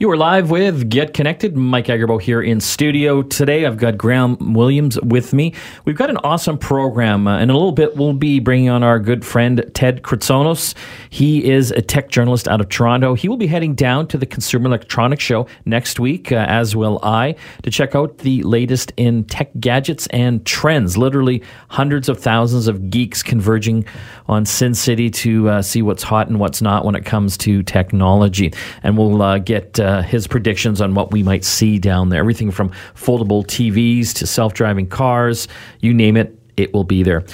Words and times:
You 0.00 0.08
are 0.12 0.16
live 0.16 0.48
with 0.48 0.88
Get 0.90 1.12
Connected. 1.12 1.56
Mike 1.56 1.86
Agerbo 1.86 2.22
here 2.22 2.40
in 2.40 2.60
studio. 2.60 3.20
Today 3.20 3.66
I've 3.66 3.78
got 3.78 3.98
Graham 3.98 4.54
Williams 4.54 4.96
with 5.00 5.34
me. 5.34 5.54
We've 5.86 5.96
got 5.96 6.08
an 6.08 6.18
awesome 6.18 6.56
program. 6.56 7.26
Uh, 7.26 7.40
in 7.40 7.50
a 7.50 7.52
little 7.52 7.72
bit, 7.72 7.96
we'll 7.96 8.12
be 8.12 8.38
bringing 8.38 8.68
on 8.68 8.84
our 8.84 9.00
good 9.00 9.24
friend 9.24 9.68
Ted 9.74 10.04
Kritsonis. 10.04 10.74
He 11.10 11.50
is 11.50 11.72
a 11.72 11.82
tech 11.82 12.10
journalist 12.10 12.46
out 12.46 12.60
of 12.60 12.68
Toronto. 12.68 13.14
He 13.14 13.28
will 13.28 13.36
be 13.36 13.48
heading 13.48 13.74
down 13.74 14.06
to 14.06 14.16
the 14.16 14.24
Consumer 14.24 14.66
Electronics 14.66 15.24
Show 15.24 15.48
next 15.64 15.98
week, 15.98 16.30
uh, 16.30 16.46
as 16.48 16.76
will 16.76 17.00
I, 17.02 17.34
to 17.64 17.70
check 17.72 17.96
out 17.96 18.18
the 18.18 18.44
latest 18.44 18.92
in 18.98 19.24
tech 19.24 19.50
gadgets 19.58 20.06
and 20.12 20.46
trends. 20.46 20.96
Literally 20.96 21.42
hundreds 21.70 22.08
of 22.08 22.20
thousands 22.20 22.68
of 22.68 22.88
geeks 22.88 23.20
converging 23.20 23.84
on 24.28 24.46
Sin 24.46 24.74
City 24.74 25.10
to 25.10 25.48
uh, 25.48 25.60
see 25.60 25.82
what's 25.82 26.04
hot 26.04 26.28
and 26.28 26.38
what's 26.38 26.62
not 26.62 26.84
when 26.84 26.94
it 26.94 27.04
comes 27.04 27.36
to 27.38 27.64
technology. 27.64 28.52
And 28.84 28.96
we'll 28.96 29.20
uh, 29.20 29.38
get 29.38 29.80
uh, 29.88 30.02
his 30.02 30.26
predictions 30.26 30.80
on 30.80 30.94
what 30.94 31.10
we 31.12 31.22
might 31.22 31.44
see 31.44 31.78
down 31.78 32.10
there. 32.10 32.20
Everything 32.20 32.50
from 32.50 32.70
foldable 32.94 33.44
TVs 33.46 34.12
to 34.14 34.26
self 34.26 34.52
driving 34.54 34.86
cars, 34.86 35.48
you 35.80 35.94
name 35.94 36.16
it. 36.16 36.34
It 36.56 36.74
will 36.74 36.84
be 36.84 37.04
there. 37.04 37.24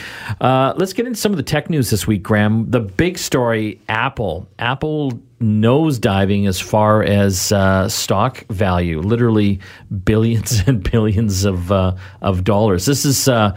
Uh, 0.41 0.75
let's 0.77 0.93
get 0.93 1.07
into 1.07 1.19
some 1.19 1.33
of 1.33 1.39
the 1.39 1.43
tech 1.43 1.71
news 1.71 1.89
this 1.89 2.07
week, 2.07 2.23
Graham. 2.23 2.71
The 2.71 2.81
big 2.81 3.17
story 3.17 3.81
Apple. 3.89 4.47
Apple 4.59 5.13
nosediving 5.41 6.47
as 6.47 6.61
far 6.61 7.03
as 7.03 7.51
uh, 7.51 7.89
stock 7.89 8.45
value, 8.49 9.01
literally 9.01 9.61
billions 10.05 10.61
and 10.67 10.83
billions 10.91 11.45
of, 11.47 11.73
uh, 11.73 11.95
of 12.21 12.45
dollars. 12.45 12.85
This 12.87 13.05
is 13.07 13.27
uh, 13.27 13.57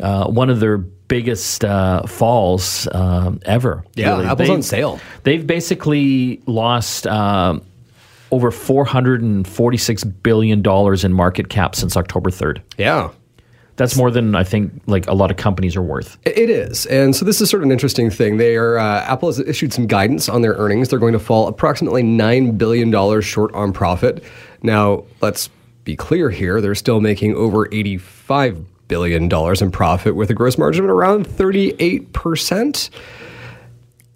uh, 0.00 0.28
one 0.30 0.48
of 0.48 0.60
their 0.60 0.78
biggest 0.78 1.64
uh, 1.64 2.06
falls 2.06 2.86
um, 2.92 3.40
ever. 3.44 3.84
Yeah, 3.96 4.10
really. 4.12 4.26
Apple's 4.26 4.38
They've- 4.38 4.54
on 4.54 4.62
sale. 4.62 5.00
They've 5.24 5.44
basically 5.46 6.40
lost 6.46 7.06
um 7.08 7.62
over 8.30 8.50
$446 8.50 10.22
billion 10.22 11.04
in 11.04 11.12
market 11.12 11.48
cap 11.48 11.74
since 11.74 11.96
October 11.96 12.30
3rd. 12.30 12.62
Yeah. 12.78 13.10
That's 13.76 13.96
more 13.96 14.10
than 14.10 14.34
I 14.34 14.44
think 14.44 14.82
like 14.86 15.06
a 15.06 15.14
lot 15.14 15.30
of 15.30 15.38
companies 15.38 15.74
are 15.74 15.80
worth. 15.80 16.18
It 16.26 16.50
is, 16.50 16.84
and 16.84 17.16
so 17.16 17.24
this 17.24 17.40
is 17.40 17.48
sort 17.48 17.62
of 17.62 17.64
an 17.66 17.72
interesting 17.72 18.10
thing. 18.10 18.36
They 18.36 18.56
are 18.56 18.78
uh, 18.78 19.00
Apple 19.04 19.30
has 19.30 19.38
issued 19.38 19.72
some 19.72 19.86
guidance 19.86 20.28
on 20.28 20.42
their 20.42 20.52
earnings. 20.52 20.90
They're 20.90 20.98
going 20.98 21.14
to 21.14 21.18
fall 21.18 21.48
approximately 21.48 22.02
nine 22.02 22.58
billion 22.58 22.90
dollars 22.90 23.24
short 23.24 23.54
on 23.54 23.72
profit. 23.72 24.22
Now, 24.62 25.04
let's 25.22 25.48
be 25.84 25.96
clear 25.96 26.28
here: 26.28 26.60
they're 26.60 26.74
still 26.74 27.00
making 27.00 27.34
over 27.36 27.72
eighty-five 27.72 28.62
billion 28.88 29.30
dollars 29.30 29.62
in 29.62 29.70
profit 29.70 30.14
with 30.14 30.28
a 30.28 30.34
gross 30.34 30.58
margin 30.58 30.84
of 30.84 30.90
around 30.90 31.26
thirty-eight 31.26 32.12
percent. 32.12 32.90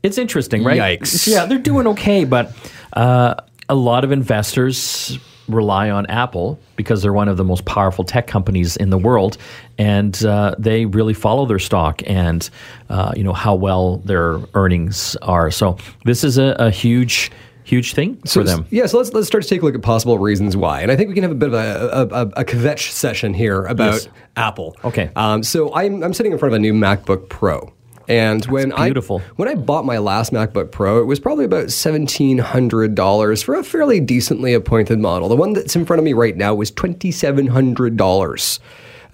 It's 0.03 0.19
interesting, 0.19 0.63
right? 0.63 1.01
Yikes. 1.01 1.27
Yeah, 1.27 1.47
they're 1.47 1.57
doing 1.57 1.87
okay, 1.87 2.25
but 2.27 2.53
uh, 2.93 3.37
a 3.69 3.75
lot 3.75 4.05
of 4.05 4.13
investors 4.13 5.19
rely 5.47 5.91
on 5.91 6.07
Apple 6.07 6.59
because 6.75 7.03
they're 7.03 7.13
one 7.13 7.29
of 7.29 7.37
the 7.37 7.45
most 7.45 7.67
powerful 7.67 8.03
tech 8.03 8.27
companies 8.27 8.77
in 8.79 8.89
the 8.89 8.97
world, 8.97 9.37
and 9.77 10.25
uh, 10.25 10.55
they 10.59 10.87
really 10.87 11.13
follow 11.13 11.45
their 11.45 11.59
stock 11.59 12.01
and 12.07 12.49
uh, 12.89 13.13
you 13.15 13.23
know 13.23 13.35
how 13.35 13.55
well 13.55 13.99
their 13.99 14.39
earnings 14.55 15.17
are. 15.21 15.51
So 15.51 15.77
this 16.07 16.25
is 16.25 16.39
a, 16.39 16.57
a 16.59 16.71
huge, 16.71 17.31
huge 17.65 17.93
thing 17.93 18.17
for 18.27 18.43
them. 18.43 18.65
Yeah, 18.71 18.87
so 18.87 18.97
let's 18.97 19.13
let's 19.13 19.27
start 19.27 19.43
to 19.43 19.49
take 19.51 19.61
a 19.61 19.67
look 19.67 19.75
at 19.75 19.83
possible 19.83 20.19
reasons 20.19 20.57
why, 20.57 20.81
and 20.81 20.91
I 20.91 20.97
think 20.97 21.09
we 21.09 21.15
can 21.15 21.23
have 21.25 21.33
a 21.33 21.35
bit 21.35 21.49
of 21.49 21.55
a 21.55 21.59
a, 21.59 22.07
a, 22.07 22.27
a 22.41 22.45
kvetch 22.47 22.91
session 22.93 23.35
here 23.35 23.67
about 23.67 23.93
Yes. 23.93 24.09
Apple. 24.37 24.77
Okay. 24.83 25.11
Um, 25.15 25.43
so 25.43 25.75
I'm 25.75 26.03
I'm 26.03 26.15
sitting 26.15 26.33
in 26.33 26.39
front 26.39 26.55
of 26.55 26.57
a 26.57 26.61
new 26.61 26.73
MacBook 26.73 27.29
Pro. 27.29 27.71
And 28.09 28.45
when 28.47 28.71
beautiful. 28.71 29.21
I 29.21 29.31
when 29.37 29.49
I 29.49 29.55
bought 29.55 29.85
my 29.85 29.99
last 29.99 30.33
MacBook 30.33 30.71
Pro, 30.71 31.01
it 31.01 31.05
was 31.05 31.21
probably 31.21 31.45
about 31.45 31.71
seventeen 31.71 32.39
hundred 32.39 32.95
dollars 32.95 33.43
for 33.43 33.55
a 33.55 33.65
fairly 33.65 34.01
decently 34.01 34.55
appointed 34.55 34.99
model. 34.99 35.29
The 35.29 35.37
one 35.37 35.53
that's 35.55 35.75
in 35.75 35.85
front 35.87 35.99
of 35.99 36.05
me 36.05 36.13
right 36.13 36.37
now 36.37 36.55
was 36.55 36.71
twenty 36.71 37.11
seven 37.11 37.47
hundred 37.47 37.97
dollars, 37.97 38.61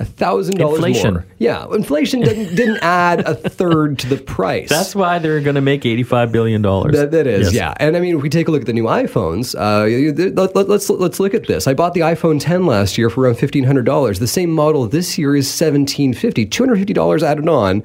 a 0.00 0.04
thousand 0.04 0.56
dollars 0.56 0.78
Inflation. 0.78 1.14
more. 1.14 1.26
Yeah, 1.38 1.66
inflation 1.72 2.20
didn't 2.20 2.54
didn't 2.56 2.78
add 2.82 3.20
a 3.20 3.34
third 3.34 3.98
to 4.00 4.08
the 4.08 4.16
price. 4.16 4.68
That's 4.68 4.94
why 4.94 5.18
they're 5.18 5.40
going 5.40 5.54
to 5.54 5.60
make 5.60 5.86
eighty-five 5.86 6.32
billion 6.32 6.62
dollars. 6.62 6.92
That, 6.96 7.10
that 7.12 7.26
is, 7.26 7.54
yeah. 7.54 7.74
And 7.78 7.96
I 7.96 8.00
mean, 8.00 8.16
if 8.16 8.22
we 8.22 8.28
take 8.28 8.48
a 8.48 8.50
look 8.50 8.62
at 8.62 8.66
the 8.66 8.72
new 8.72 8.84
iPhones, 8.84 9.54
uh, 9.54 10.32
let, 10.34 10.56
let, 10.56 10.68
let's 10.68 10.90
let's 10.90 11.20
look 11.20 11.34
at 11.34 11.46
this. 11.46 11.66
I 11.68 11.74
bought 11.74 11.94
the 11.94 12.00
iPhone 12.00 12.40
10 12.40 12.66
last 12.66 12.98
year 12.98 13.08
for 13.10 13.22
around 13.22 13.36
fifteen 13.36 13.64
hundred 13.64 13.84
dollars. 13.86 14.18
The 14.18 14.26
same 14.26 14.50
model 14.50 14.86
this 14.88 15.16
year 15.16 15.36
is 15.36 15.48
seventeen 15.48 16.12
fifty. 16.12 16.44
Two 16.44 16.64
hundred 16.64 16.76
fifty 16.78 16.92
dollars 16.94 17.22
added 17.22 17.48
on. 17.48 17.82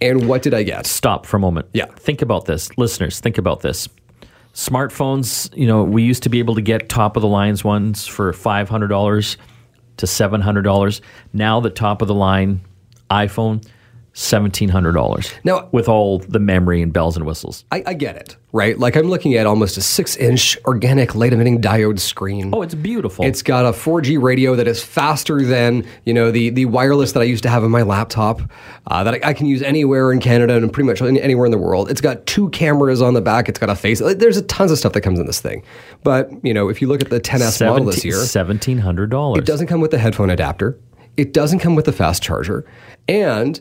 And 0.00 0.28
what 0.28 0.42
did 0.42 0.54
I 0.54 0.62
get? 0.62 0.86
Stop 0.86 1.26
for 1.26 1.36
a 1.36 1.40
moment. 1.40 1.68
Yeah. 1.72 1.86
Think 1.86 2.22
about 2.22 2.46
this, 2.46 2.76
listeners. 2.78 3.20
Think 3.20 3.38
about 3.38 3.60
this. 3.60 3.88
Smartphones. 4.54 5.54
You 5.56 5.66
know, 5.66 5.84
we 5.84 6.02
used 6.02 6.22
to 6.24 6.28
be 6.28 6.38
able 6.38 6.54
to 6.54 6.62
get 6.62 6.88
top 6.88 7.16
of 7.16 7.22
the 7.22 7.28
lines 7.28 7.62
ones 7.62 8.06
for 8.06 8.32
five 8.32 8.68
hundred 8.68 8.88
dollars 8.88 9.36
to 9.98 10.06
seven 10.06 10.40
hundred 10.40 10.62
dollars. 10.62 11.02
Now 11.32 11.60
the 11.60 11.70
top 11.70 12.02
of 12.02 12.08
the 12.08 12.14
line 12.14 12.62
iPhone. 13.10 13.66
Seventeen 14.20 14.68
hundred 14.68 14.92
dollars. 14.92 15.32
Now- 15.44 15.68
with 15.72 15.88
all 15.88 16.18
the 16.18 16.38
memory 16.38 16.82
and 16.82 16.92
bells 16.92 17.16
and 17.16 17.24
whistles. 17.24 17.64
I, 17.72 17.82
I 17.86 17.94
get 17.94 18.16
it, 18.16 18.36
right? 18.52 18.78
Like 18.78 18.94
I'm 18.94 19.08
looking 19.08 19.34
at 19.34 19.46
almost 19.46 19.78
a 19.78 19.80
six-inch 19.80 20.58
organic 20.66 21.14
light-emitting 21.14 21.62
diode 21.62 21.98
screen. 22.00 22.50
Oh, 22.52 22.60
it's 22.60 22.74
beautiful. 22.74 23.24
It's 23.24 23.40
got 23.40 23.64
a 23.64 23.70
4G 23.70 24.20
radio 24.22 24.54
that 24.56 24.68
is 24.68 24.84
faster 24.84 25.40
than 25.42 25.86
you 26.04 26.12
know 26.12 26.30
the 26.30 26.50
the 26.50 26.66
wireless 26.66 27.12
that 27.12 27.20
I 27.20 27.24
used 27.24 27.42
to 27.44 27.48
have 27.48 27.64
in 27.64 27.70
my 27.70 27.80
laptop 27.80 28.42
uh, 28.88 29.02
that 29.04 29.14
I, 29.14 29.30
I 29.30 29.32
can 29.32 29.46
use 29.46 29.62
anywhere 29.62 30.12
in 30.12 30.20
Canada 30.20 30.54
and 30.54 30.70
pretty 30.70 30.86
much 30.86 31.00
anywhere 31.00 31.46
in 31.46 31.50
the 31.52 31.58
world. 31.58 31.90
It's 31.90 32.02
got 32.02 32.26
two 32.26 32.50
cameras 32.50 33.00
on 33.00 33.14
the 33.14 33.22
back. 33.22 33.48
It's 33.48 33.58
got 33.58 33.70
a 33.70 33.74
face. 33.74 34.00
There's 34.00 34.36
a 34.36 34.42
tons 34.42 34.70
of 34.70 34.76
stuff 34.76 34.92
that 34.92 35.00
comes 35.00 35.18
in 35.18 35.24
this 35.24 35.40
thing. 35.40 35.62
But 36.04 36.30
you 36.44 36.52
know, 36.52 36.68
if 36.68 36.82
you 36.82 36.88
look 36.88 37.00
at 37.00 37.08
the 37.08 37.20
10s 37.20 37.64
model 37.66 37.86
this 37.86 38.04
year, 38.04 38.16
Seventeen 38.16 38.76
hundred 38.78 39.08
dollars. 39.08 39.38
it 39.38 39.46
doesn't 39.46 39.68
come 39.68 39.80
with 39.80 39.92
the 39.92 39.98
headphone 39.98 40.28
adapter. 40.28 40.78
It 41.16 41.32
doesn't 41.32 41.60
come 41.60 41.74
with 41.74 41.86
the 41.86 41.92
fast 41.92 42.22
charger. 42.22 42.66
And 43.08 43.58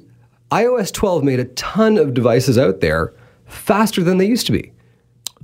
iOS 0.51 0.91
12 0.91 1.23
made 1.23 1.39
a 1.39 1.45
ton 1.45 1.97
of 1.97 2.13
devices 2.13 2.57
out 2.57 2.79
there 2.79 3.13
faster 3.45 4.03
than 4.03 4.17
they 4.17 4.25
used 4.25 4.45
to 4.47 4.51
be 4.51 4.71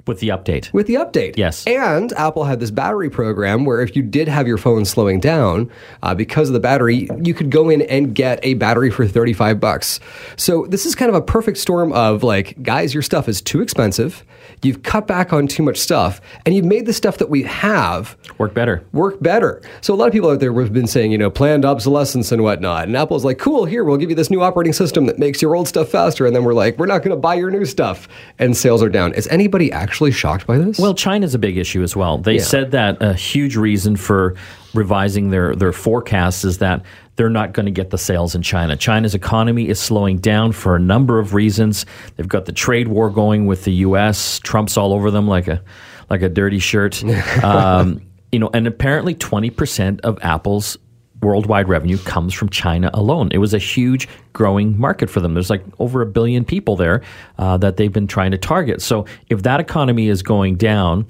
with 0.08 0.20
the 0.20 0.30
update. 0.30 0.72
with 0.74 0.88
the 0.88 0.96
update. 0.96 1.36
Yes. 1.38 1.66
And 1.68 2.12
Apple 2.14 2.44
had 2.46 2.60
this 2.60 2.72
battery 2.72 3.10
program 3.10 3.66
where 3.66 3.82
if 3.82 3.96
you 3.96 4.02
did 4.04 4.28
have 4.28 4.48
your 4.48 4.58
phone 4.58 4.86
slowing 4.86 5.20
down 5.20 5.72
uh, 6.04 6.14
because 6.14 6.50
of 6.50 6.54
the 6.54 6.60
battery, 6.60 7.08
you 7.22 7.34
could 7.34 7.50
go 7.50 7.70
in 7.70 7.82
and 7.84 8.14
get 8.14 8.40
a 8.44 8.54
battery 8.56 8.90
for 8.92 9.08
35 9.08 9.60
bucks. 9.60 10.00
So 10.38 10.66
this 10.68 10.86
is 10.86 10.96
kind 10.96 11.10
of 11.10 11.16
a 11.16 11.22
perfect 11.22 11.58
storm 11.58 11.92
of 11.94 12.24
like, 12.24 12.62
guys, 12.62 12.94
your 12.94 13.04
stuff 13.04 13.28
is 13.28 13.42
too 13.42 13.62
expensive. 13.62 14.24
You've 14.62 14.84
cut 14.84 15.08
back 15.08 15.34
on 15.34 15.48
too 15.48 15.64
much 15.64 15.78
stuff, 15.78 16.22
and 16.46 16.56
you've 16.56 16.66
made 16.66 16.86
the 16.86 16.94
stuff 16.94 17.18
that 17.18 17.30
we 17.30 17.44
have 17.44 18.16
Work 18.38 18.54
better. 18.54 18.84
work 18.94 19.20
better. 19.22 19.62
So 19.82 19.94
a 19.94 19.96
lot 19.96 20.08
of 20.08 20.14
people 20.14 20.30
out 20.30 20.40
there 20.40 20.54
have 20.54 20.72
been 20.74 20.88
saying, 20.88 21.12
you 21.12 21.18
know, 21.18 21.30
planned 21.32 21.66
obsolescence 21.66 22.32
and 22.32 22.42
whatnot. 22.44 22.88
And 22.88 22.96
Apple's 22.96 23.26
like, 23.26 23.38
cool, 23.38 23.66
here, 23.66 23.84
we'll 23.84 23.98
give 23.98 24.10
you 24.10 24.16
this 24.16 24.30
new 24.30 24.42
operating 24.42 24.74
system 24.74 25.08
that 25.08 25.20
makes 25.20 25.42
your 25.42 25.56
old 25.56 25.68
stuff 25.68 25.90
faster. 25.90 26.26
And 26.26 26.36
then 26.36 26.44
we're 26.44 26.54
like, 26.54 26.78
we're 26.78 26.86
not 26.86 27.00
going 27.00 27.10
to 27.12 27.20
buy 27.20 27.36
your 27.36 27.50
new 27.52 27.66
stuff. 27.66 28.08
And 28.40 28.56
sales 28.56 28.82
are 28.84 28.90
down. 28.90 29.14
Is 29.14 29.28
anybody 29.28 29.72
actually 29.72 29.95
shocked 30.12 30.48
by 30.48 30.58
this? 30.58 30.80
Well, 30.80 30.94
China's 30.94 31.34
a 31.34 31.40
big 31.40 31.58
issue 31.58 31.84
as 31.84 31.96
well. 31.96 32.18
They 32.18 32.40
said 32.40 32.72
that 32.72 33.02
a 33.02 33.14
huge 33.14 33.56
reason 33.56 33.96
for 33.96 34.36
revising 34.74 35.30
their, 35.30 35.56
their 35.56 35.72
forecasts 35.72 36.44
is 36.44 36.58
that 36.60 36.84
they're 37.16 37.30
not 37.30 37.54
going 37.54 37.66
to 37.66 37.72
get 37.72 37.90
the 37.90 37.98
sales 37.98 38.36
in 38.36 38.42
China. 38.42 38.76
China's 38.76 39.16
economy 39.16 39.70
is 39.70 39.80
slowing 39.80 40.18
down 40.18 40.52
for 40.52 40.76
a 40.76 40.80
number 40.80 41.20
of 41.20 41.34
reasons. 41.34 41.86
They've 42.16 42.28
got 42.28 42.46
the 42.46 42.52
trade 42.52 42.88
war 42.88 43.10
going 43.10 43.46
with 43.46 43.64
the 43.64 43.72
U.S. 43.74 44.40
Trump's 44.40 44.78
all 44.78 44.94
over 44.94 45.12
them 45.12 45.28
like 45.28 45.48
a 45.48 45.62
like 46.10 46.22
a 46.22 46.30
dirty 46.30 46.60
shirt. 46.60 47.04
um, 47.44 48.02
you 48.32 48.40
know, 48.40 48.50
and 48.54 48.68
apparently 48.68 49.16
twenty 49.16 49.50
percent 49.50 50.02
of 50.02 50.20
Apple's 50.22 50.78
worldwide 51.26 51.68
revenue 51.68 51.98
comes 51.98 52.34
from 52.34 52.50
China 52.50 52.92
alone. 52.94 53.30
It 53.32 53.40
was 53.40 53.54
a 53.54 53.58
huge 53.58 54.08
growing 54.34 54.80
market 54.80 55.10
for 55.10 55.20
them. 55.20 55.34
There's 55.34 55.50
like 55.50 55.64
over 55.80 56.02
a 56.02 56.06
billion 56.06 56.46
people 56.46 56.76
there 56.76 57.02
uh, 57.40 57.58
that 57.58 57.78
they've 57.78 57.92
been 57.92 58.08
trying 58.08 58.32
to 58.32 58.38
target. 58.38 58.82
So 58.82 59.06
if 59.30 59.42
that 59.44 59.60
economy 59.60 60.08
is 60.08 60.22
going 60.22 60.56
down, 60.58 61.08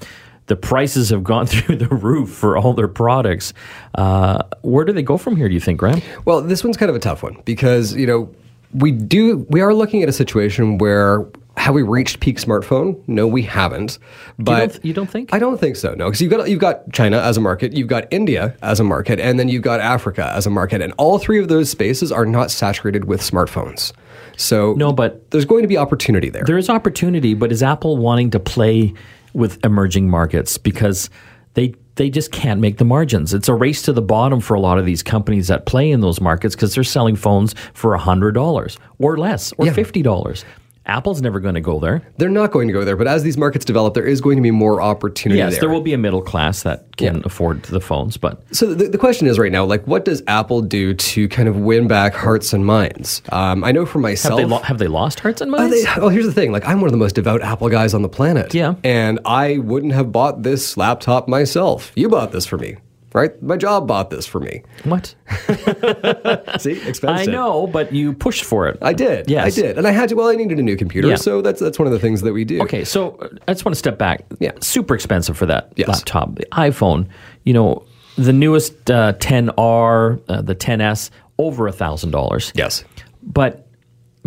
the 0.47 0.55
prices 0.55 1.09
have 1.09 1.23
gone 1.23 1.45
through 1.53 1.75
the 1.75 1.87
roof 1.87 2.29
for 2.29 2.57
all 2.57 2.73
their 2.73 2.87
products. 2.87 3.53
Uh, 3.95 4.41
where 4.61 4.85
do 4.85 4.93
they 4.93 5.03
go 5.03 5.17
from 5.17 5.35
here? 5.35 5.49
Do 5.49 5.53
you 5.53 5.59
think, 5.59 5.79
Graham? 5.79 6.01
Well, 6.23 6.41
this 6.41 6.63
one's 6.63 6.77
kind 6.77 6.89
of 6.89 6.95
a 6.95 6.99
tough 6.99 7.21
one 7.21 7.41
because 7.45 7.93
you 7.93 8.07
know 8.07 8.33
we 8.73 8.91
do 8.91 9.45
we 9.49 9.61
are 9.61 9.73
looking 9.73 10.01
at 10.01 10.09
a 10.09 10.13
situation 10.13 10.77
where 10.77 11.25
have 11.65 11.73
we 11.73 11.81
reached 11.81 12.19
peak 12.19 12.37
smartphone? 12.37 13.01
No, 13.07 13.25
we 13.25 13.41
haven't. 13.41 13.97
But 14.37 14.57
don't 14.59 14.69
th- 14.73 14.85
you 14.85 14.93
don't 14.93 15.09
think? 15.09 15.33
I 15.33 15.39
don't 15.39 15.59
think 15.59 15.75
so. 15.77 15.95
No, 15.95 16.05
because 16.05 16.21
you've 16.21 16.29
got 16.29 16.47
you've 16.47 16.59
got 16.59 16.93
China 16.93 17.17
as 17.17 17.37
a 17.37 17.41
market, 17.41 17.73
you've 17.73 17.87
got 17.87 18.05
India 18.11 18.55
as 18.61 18.79
a 18.79 18.83
market, 18.83 19.19
and 19.19 19.39
then 19.39 19.49
you've 19.49 19.63
got 19.63 19.79
Africa 19.79 20.31
as 20.35 20.45
a 20.45 20.51
market, 20.51 20.79
and 20.83 20.93
all 20.97 21.17
three 21.17 21.39
of 21.39 21.47
those 21.47 21.67
spaces 21.71 22.11
are 22.11 22.23
not 22.25 22.51
saturated 22.51 23.05
with 23.05 23.19
smartphones. 23.19 23.93
So 24.37 24.73
No, 24.73 24.93
but 24.93 25.31
there's 25.31 25.45
going 25.45 25.63
to 25.63 25.67
be 25.67 25.75
opportunity 25.75 26.29
there. 26.29 26.43
There 26.45 26.57
is 26.59 26.69
opportunity, 26.69 27.33
but 27.33 27.51
is 27.51 27.63
Apple 27.63 27.97
wanting 27.97 28.29
to 28.31 28.39
play 28.39 28.93
with 29.33 29.63
emerging 29.65 30.07
markets 30.07 30.59
because 30.59 31.09
they 31.55 31.73
they 31.95 32.11
just 32.11 32.31
can't 32.31 32.59
make 32.61 32.77
the 32.77 32.85
margins. 32.85 33.33
It's 33.33 33.47
a 33.49 33.55
race 33.55 33.81
to 33.83 33.91
the 33.93 34.03
bottom 34.03 34.39
for 34.39 34.53
a 34.53 34.59
lot 34.59 34.77
of 34.77 34.85
these 34.85 35.01
companies 35.01 35.47
that 35.47 35.65
play 35.65 35.89
in 35.89 36.01
those 36.01 36.21
markets 36.21 36.53
because 36.53 36.75
they're 36.75 36.83
selling 36.83 37.15
phones 37.15 37.55
for 37.73 37.97
hundred 37.97 38.33
dollars 38.33 38.77
or 38.99 39.17
less 39.17 39.51
or 39.57 39.65
Yeah. 39.65 39.73
fifty 39.73 40.03
dollars. 40.03 40.45
Apple's 40.87 41.21
never 41.21 41.39
going 41.39 41.55
to 41.55 41.61
go 41.61 41.79
there. 41.79 42.01
They're 42.17 42.29
not 42.29 42.51
going 42.51 42.67
to 42.67 42.73
go 42.73 42.85
there, 42.85 42.95
but 42.95 43.07
as 43.07 43.23
these 43.23 43.37
markets 43.37 43.65
develop, 43.65 43.93
there 43.95 44.05
is 44.05 44.21
going 44.21 44.35
to 44.37 44.41
be 44.41 44.51
more 44.51 44.81
opportunity 44.81 45.39
Yes, 45.39 45.53
there. 45.53 45.61
there 45.61 45.69
will 45.69 45.81
be 45.81 45.93
a 45.93 45.97
middle 45.97 46.21
class 46.21 46.61
that 46.63 46.95
can 46.97 47.15
Yeah. 47.17 47.21
afford 47.25 47.63
the 47.63 47.79
phones, 47.81 48.17
but 48.17 48.43
So 48.55 48.73
the, 48.73 48.87
the 48.87 48.97
question 48.97 49.25
is 49.27 49.39
right 49.39 49.51
now, 49.51 49.65
like, 49.65 49.85
what 49.87 50.05
does 50.05 50.21
Apple 50.27 50.61
do 50.61 50.93
to 50.93 51.27
kind 51.27 51.49
of 51.49 51.57
win 51.57 51.87
back 51.87 52.13
hearts 52.13 52.53
and 52.53 52.65
minds? 52.65 53.21
Um, 53.31 53.63
I 53.63 53.71
know 53.71 53.85
for 53.85 53.93
have 53.99 54.01
myself, 54.03 54.37
they 54.39 54.45
lo- 54.45 54.59
have 54.59 54.77
they 54.77 54.87
lost 54.87 55.19
hearts 55.21 55.41
and 55.41 55.49
minds? 55.51 55.73
they- 55.83 55.89
well, 55.99 56.09
here's 56.09 56.25
the 56.27 56.33
thing. 56.33 56.51
Like, 56.51 56.65
I'm 56.67 56.79
one 56.81 56.87
of 56.87 56.91
the 56.91 56.97
most 56.97 57.15
devout 57.15 57.41
Apple 57.41 57.69
guys 57.69 57.93
on 57.93 58.01
the 58.03 58.09
planet. 58.09 58.53
Yeah. 58.53 58.75
And 58.83 59.19
I 59.25 59.57
wouldn't 59.57 59.93
have 59.93 60.11
bought 60.11 60.43
this 60.43 60.77
laptop 60.77 61.27
myself. 61.27 61.91
You 61.95 62.09
bought 62.09 62.31
this 62.31 62.45
for 62.45 62.57
me, 62.57 62.77
right? 63.15 63.41
My 63.41 63.57
job 63.57 63.87
bought 63.87 64.09
this 64.09 64.25
for 64.27 64.39
me. 64.39 64.61
what? 64.83 65.15
See, 66.59 66.73
expensive. 66.87 67.03
I 67.09 67.25
know, 67.25 67.65
but 67.67 67.91
you 67.93 68.13
pushed 68.13 68.43
for 68.43 68.67
it. 68.67 68.77
I 68.81 68.93
did. 68.93 69.29
Yes. 69.29 69.57
I 69.57 69.61
did. 69.61 69.77
And 69.77 69.87
I 69.87 69.91
had 69.91 70.09
to, 70.09 70.15
well, 70.15 70.27
I 70.27 70.35
needed 70.35 70.59
a 70.59 70.61
new 70.61 70.75
computer. 70.75 71.07
Yeah. 71.07 71.15
So 71.15 71.41
that's 71.41 71.59
that's 71.59 71.79
one 71.79 71.87
of 71.87 71.93
the 71.93 71.99
things 71.99 72.21
that 72.21 72.33
we 72.33 72.43
do. 72.43 72.61
Okay, 72.63 72.83
so 72.83 73.15
uh, 73.15 73.29
I 73.47 73.53
just 73.53 73.65
want 73.65 73.73
to 73.73 73.79
step 73.79 73.97
back. 73.97 74.25
Yeah. 74.39 74.51
Super 74.59 74.93
expensive 74.95 75.37
for 75.37 75.45
that 75.47 75.71
Yes. 75.75 75.87
laptop. 75.87 76.35
The 76.35 76.45
iPhone, 76.51 77.07
you 77.43 77.53
know, 77.53 77.85
the 78.17 78.33
newest 78.33 78.91
uh, 78.91 79.13
10R, 79.13 80.21
uh, 80.29 80.41
the 80.41 80.55
10S, 80.55 81.09
over 81.37 81.67
a 81.67 81.71
thousand 81.71 82.11
dollars. 82.11 82.51
Yes. 82.55 82.83
But 83.23 83.67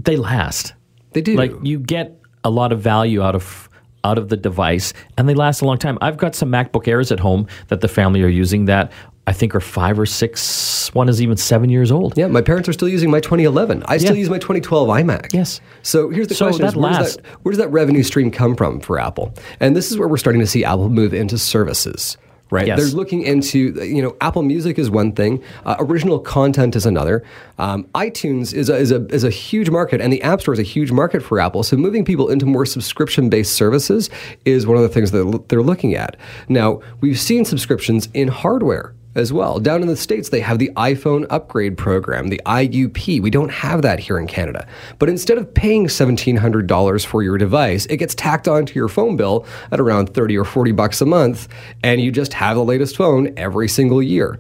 they 0.03 0.17
last. 0.17 0.73
They 1.13 1.21
do. 1.21 1.37
Like 1.37 1.53
you 1.63 1.79
get 1.79 2.21
a 2.45 2.51
lot 2.51 2.73
of 2.73 2.81
value 2.81 3.23
out 3.23 3.35
of 3.35 3.68
out 4.05 4.19
of 4.19 4.29
the 4.29 4.37
device, 4.37 4.93
and 5.17 5.29
they 5.29 5.35
last 5.35 5.61
a 5.61 5.65
long 5.65 5.79
time. 5.79 5.99
I've 6.01 6.17
got 6.17 6.35
some 6.35 6.51
MacBook 6.51 6.87
Airs 6.89 7.11
at 7.13 7.21
home 7.21 7.47
that 7.69 7.81
the 7.81 7.89
family 7.89 8.23
are 8.23 8.29
using 8.29 8.67
that 8.67 8.93
I 9.27 9.33
think 9.33 9.55
are 9.55 9.61
five 9.61 9.99
or 9.99 10.07
six. 10.07 10.93
One 10.95 11.09
is 11.09 11.21
even 11.21 11.37
seven 11.37 11.69
years 11.69 11.93
old. 11.93 12.17
Yeah, 12.17 12.29
my 12.29 12.41
parents 12.41 12.67
are 12.69 12.73
still 12.73 12.89
using 12.89 13.11
my 13.11 13.21
2011. 13.21 13.83
I 13.87 13.99
still 13.99 14.15
Yeah. 14.15 14.21
use 14.21 14.31
my 14.31 14.39
2012 14.39 14.89
iMac. 14.89 15.35
Yes. 15.35 15.61
So 15.83 16.09
here's 16.09 16.29
the 16.29 16.35
So 16.35 16.47
question: 16.47 16.65
is 16.67 16.75
where, 16.75 16.93
does 16.93 17.17
that, 17.17 17.27
where 17.43 17.51
does 17.53 17.59
that 17.59 17.69
revenue 17.71 18.03
stream 18.03 18.31
come 18.31 18.57
from 18.57 18.81
for 18.81 18.99
Apple? 18.99 19.35
And 19.61 19.77
this 19.77 19.91
is 19.91 19.99
where 19.99 20.09
we're 20.09 20.17
starting 20.17 20.41
to 20.41 20.47
see 20.47 20.65
Apple 20.65 20.89
move 20.89 21.13
into 21.13 21.37
services. 21.37 22.17
Right, 22.51 22.67
Yes. 22.67 22.79
they're 22.79 22.97
looking 22.97 23.23
into 23.23 23.59
you 23.85 24.01
know 24.03 24.17
Apple 24.21 24.43
Music 24.43 24.79
is 24.79 24.91
one 24.91 25.13
thing, 25.13 25.43
uh, 25.67 25.77
original 25.79 26.19
content 26.19 26.77
is 26.77 26.87
another. 26.87 27.23
Um, 27.59 27.85
iTunes 27.95 28.55
is 28.55 28.71
a, 28.71 28.77
is 28.77 28.91
a 28.91 29.05
is 29.09 29.25
a 29.25 29.31
huge 29.31 29.69
market, 29.71 30.01
and 30.01 30.13
the 30.13 30.23
App 30.23 30.41
Store 30.41 30.55
is 30.55 30.61
a 30.61 30.63
huge 30.65 30.91
market 30.91 31.23
for 31.23 31.39
Apple. 31.41 31.63
So 31.63 31.77
moving 31.77 32.05
people 32.05 32.31
into 32.31 32.47
more 32.47 32.65
subscription 32.65 33.29
based 33.29 33.55
services 33.55 34.09
is 34.45 34.67
one 34.67 34.77
of 34.77 34.83
the 34.83 34.89
things 34.89 35.11
that 35.11 35.45
they're 35.49 35.63
looking 35.63 35.95
at. 35.95 36.17
Now 36.49 36.81
we've 37.01 37.19
seen 37.21 37.45
subscriptions 37.45 38.09
in 38.15 38.29
hardware 38.29 38.95
as 39.15 39.33
well. 39.33 39.59
Down 39.59 39.83
in 39.83 39.89
the 39.89 39.97
States, 39.97 40.29
they 40.29 40.41
have 40.41 40.59
the 40.59 40.71
iPhone 40.77 41.27
upgrade 41.31 41.77
program, 41.77 42.29
the 42.29 42.41
IUP. 42.47 43.21
We 43.21 43.31
don't 43.31 43.51
have 43.51 43.83
that 43.83 43.99
here 43.99 44.19
in 44.19 44.27
Canada. 44.27 44.67
But 44.99 45.09
instead 45.09 45.39
of 45.39 45.53
paying 45.53 45.87
$1,700 45.87 47.07
for 47.07 47.23
your 47.23 47.39
device, 47.39 47.87
it 47.87 47.97
gets 47.97 48.15
tacked 48.15 48.49
onto 48.49 48.79
your 48.79 48.89
phone 48.89 49.17
bill 49.17 49.47
at 49.73 49.81
around 49.81 50.15
30 50.15 50.37
or 50.39 50.45
40 50.45 50.73
bucks 50.73 51.01
a 51.01 51.07
month, 51.07 51.49
and 51.83 52.01
you 52.01 52.11
just 52.11 52.33
have 52.35 52.57
the 52.57 52.65
latest 52.65 52.97
phone 52.97 53.33
every 53.37 53.69
single 53.69 54.03
year. 54.03 54.39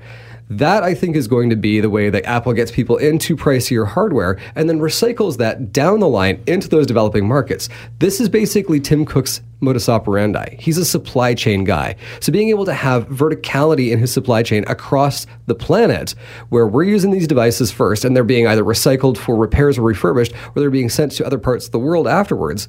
That, 0.50 0.82
I 0.82 0.94
think, 0.94 1.14
is 1.14 1.28
going 1.28 1.50
to 1.50 1.56
be 1.56 1.80
the 1.80 1.90
way 1.90 2.08
that 2.08 2.24
Apple 2.24 2.54
gets 2.54 2.70
people 2.70 2.96
into 2.96 3.36
pricier 3.36 3.86
hardware 3.86 4.38
and 4.54 4.68
then 4.68 4.80
recycles 4.80 5.36
that 5.36 5.72
down 5.72 6.00
the 6.00 6.08
line 6.08 6.42
into 6.46 6.68
those 6.68 6.86
developing 6.86 7.28
markets. 7.28 7.68
This 7.98 8.18
is 8.18 8.30
basically 8.30 8.80
Tim 8.80 9.04
Cook's 9.04 9.42
modus 9.60 9.88
operandi. 9.88 10.56
He's 10.58 10.78
a 10.78 10.84
supply 10.84 11.34
chain 11.34 11.64
guy. 11.64 11.96
So 12.20 12.32
being 12.32 12.48
able 12.48 12.64
to 12.64 12.72
have 12.72 13.08
verticality 13.08 13.90
in 13.90 13.98
his 13.98 14.12
supply 14.12 14.42
chain 14.42 14.64
across 14.68 15.26
the 15.46 15.54
planet, 15.54 16.14
where 16.48 16.66
we're 16.66 16.84
using 16.84 17.10
these 17.10 17.26
devices 17.26 17.70
first 17.70 18.04
and 18.04 18.16
they're 18.16 18.24
being 18.24 18.46
either 18.46 18.64
recycled 18.64 19.18
for 19.18 19.36
repairs 19.36 19.76
or 19.76 19.82
refurbished, 19.82 20.32
or 20.32 20.60
they're 20.60 20.70
being 20.70 20.88
sent 20.88 21.12
to 21.12 21.26
other 21.26 21.38
parts 21.38 21.66
of 21.66 21.72
the 21.72 21.78
world 21.78 22.06
afterwards, 22.06 22.68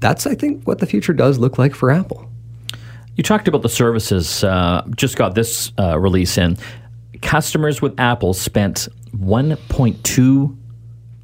that's, 0.00 0.26
I 0.26 0.34
think, 0.34 0.64
what 0.64 0.80
the 0.80 0.86
future 0.86 1.12
does 1.12 1.38
look 1.38 1.58
like 1.58 1.74
for 1.74 1.90
Apple. 1.90 2.28
You 3.14 3.22
talked 3.22 3.46
about 3.46 3.60
the 3.62 3.68
services. 3.68 4.42
Uh, 4.42 4.84
just 4.96 5.16
got 5.16 5.34
this 5.34 5.70
uh, 5.78 5.98
release 5.98 6.38
in. 6.38 6.56
Customers 7.20 7.82
with 7.82 7.98
Apple 8.00 8.32
spent 8.32 8.88
1.2 9.16 10.56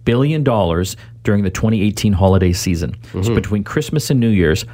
billion 0.05 0.44
dollars 0.44 0.96
during 1.23 1.44
the 1.44 1.50
2018 1.50 2.12
holiday 2.12 2.52
season. 2.52 2.94
So 3.12 3.19
mm-hmm. 3.19 3.35
between 3.35 3.64
Christmas 3.64 4.11
and 4.11 4.19
New 4.19 4.31
Year's, 4.31 4.64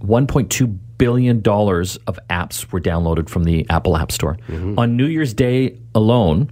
1.2 0.00 0.78
billion 0.98 1.40
dollars 1.40 1.96
of 2.06 2.18
apps 2.30 2.70
were 2.70 2.80
downloaded 2.80 3.28
from 3.28 3.44
the 3.44 3.66
Apple 3.70 3.96
App 3.96 4.12
Store. 4.12 4.36
Mm-hmm. 4.46 4.78
On 4.78 4.96
New 4.96 5.06
Year's 5.06 5.34
Day 5.34 5.76
alone, 5.94 6.50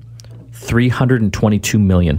322 0.53 1.79
million. 1.79 2.19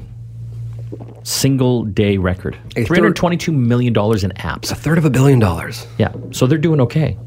Single 1.23 1.83
day 1.83 2.17
record. 2.17 2.57
322 2.73 3.51
million 3.51 3.93
dollars 3.93 4.23
in 4.23 4.31
apps. 4.31 4.71
A 4.71 4.75
third 4.75 4.97
of 4.97 5.05
a 5.05 5.09
billion 5.09 5.39
dollars. 5.39 5.85
Yeah. 5.97 6.13
So 6.31 6.47
they're 6.47 6.57
doing 6.57 6.81
okay. 6.81 7.17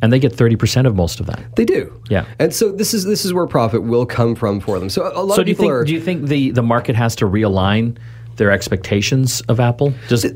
And 0.00 0.12
they 0.12 0.20
get 0.20 0.32
30% 0.32 0.86
of 0.86 0.94
most 0.94 1.18
of 1.18 1.26
that. 1.26 1.56
They 1.56 1.64
do. 1.64 1.92
Yeah. 2.08 2.24
And 2.38 2.54
so 2.54 2.70
this 2.70 2.94
is 2.94 3.04
this 3.04 3.24
is 3.24 3.34
where 3.34 3.46
profit 3.48 3.82
will 3.82 4.06
come 4.06 4.36
from 4.36 4.60
for 4.60 4.78
them. 4.78 4.88
So 4.88 5.02
a, 5.12 5.22
lot 5.22 5.34
So 5.34 5.40
of 5.40 5.46
do 5.46 5.50
you 5.50 5.56
people 5.56 5.64
think 5.64 5.72
are 5.72 5.84
do 5.84 5.92
you 5.92 6.00
think 6.00 6.26
the, 6.26 6.50
the 6.52 6.62
market 6.62 6.94
has 6.94 7.16
to 7.16 7.24
realign 7.24 7.96
their 8.36 8.52
expectations 8.52 9.40
of 9.48 9.58
Apple 9.58 9.92
just 10.06 10.26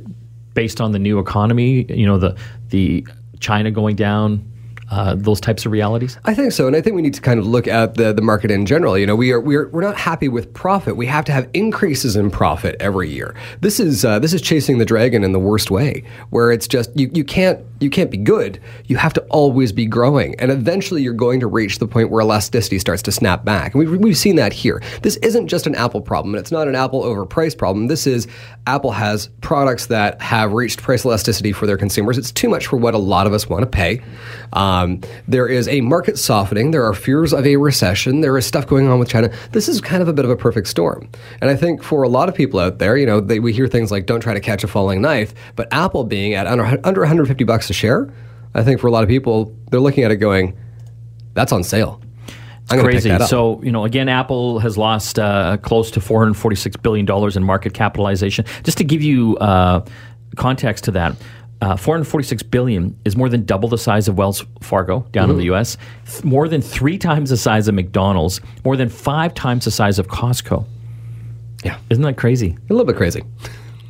based 0.55 0.81
on 0.81 0.93
the 0.93 0.99
new 0.99 1.19
economy, 1.19 1.85
you 1.88 2.06
know, 2.06 2.19
the 2.19 2.37
the 2.70 3.06
China 3.38 3.70
going 3.70 3.97
down, 3.97 4.52
uh, 4.93 5.15
those 5.17 5.41
types 5.41 5.65
of 5.65 5.73
realities? 5.73 6.19
I 6.27 6.35
think 6.35 6.53
so, 6.53 6.67
and 6.67 6.77
I 6.77 6.83
think 6.83 6.94
we 6.94 7.00
need 7.00 7.15
to 7.15 7.23
kind 7.23 7.41
of 7.41 7.47
look 7.47 7.67
at 7.67 7.94
the, 7.94 8.12
the 8.12 8.21
market 8.21 8.50
in 8.50 8.67
general. 8.67 8.99
You 8.99 9.06
know, 9.06 9.17
we 9.17 9.33
are 9.33 9.41
we 9.41 9.56
are 9.56 9.69
we're 9.69 9.81
not 9.81 9.97
happy 9.97 10.29
with 10.29 10.53
profit. 10.53 10.97
We 10.97 11.06
have 11.06 11.25
to 11.25 11.33
have 11.33 11.49
increases 11.55 12.15
in 12.15 12.31
profit 12.31 12.77
every 12.79 13.09
year. 13.09 13.35
This 13.62 13.81
is 13.81 14.05
uh, 14.05 14.19
this 14.19 14.35
is 14.35 14.43
chasing 14.43 14.77
the 14.77 14.85
dragon 14.85 15.25
in 15.25 15.33
the 15.33 15.39
worst 15.39 15.71
way, 15.71 16.05
where 16.29 16.53
it's 16.53 16.69
just 16.69 16.91
you, 16.94 17.11
you 17.15 17.25
can't 17.25 17.59
you 17.81 17.89
can't 17.89 18.11
be 18.11 18.19
good. 18.19 18.61
You 18.85 18.99
have 18.99 19.15
to 19.15 19.23
always 19.31 19.73
be 19.73 19.87
growing, 19.87 20.35
and 20.39 20.50
eventually 20.50 21.03
you're 21.03 21.15
going 21.15 21.41
to 21.41 21.47
reach 21.47 21.79
the 21.79 21.89
point 21.89 22.11
where 22.11 22.21
elasticity 22.21 22.79
starts 22.79 23.00
to 23.05 23.12
snap 23.12 23.47
back. 23.47 23.75
And 23.75 23.79
we've 23.79 23.99
we've 23.99 24.19
seen 24.19 24.37
that 24.37 24.53
here. 24.53 24.83
This 25.00 25.17
isn't 25.17 25.49
just 25.49 25.67
an 25.67 25.75
Apple 25.75 26.03
problem, 26.03 26.35
and 26.35 26.41
it's 26.41 26.53
not 26.53 26.69
an 26.69 26.75
Apple 26.75 27.03
overpriced 27.03 27.56
problem. 27.56 27.87
This 27.87 28.06
is 28.06 28.29
Apple 28.67 28.93
has 28.93 29.29
products 29.41 29.87
that 29.87 30.21
have 30.21 30.53
reached 30.53 30.83
price 30.83 31.06
elasticity 31.06 31.53
for 31.53 31.67
their 31.67 31.79
consumers. 31.79 32.19
It's 32.19 32.31
too 32.31 32.50
much 32.50 32.67
for 32.67 32.77
what 32.77 32.93
a 32.93 32.99
lot 32.99 33.27
of 33.27 33.33
us 33.33 33.49
want 33.49 33.62
to 33.62 33.67
pay. 33.67 34.03
Um, 34.82 35.00
there 35.29 35.46
is 35.46 35.69
a 35.69 35.81
market 35.81 36.19
softening. 36.19 36.70
There 36.70 36.84
are 36.84 36.94
fears 36.94 37.32
of 37.32 37.46
a 37.46 37.56
recession. 37.56 38.20
There 38.20 38.37
is 38.37 38.46
stuff 38.46 38.67
going 38.67 38.88
on 38.88 38.99
with 38.99 39.08
China. 39.08 39.31
This 39.52 39.69
is 39.69 39.81
kind 39.81 40.02
of 40.02 40.08
a 40.08 40.12
bit 40.12 40.25
of 40.25 40.31
a 40.31 40.37
perfect 40.37 40.69
storm. 40.69 41.08
And 41.40 41.50
I 41.50 41.56
think 41.56 41.82
for 41.82 42.02
a 42.02 42.08
lot 42.08 42.29
of 42.29 42.34
people 42.34 42.61
out 42.61 42.79
there, 42.79 42.96
you 42.96 43.06
know, 43.06 43.20
they, 43.20 43.40
we 43.40 43.52
hear 43.52 43.69
things 43.69 43.90
like 43.90 44.06
"Don't 44.06 44.20
try 44.20 44.34
to 44.34 44.40
catch 44.40 44.64
a 44.64 44.69
falling 44.69 45.00
knife," 45.00 45.34
but 45.56 45.73
Apple 45.73 46.05
being 46.05 46.34
at 46.34 46.46
under, 46.46 46.64
under 46.84 47.00
150 47.00 47.44
bucks 47.44 47.70
a 47.70 47.73
share, 47.73 48.12
I 48.55 48.62
think 48.62 48.81
for 48.81 48.86
a 48.86 48.91
lot 48.91 49.03
of 49.03 49.08
people, 49.08 49.56
they're 49.70 49.81
looking 49.81 50.05
at 50.05 50.10
it 50.10 50.17
going, 50.17 50.56
"That's 51.34 51.53
on 51.53 51.62
sale." 51.62 52.01
Pick 52.70 52.81
Crazy. 52.81 53.19
So, 53.27 53.60
you 53.62 53.72
know, 53.72 53.84
again, 53.84 54.08
Apple 54.08 54.60
has 54.60 54.79
lost 54.79 55.19
uh, 55.19 55.56
close 55.58 55.91
to 55.91 56.01
$446 56.01 56.81
billion 56.81 57.36
in 57.36 57.43
market 57.43 57.74
capitalization. 57.74 58.44
Just 58.62 58.79
to 58.79 58.84
give 58.84 59.03
you 59.03 59.36
uh, 59.39 59.84
context 60.36 60.84
to 60.84 60.93
that, 60.93 61.17
uh, 61.63 61.77
446 61.77 62.43
billion 62.43 62.99
is 63.07 63.17
more 63.17 63.29
than 63.31 63.45
double 63.47 63.69
the 63.69 63.79
size 63.79 64.09
of 64.09 64.19
Wells 64.19 64.45
Fargo 64.61 65.07
down 65.13 65.31
in 65.31 65.37
the 65.37 65.43
Mm-hmm. 65.45 65.53
U.S., 65.53 65.77
th- 66.11 66.25
more 66.25 66.49
than 66.49 66.61
three 66.61 66.99
times 66.99 67.31
the 67.31 67.37
size 67.39 67.69
of 67.69 67.75
McDonald's, 67.75 68.41
more 68.65 68.77
than 68.77 68.89
five 68.91 69.33
times 69.35 69.65
the 69.65 69.71
size 69.71 69.99
of 69.99 70.09
Costco. 70.09 70.67
Yeah. 71.65 71.79
Isn't 71.89 72.03
that 72.03 72.17
crazy? 72.19 72.59
a 72.69 72.75
little 72.75 72.85
bit 72.85 72.97
crazy. 72.97 73.23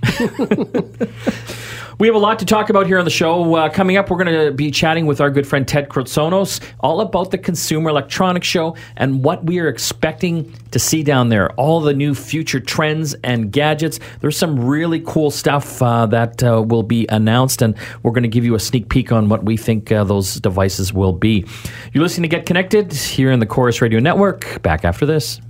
We 1.99 2.07
have 2.07 2.15
a 2.15 2.19
lot 2.19 2.39
to 2.39 2.47
talk 2.47 2.71
about 2.71 2.87
here 2.87 2.99
on 2.99 3.05
the 3.05 3.11
show. 3.11 3.55
Uh, 3.55 3.69
coming 3.69 3.99
up, 3.99 4.11
we're 4.11 4.23
going 4.23 4.47
to 4.47 4.51
be 4.51 4.71
chatting 4.71 5.05
with 5.05 5.21
our 5.21 5.31
good 5.31 5.47
friend 5.47 5.69
Ted 5.69 5.91
Kritsonis 5.91 6.61
all 6.81 7.03
about 7.03 7.31
the 7.31 7.39
Consumer 7.39 7.91
Electronics 7.91 8.47
Show 8.47 8.77
and 8.97 9.23
what 9.23 9.45
we 9.45 9.59
are 9.61 9.69
expecting 9.69 10.53
to 10.71 10.79
see 10.79 11.03
down 11.03 11.29
there. 11.29 11.53
All 11.53 11.81
the 11.81 11.93
new 11.93 12.15
future 12.15 12.61
trends 12.61 13.15
and 13.23 13.53
gadgets. 13.53 14.01
There's 14.21 14.39
some 14.39 14.59
really 14.59 15.01
cool 15.01 15.31
stuff 15.31 15.83
uh, 15.83 16.07
that 16.07 16.43
uh, 16.43 16.63
will 16.67 16.83
be 16.83 17.07
announced, 17.11 17.61
and 17.61 17.77
we're 18.03 18.13
going 18.13 18.23
to 18.23 18.29
give 18.29 18.45
you 18.45 18.55
a 18.55 18.61
sneak 18.61 18.89
peek 18.89 19.13
on 19.13 19.29
what 19.29 19.45
we 19.45 19.59
think 19.59 19.93
uh, 19.93 20.03
those 20.05 20.37
devices 20.37 20.95
will 20.95 21.13
be. 21.13 21.45
You're 21.93 22.03
listening 22.03 22.31
to 22.31 22.37
Get 22.37 22.47
Connected 22.47 22.93
here 22.93 23.31
in 23.31 23.39
the 23.39 23.47
Corus 23.47 23.83
Radio 23.83 24.01
Network. 24.01 24.63
Back 24.63 24.85
after 24.85 25.05
this. 25.05 25.41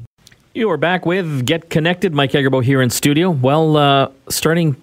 You 0.55 0.71
are 0.71 0.77
back 0.77 1.07
with 1.07 1.47
Get 1.47 1.71
Connected. 1.71 2.13
Mike 2.13 2.33
Agerbo 2.33 2.63
here 2.63 2.83
in 2.83 2.91
studio. 2.91 3.31
Well, 3.31 3.77
uh, 3.77 4.11
starting 4.29 4.77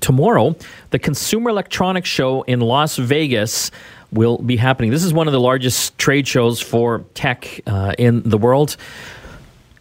tomorrow, 0.00 0.56
the 0.90 0.98
Consumer 0.98 1.50
Electronics 1.50 2.08
Show 2.08 2.42
in 2.42 2.60
Las 2.60 2.96
Vegas 2.96 3.70
will 4.12 4.38
be 4.38 4.56
happening. 4.56 4.90
This 4.90 5.04
is 5.04 5.12
one 5.12 5.26
of 5.26 5.32
the 5.32 5.40
largest 5.40 5.96
trade 5.98 6.28
shows 6.28 6.60
for 6.60 7.04
tech 7.14 7.60
uh, 7.66 7.94
in 7.98 8.22
the 8.28 8.38
world. 8.38 8.76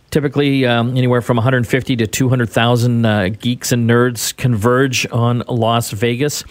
Typically, 0.10 0.66
um, 0.66 0.98
anywhere 0.98 1.22
from 1.22 1.38
150 1.38 1.96
to 1.96 2.08
200,000 2.08 3.06
uh, 3.06 3.30
geeks 3.30 3.72
and 3.72 3.90
nerds 3.90 4.36
converge 4.36 5.08
on 5.12 5.44
Las 5.48 5.92
Vegas. 5.92 6.44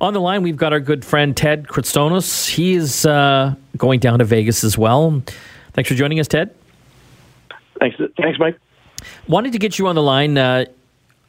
On 0.00 0.12
the 0.12 0.20
line, 0.20 0.42
we've 0.42 0.56
got 0.56 0.72
our 0.72 0.80
good 0.80 1.04
friend 1.04 1.36
Ted 1.36 1.68
Kritsonis. 1.68 2.48
He 2.48 2.74
is 2.74 3.06
uh, 3.06 3.54
going 3.76 4.00
down 4.00 4.18
to 4.18 4.24
Vegas 4.24 4.64
as 4.64 4.76
well. 4.76 5.22
Thanks 5.72 5.88
for 5.88 5.94
joining 5.94 6.20
us, 6.20 6.28
Ted. 6.28 6.54
Thanks, 7.78 7.96
thanks, 8.20 8.38
Mike. 8.38 8.58
Wanted 9.28 9.52
to 9.52 9.58
get 9.58 9.78
you 9.78 9.86
on 9.86 9.94
the 9.94 10.02
line. 10.02 10.36
Uh, 10.36 10.66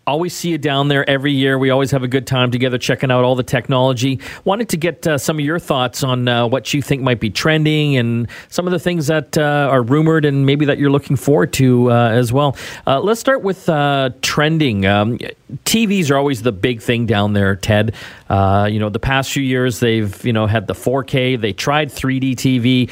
Always 0.07 0.33
see 0.33 0.51
you 0.51 0.57
down 0.57 0.87
there 0.87 1.07
every 1.09 1.33
year. 1.33 1.59
We 1.59 1.69
always 1.69 1.91
have 1.91 2.01
a 2.01 2.07
good 2.07 2.25
time 2.25 2.49
together 2.49 2.77
checking 2.77 3.11
out 3.11 3.25
all 3.25 3.35
the 3.35 3.43
technology. 3.43 4.21
Wanted 4.45 4.69
to 4.69 4.77
get 4.77 5.05
uh, 5.05 5.17
some 5.17 5.37
of 5.37 5.43
your 5.43 5.59
thoughts 5.59 6.01
on 6.01 6.29
uh, 6.29 6.47
what 6.47 6.73
you 6.73 6.81
think 6.81 7.01
might 7.01 7.19
be 7.19 7.29
trending 7.29 7.97
and 7.97 8.29
some 8.47 8.65
of 8.65 8.71
the 8.71 8.79
things 8.79 9.07
that 9.07 9.37
uh, 9.37 9.67
are 9.69 9.81
rumored 9.81 10.23
and 10.23 10.45
maybe 10.45 10.63
that 10.63 10.77
you're 10.77 10.89
looking 10.89 11.17
forward 11.17 11.51
to 11.53 11.91
uh, 11.91 12.07
as 12.11 12.31
well. 12.31 12.55
Uh, 12.87 13.01
let's 13.01 13.19
start 13.19 13.41
with 13.41 13.67
uh, 13.67 14.11
trending. 14.21 14.85
Um, 14.85 15.17
TVs 15.65 16.09
are 16.09 16.15
always 16.15 16.41
the 16.41 16.53
big 16.53 16.81
thing 16.81 17.05
down 17.05 17.33
there, 17.33 17.57
Ted. 17.57 17.93
you 18.29 18.79
know, 18.79 18.87
the 18.87 18.99
past 18.99 19.33
few 19.33 19.43
years 19.43 19.81
they've 19.81 20.25
you 20.25 20.31
know 20.31 20.47
had 20.47 20.67
the 20.67 20.73
4K. 20.73 21.41
They 21.41 21.51
tried 21.51 21.89
3D 21.89 22.35
TV. 22.35 22.89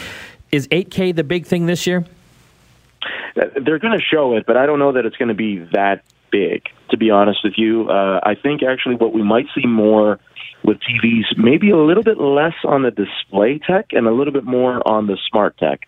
Is 0.52 0.68
8K 0.68 1.16
the 1.16 1.24
big 1.24 1.46
thing 1.46 1.66
this 1.66 1.88
year? 1.88 2.04
They're 3.36 3.80
going 3.80 3.98
to 3.98 4.04
show 4.04 4.36
it, 4.36 4.46
but 4.46 4.58
I 4.58 4.66
don't 4.66 4.80
know 4.80 4.92
that 4.92 5.06
it's 5.06 5.16
going 5.16 5.30
to 5.30 5.34
be 5.34 5.60
that 5.72 6.04
big, 6.32 6.64
to 6.90 6.98
be 6.98 7.10
honest 7.10 7.40
with 7.44 7.54
you. 7.58 7.90
Uh, 7.90 8.20
I 8.24 8.36
think 8.36 8.62
actually 8.64 8.96
what 8.96 9.14
we 9.14 9.24
might 9.24 9.46
see 9.56 9.68
more 9.68 10.20
with 10.64 10.78
TVs, 10.78 11.38
maybe 11.38 11.70
a 11.70 11.78
little 11.78 12.04
bit 12.04 12.20
less 12.20 12.56
on 12.64 12.84
the 12.84 12.92
display 12.92 13.60
tech 13.60 13.88
and 13.92 14.08
a 14.08 14.12
little 14.12 14.34
bit 14.34 14.44
more 14.44 14.86
on 14.88 15.08
the 15.08 15.18
smart 15.30 15.58
tech 15.58 15.82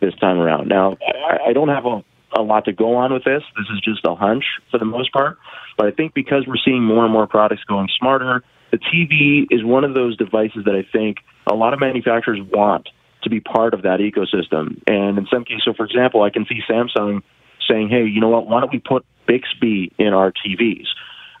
this 0.00 0.14
time 0.16 0.38
around. 0.38 0.68
Now, 0.68 0.96
I, 1.02 1.50
I 1.50 1.52
don't 1.52 1.68
have 1.68 1.84
a, 1.84 2.02
a 2.36 2.42
lot 2.42 2.64
to 2.64 2.72
go 2.72 2.96
on 2.96 3.12
with 3.12 3.24
this. 3.24 3.42
This 3.56 3.66
is 3.74 3.80
just 3.80 4.00
a 4.06 4.14
hunch 4.14 4.44
for 4.70 4.78
the 4.78 4.84
most 4.84 5.12
part. 5.12 5.38
But 5.76 5.86
I 5.86 5.90
think 5.90 6.14
because 6.14 6.44
we're 6.46 6.62
seeing 6.64 6.82
more 6.82 7.04
and 7.04 7.12
more 7.12 7.26
products 7.26 7.64
going 7.64 7.88
smarter, 7.98 8.42
the 8.70 8.78
TV 8.78 9.46
is 9.50 9.64
one 9.64 9.84
of 9.84 9.94
those 9.94 10.16
devices 10.16 10.64
that 10.64 10.74
I 10.74 10.86
think 10.90 11.18
a 11.46 11.54
lot 11.54 11.74
of 11.74 11.80
manufacturers 11.80 12.40
want 12.52 12.88
to 13.22 13.30
be 13.30 13.40
part 13.40 13.74
of 13.74 13.82
that 13.82 14.00
ecosystem. 14.00 14.82
And 14.86 15.18
in 15.18 15.26
some 15.30 15.44
cases, 15.44 15.62
so 15.64 15.74
for 15.74 15.84
example, 15.84 16.22
I 16.22 16.30
can 16.30 16.46
see 16.46 16.60
Samsung 16.68 17.22
saying, 17.68 17.88
hey, 17.88 18.04
you 18.04 18.20
know 18.20 18.28
what, 18.28 18.46
why 18.46 18.60
don't 18.60 18.72
we 18.72 18.78
put 18.78 19.04
Bixby 19.26 19.92
in 19.98 20.08
our 20.08 20.32
TVs? 20.32 20.86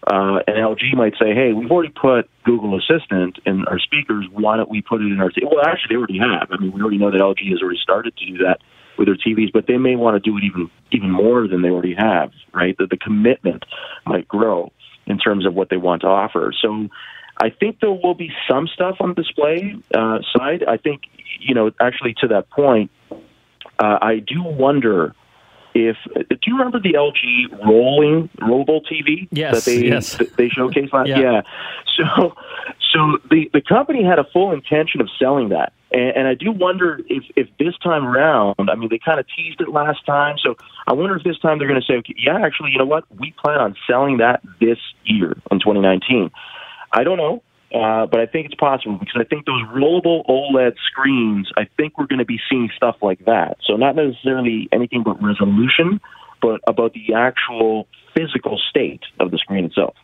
Uh, 0.06 0.40
and 0.46 0.56
LG 0.56 0.94
might 0.94 1.14
say, 1.18 1.34
hey, 1.34 1.52
we've 1.52 1.70
already 1.70 1.92
put 1.92 2.28
Google 2.44 2.78
Assistant 2.78 3.38
in 3.46 3.64
our 3.66 3.78
speakers. 3.78 4.26
Why 4.30 4.56
don't 4.56 4.68
we 4.68 4.82
put 4.82 5.00
it 5.00 5.06
in 5.06 5.18
our 5.20 5.30
TV? 5.30 5.44
Well, 5.44 5.64
actually, 5.64 5.94
they 5.94 5.98
already 5.98 6.18
have. 6.18 6.48
I 6.50 6.58
mean, 6.58 6.72
we 6.72 6.82
already 6.82 6.98
know 6.98 7.10
that 7.10 7.20
LG 7.20 7.50
has 7.50 7.62
already 7.62 7.78
started 7.82 8.14
to 8.18 8.26
do 8.26 8.38
that 8.38 8.60
with 8.98 9.08
their 9.08 9.16
TVs, 9.16 9.52
but 9.52 9.66
they 9.66 9.78
may 9.78 9.96
want 9.96 10.22
to 10.22 10.30
do 10.30 10.36
it 10.36 10.44
even 10.44 10.70
even 10.92 11.10
more 11.10 11.48
than 11.48 11.62
they 11.62 11.70
already 11.70 11.94
have, 11.94 12.32
right? 12.52 12.76
That 12.78 12.90
the 12.90 12.96
commitment 12.98 13.64
might 14.06 14.28
grow 14.28 14.72
in 15.06 15.18
terms 15.18 15.46
of 15.46 15.54
what 15.54 15.70
they 15.70 15.76
want 15.76 16.02
to 16.02 16.08
offer. 16.08 16.52
So 16.60 16.88
I 17.40 17.50
think 17.50 17.80
there 17.80 17.90
will 17.90 18.14
be 18.14 18.30
some 18.48 18.68
stuff 18.68 18.96
on 19.00 19.14
display 19.14 19.74
uh, 19.94 20.18
side. 20.36 20.64
I 20.68 20.76
think, 20.76 21.02
you 21.40 21.54
know, 21.54 21.70
actually 21.80 22.14
to 22.20 22.28
that 22.28 22.50
point, 22.50 22.90
uh, 23.78 23.98
I 24.00 24.20
do 24.20 24.42
wonder 24.42 25.14
if 25.74 25.96
do 26.14 26.38
you 26.46 26.56
remember 26.56 26.78
the 26.78 26.92
LG 26.94 27.66
rolling 27.66 28.28
rollable 28.40 28.80
TV 28.84 29.28
yes, 29.30 29.54
that 29.54 29.70
they 29.70 29.86
yes. 29.86 30.16
they 30.36 30.48
showcased 30.48 30.92
last? 30.92 31.08
yeah. 31.08 31.18
yeah. 31.18 31.42
So 31.96 32.34
so 32.92 33.18
the 33.30 33.50
the 33.52 33.60
company 33.60 34.04
had 34.04 34.18
a 34.18 34.24
full 34.24 34.52
intention 34.52 35.00
of 35.00 35.08
selling 35.18 35.48
that, 35.50 35.72
and, 35.90 36.16
and 36.16 36.28
I 36.28 36.34
do 36.34 36.52
wonder 36.52 37.00
if 37.08 37.24
if 37.36 37.48
this 37.58 37.76
time 37.82 38.06
around, 38.06 38.70
I 38.70 38.74
mean, 38.76 38.88
they 38.88 38.98
kind 38.98 39.18
of 39.18 39.26
teased 39.36 39.60
it 39.60 39.68
last 39.68 40.04
time, 40.06 40.36
so 40.38 40.56
I 40.86 40.92
wonder 40.92 41.16
if 41.16 41.24
this 41.24 41.38
time 41.38 41.58
they're 41.58 41.68
going 41.68 41.80
to 41.80 41.86
say, 41.86 41.94
okay, 41.98 42.14
yeah, 42.18 42.38
actually, 42.44 42.70
you 42.70 42.78
know 42.78 42.86
what, 42.86 43.04
we 43.18 43.32
plan 43.32 43.60
on 43.60 43.76
selling 43.88 44.18
that 44.18 44.42
this 44.60 44.78
year 45.04 45.32
in 45.50 45.58
2019. 45.58 46.30
I 46.92 47.02
don't 47.02 47.18
know. 47.18 47.42
Uh, 47.74 48.06
but 48.06 48.20
I 48.20 48.26
think 48.26 48.46
it's 48.46 48.54
possible 48.54 48.98
because 48.98 49.16
I 49.20 49.24
think 49.24 49.46
those 49.46 49.62
rollable 49.64 50.24
OLED 50.28 50.76
screens, 50.86 51.50
I 51.56 51.66
think 51.76 51.98
we're 51.98 52.06
going 52.06 52.20
to 52.20 52.24
be 52.24 52.38
seeing 52.48 52.70
stuff 52.76 52.96
like 53.02 53.24
that. 53.24 53.56
So 53.66 53.74
not 53.74 53.96
necessarily 53.96 54.68
anything 54.70 55.02
but 55.02 55.20
resolution, 55.20 56.00
but 56.40 56.60
about 56.68 56.92
the 56.92 57.14
actual 57.14 57.88
physical 58.14 58.60
state 58.70 59.02
of 59.18 59.32
the 59.32 59.38
screen 59.38 59.64
itself. 59.64 59.96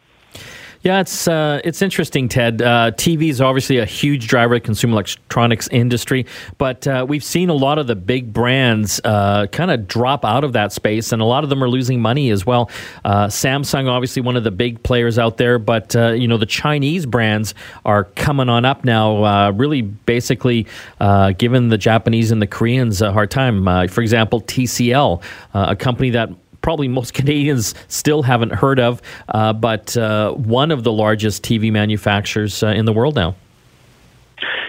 Yeah, 0.82 1.00
it's 1.00 1.28
uh, 1.28 1.60
it's 1.62 1.82
interesting, 1.82 2.30
Ted. 2.30 2.62
Uh, 2.62 2.92
TV 2.92 3.28
is 3.28 3.42
obviously 3.42 3.76
a 3.76 3.84
huge 3.84 4.28
driver 4.28 4.54
of 4.54 4.62
the 4.62 4.64
consumer 4.64 4.94
electronics 4.94 5.68
industry, 5.68 6.24
but 6.56 6.86
uh, 6.86 7.04
we've 7.06 7.22
seen 7.22 7.50
a 7.50 7.54
lot 7.54 7.78
of 7.78 7.86
the 7.86 7.94
big 7.94 8.32
brands 8.32 8.98
uh, 9.04 9.46
kind 9.48 9.70
of 9.70 9.86
drop 9.86 10.24
out 10.24 10.42
of 10.42 10.54
that 10.54 10.72
space, 10.72 11.12
and 11.12 11.20
a 11.20 11.26
lot 11.26 11.44
of 11.44 11.50
them 11.50 11.62
are 11.62 11.68
losing 11.68 12.00
money 12.00 12.30
as 12.30 12.46
well. 12.46 12.70
Uh, 13.04 13.26
Samsung, 13.26 13.90
obviously 13.90 14.22
one 14.22 14.36
of 14.36 14.44
the 14.44 14.50
big 14.50 14.82
players 14.82 15.18
out 15.18 15.36
there, 15.36 15.58
but 15.58 15.94
uh, 15.94 16.12
you 16.12 16.26
know 16.26 16.38
the 16.38 16.46
Chinese 16.46 17.04
brands 17.04 17.54
are 17.84 18.04
coming 18.04 18.48
on 18.48 18.64
up 18.64 18.82
now, 18.82 19.50
really 19.50 19.82
basically 19.82 20.66
giving 21.36 21.68
the 21.68 21.78
Japanese 21.78 22.30
and 22.30 22.40
the 22.40 22.46
Koreans 22.46 23.02
a 23.02 23.12
hard 23.12 23.30
time. 23.30 23.64
for 23.88 24.00
example, 24.00 24.40
TCL, 24.40 25.22
a 25.52 25.76
company 25.76 26.08
that 26.08 26.30
probably 26.62 26.88
most 26.88 27.14
Canadians 27.20 27.74
still 27.88 28.22
haven't 28.22 28.52
heard 28.52 28.80
of, 28.80 29.02
uh, 29.28 29.52
but 29.52 29.96
uh, 29.96 30.32
one 30.32 30.70
of 30.70 30.84
the 30.84 30.92
largest 30.92 31.42
TV 31.42 31.72
manufacturers 31.72 32.62
uh, 32.62 32.68
in 32.68 32.84
the 32.84 32.92
world 32.92 33.14
now. 33.14 33.34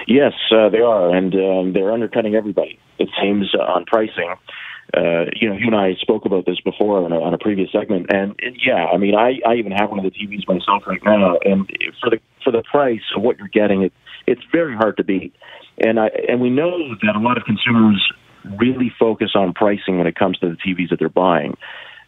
Yes, 0.08 0.34
uh, 0.52 0.70
they 0.70 0.82
are, 0.82 1.16
and 1.16 1.34
um, 1.36 1.74
they're 1.74 1.92
undercutting 1.92 2.36
everybody. 2.36 2.80
It 3.00 3.10
seems 3.22 3.54
uh, 3.56 3.62
on 3.62 3.86
pricing. 3.86 4.34
You 4.94 5.50
know, 5.50 5.56
you 5.56 5.68
and 5.68 5.76
I 5.76 5.96
spoke 6.02 6.26
about 6.26 6.46
this 6.46 6.60
before 6.60 7.06
on 7.06 7.14
a, 7.14 7.22
on 7.22 7.34
a 7.34 7.38
previous 7.38 7.72
segment, 7.72 8.08
and, 8.10 8.36
and 8.42 8.58
yeah, 8.66 8.88
I 8.88 8.98
mean, 8.98 9.16
I, 9.16 9.40
I 9.48 9.54
even 9.56 9.72
have 9.72 9.90
one 9.90 10.00
of 10.00 10.06
the 10.06 10.12
TVs 10.12 10.46
myself 10.48 10.84
right 10.86 11.02
now, 11.06 11.38
and 11.46 11.66
for 12.02 12.10
the 12.10 12.20
for 12.44 12.52
the 12.52 12.64
price 12.64 13.00
of 13.16 13.22
what 13.22 13.38
you're 13.38 13.48
getting, 13.48 13.84
it 13.84 13.94
it's 14.28 14.42
very 14.52 14.76
hard 14.76 14.98
to 14.98 15.04
beat. 15.04 15.34
And 15.78 16.00
I 16.00 16.10
and 16.28 16.42
we 16.42 16.50
know 16.50 16.96
that 16.96 17.16
a 17.16 17.20
lot 17.20 17.38
of 17.38 17.46
consumers 17.46 18.02
really 18.58 18.92
focus 18.98 19.32
on 19.36 19.54
pricing 19.54 19.98
when 19.98 20.08
it 20.08 20.16
comes 20.16 20.38
to 20.40 20.50
the 20.50 20.56
TVs 20.56 20.90
that 20.90 21.00
they're 21.00 21.10
buying. 21.10 21.58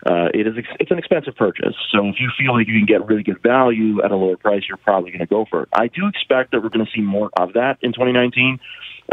Uh, 0.06 0.28
it 0.34 0.46
is 0.46 0.56
it's 0.82 0.92
an 0.92 0.98
expensive 0.98 1.34
purchase, 1.36 1.76
so 1.90 2.06
if 2.08 2.16
you 2.20 2.30
feel 2.38 2.54
like 2.54 2.68
you 2.68 2.78
can 2.78 2.86
get 2.86 3.06
really 3.08 3.24
good 3.24 3.42
value 3.42 4.04
at 4.04 4.12
a 4.12 4.16
lower 4.18 4.36
price, 4.36 4.64
you're 4.68 4.76
probably 4.76 5.12
going 5.12 5.22
to 5.22 5.26
go 5.26 5.46
for 5.50 5.64
it. 5.64 5.70
I 5.72 5.88
do 5.88 6.08
expect 6.08 6.52
that 6.52 6.62
we're 6.62 6.70
going 6.70 6.86
to 6.86 6.92
see 6.94 7.02
more 7.02 7.30
of 7.38 7.54
that 7.54 7.78
in 7.82 7.94
2019, 7.94 8.60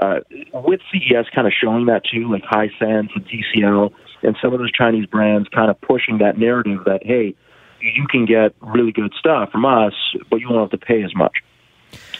uh, 0.00 0.20
with 0.52 0.80
CES 0.90 1.26
kind 1.32 1.46
of 1.46 1.52
showing 1.52 1.86
that 1.86 2.02
too, 2.04 2.28
like 2.28 2.42
Hisense 2.42 3.10
and 3.14 3.24
TCL 3.24 3.92
and 4.22 4.36
some 4.42 4.52
of 4.52 4.58
those 4.58 4.72
Chinese 4.72 5.06
brands 5.06 5.48
kind 5.48 5.70
of 5.70 5.80
pushing 5.80 6.18
that 6.18 6.38
narrative 6.38 6.80
that 6.86 7.06
hey, 7.06 7.36
you 7.80 8.06
can 8.08 8.26
get 8.26 8.54
really 8.60 8.92
good 8.92 9.12
stuff 9.18 9.50
from 9.50 9.64
us, 9.64 9.94
but 10.28 10.40
you 10.40 10.48
won't 10.48 10.72
have 10.72 10.80
to 10.80 10.84
pay 10.84 11.02
as 11.02 11.14
much. 11.14 11.38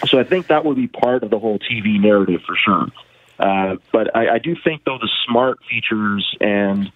So 0.07 0.19
I 0.19 0.25
think 0.25 0.47
that 0.47 0.65
would 0.65 0.77
be 0.77 0.87
part 0.87 1.23
of 1.23 1.31
the 1.31 1.39
whole 1.39 1.59
TV 1.59 2.01
narrative 2.01 2.41
for 2.47 2.57
sure. 2.57 2.87
Uh, 3.41 3.77
but 3.93 4.15
I, 4.15 4.35
I 4.35 4.39
do 4.39 4.55
think, 4.63 4.85
though, 4.85 4.99
the 4.99 5.09
smart 5.27 5.59
features 5.69 6.37
and 6.41 6.93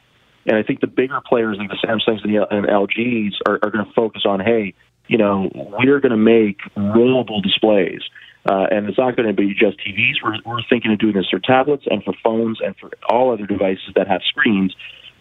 and 0.47 0.59
I 0.59 0.63
think 0.63 0.81
the 0.81 0.87
bigger 0.87 1.23
players 1.27 1.57
like 1.59 1.71
the 1.71 1.79
Samsungs 1.87 2.23
and, 2.23 2.35
the, 2.35 2.47
and 2.55 2.67
LGs 2.67 3.33
are, 3.47 3.59
are 3.63 3.71
going 3.71 3.85
to 3.85 3.93
focus 3.93 4.25
on, 4.27 4.41
hey, 4.41 4.75
you 5.09 5.17
know, 5.17 5.51
we're 5.55 6.01
going 6.01 6.11
to 6.11 6.19
make 6.19 6.59
rollable 6.77 7.43
displays. 7.43 8.03
Uh, 8.47 8.67
and 8.71 8.87
it's 8.87 8.99
not 8.99 9.17
going 9.17 9.27
to 9.27 9.33
be 9.33 9.55
just 9.55 9.79
TVs. 9.79 10.17
We're, 10.23 10.37
we're 10.45 10.63
thinking 10.69 10.93
of 10.93 10.99
doing 10.99 11.15
this 11.15 11.29
for 11.31 11.39
tablets 11.39 11.85
and 11.91 12.05
for 12.05 12.13
phones 12.23 12.59
and 12.63 12.77
for 12.77 12.91
all 13.09 13.33
other 13.33 13.47
devices 13.47 13.95
that 13.97 14.07
have 14.07 14.21
screens 14.23 14.75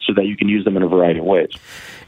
so 0.06 0.14
that 0.14 0.26
you 0.26 0.38
can 0.38 0.50
use 0.50 0.66
them 0.66 0.78
in 0.78 0.84
a 0.84 0.88
variety 0.88 1.20
of 1.20 1.26
ways. 1.26 1.52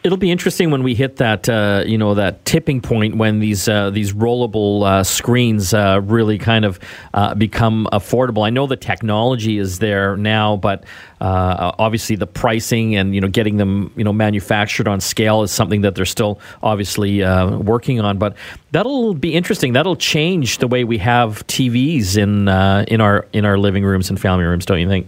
It'll 0.06 0.20
be 0.20 0.30
interesting 0.30 0.70
when 0.70 0.84
we 0.84 0.94
hit 0.94 1.16
that 1.16 1.50
uh, 1.50 1.84
you 1.84 1.98
know 1.98 2.14
that 2.14 2.46
tipping 2.46 2.80
point 2.80 3.16
when 3.16 3.40
these 3.40 3.68
uh, 3.68 3.90
these 3.90 4.14
rollable 4.14 4.86
uh, 4.86 5.04
screens 5.04 5.74
uh, 5.74 6.00
really 6.04 6.38
kind 6.38 6.64
of 6.64 6.80
uh, 7.16 7.34
become 7.34 7.88
affordable. 7.92 8.46
I 8.46 8.52
know 8.52 8.68
the 8.68 8.76
technology 8.76 9.58
is 9.58 9.80
there 9.80 10.16
now, 10.16 10.58
but 10.58 10.84
uh, 11.22 11.72
obviously 11.80 12.16
the 12.18 12.28
pricing 12.28 12.96
and 12.96 13.16
you 13.16 13.22
know 13.22 13.28
getting 13.28 13.58
them 13.58 13.92
you 13.96 14.04
know 14.04 14.14
manufactured 14.14 14.88
on 14.88 15.02
scale 15.02 15.42
is 15.42 15.52
something 15.52 15.82
that 15.82 15.96
they're 15.96 16.06
still 16.06 16.40
obviously 16.62 17.24
working 17.24 18.00
on. 18.00 18.20
But 18.20 18.38
that'll 18.74 19.16
be 19.16 19.34
interesting. 19.34 19.74
That'll 19.74 19.96
change 19.96 20.60
the 20.60 20.68
way 20.68 20.84
we 20.84 21.00
have 21.00 21.48
TVs 21.48 22.16
in 22.16 22.48
in 22.88 23.02
our 23.02 23.26
in 23.34 23.44
our 23.44 23.58
living 23.58 23.84
rooms 23.84 24.12
and 24.12 24.22
family 24.22 24.46
rooms, 24.46 24.68
don't 24.68 24.80
you 24.80 24.88
think? 24.88 25.08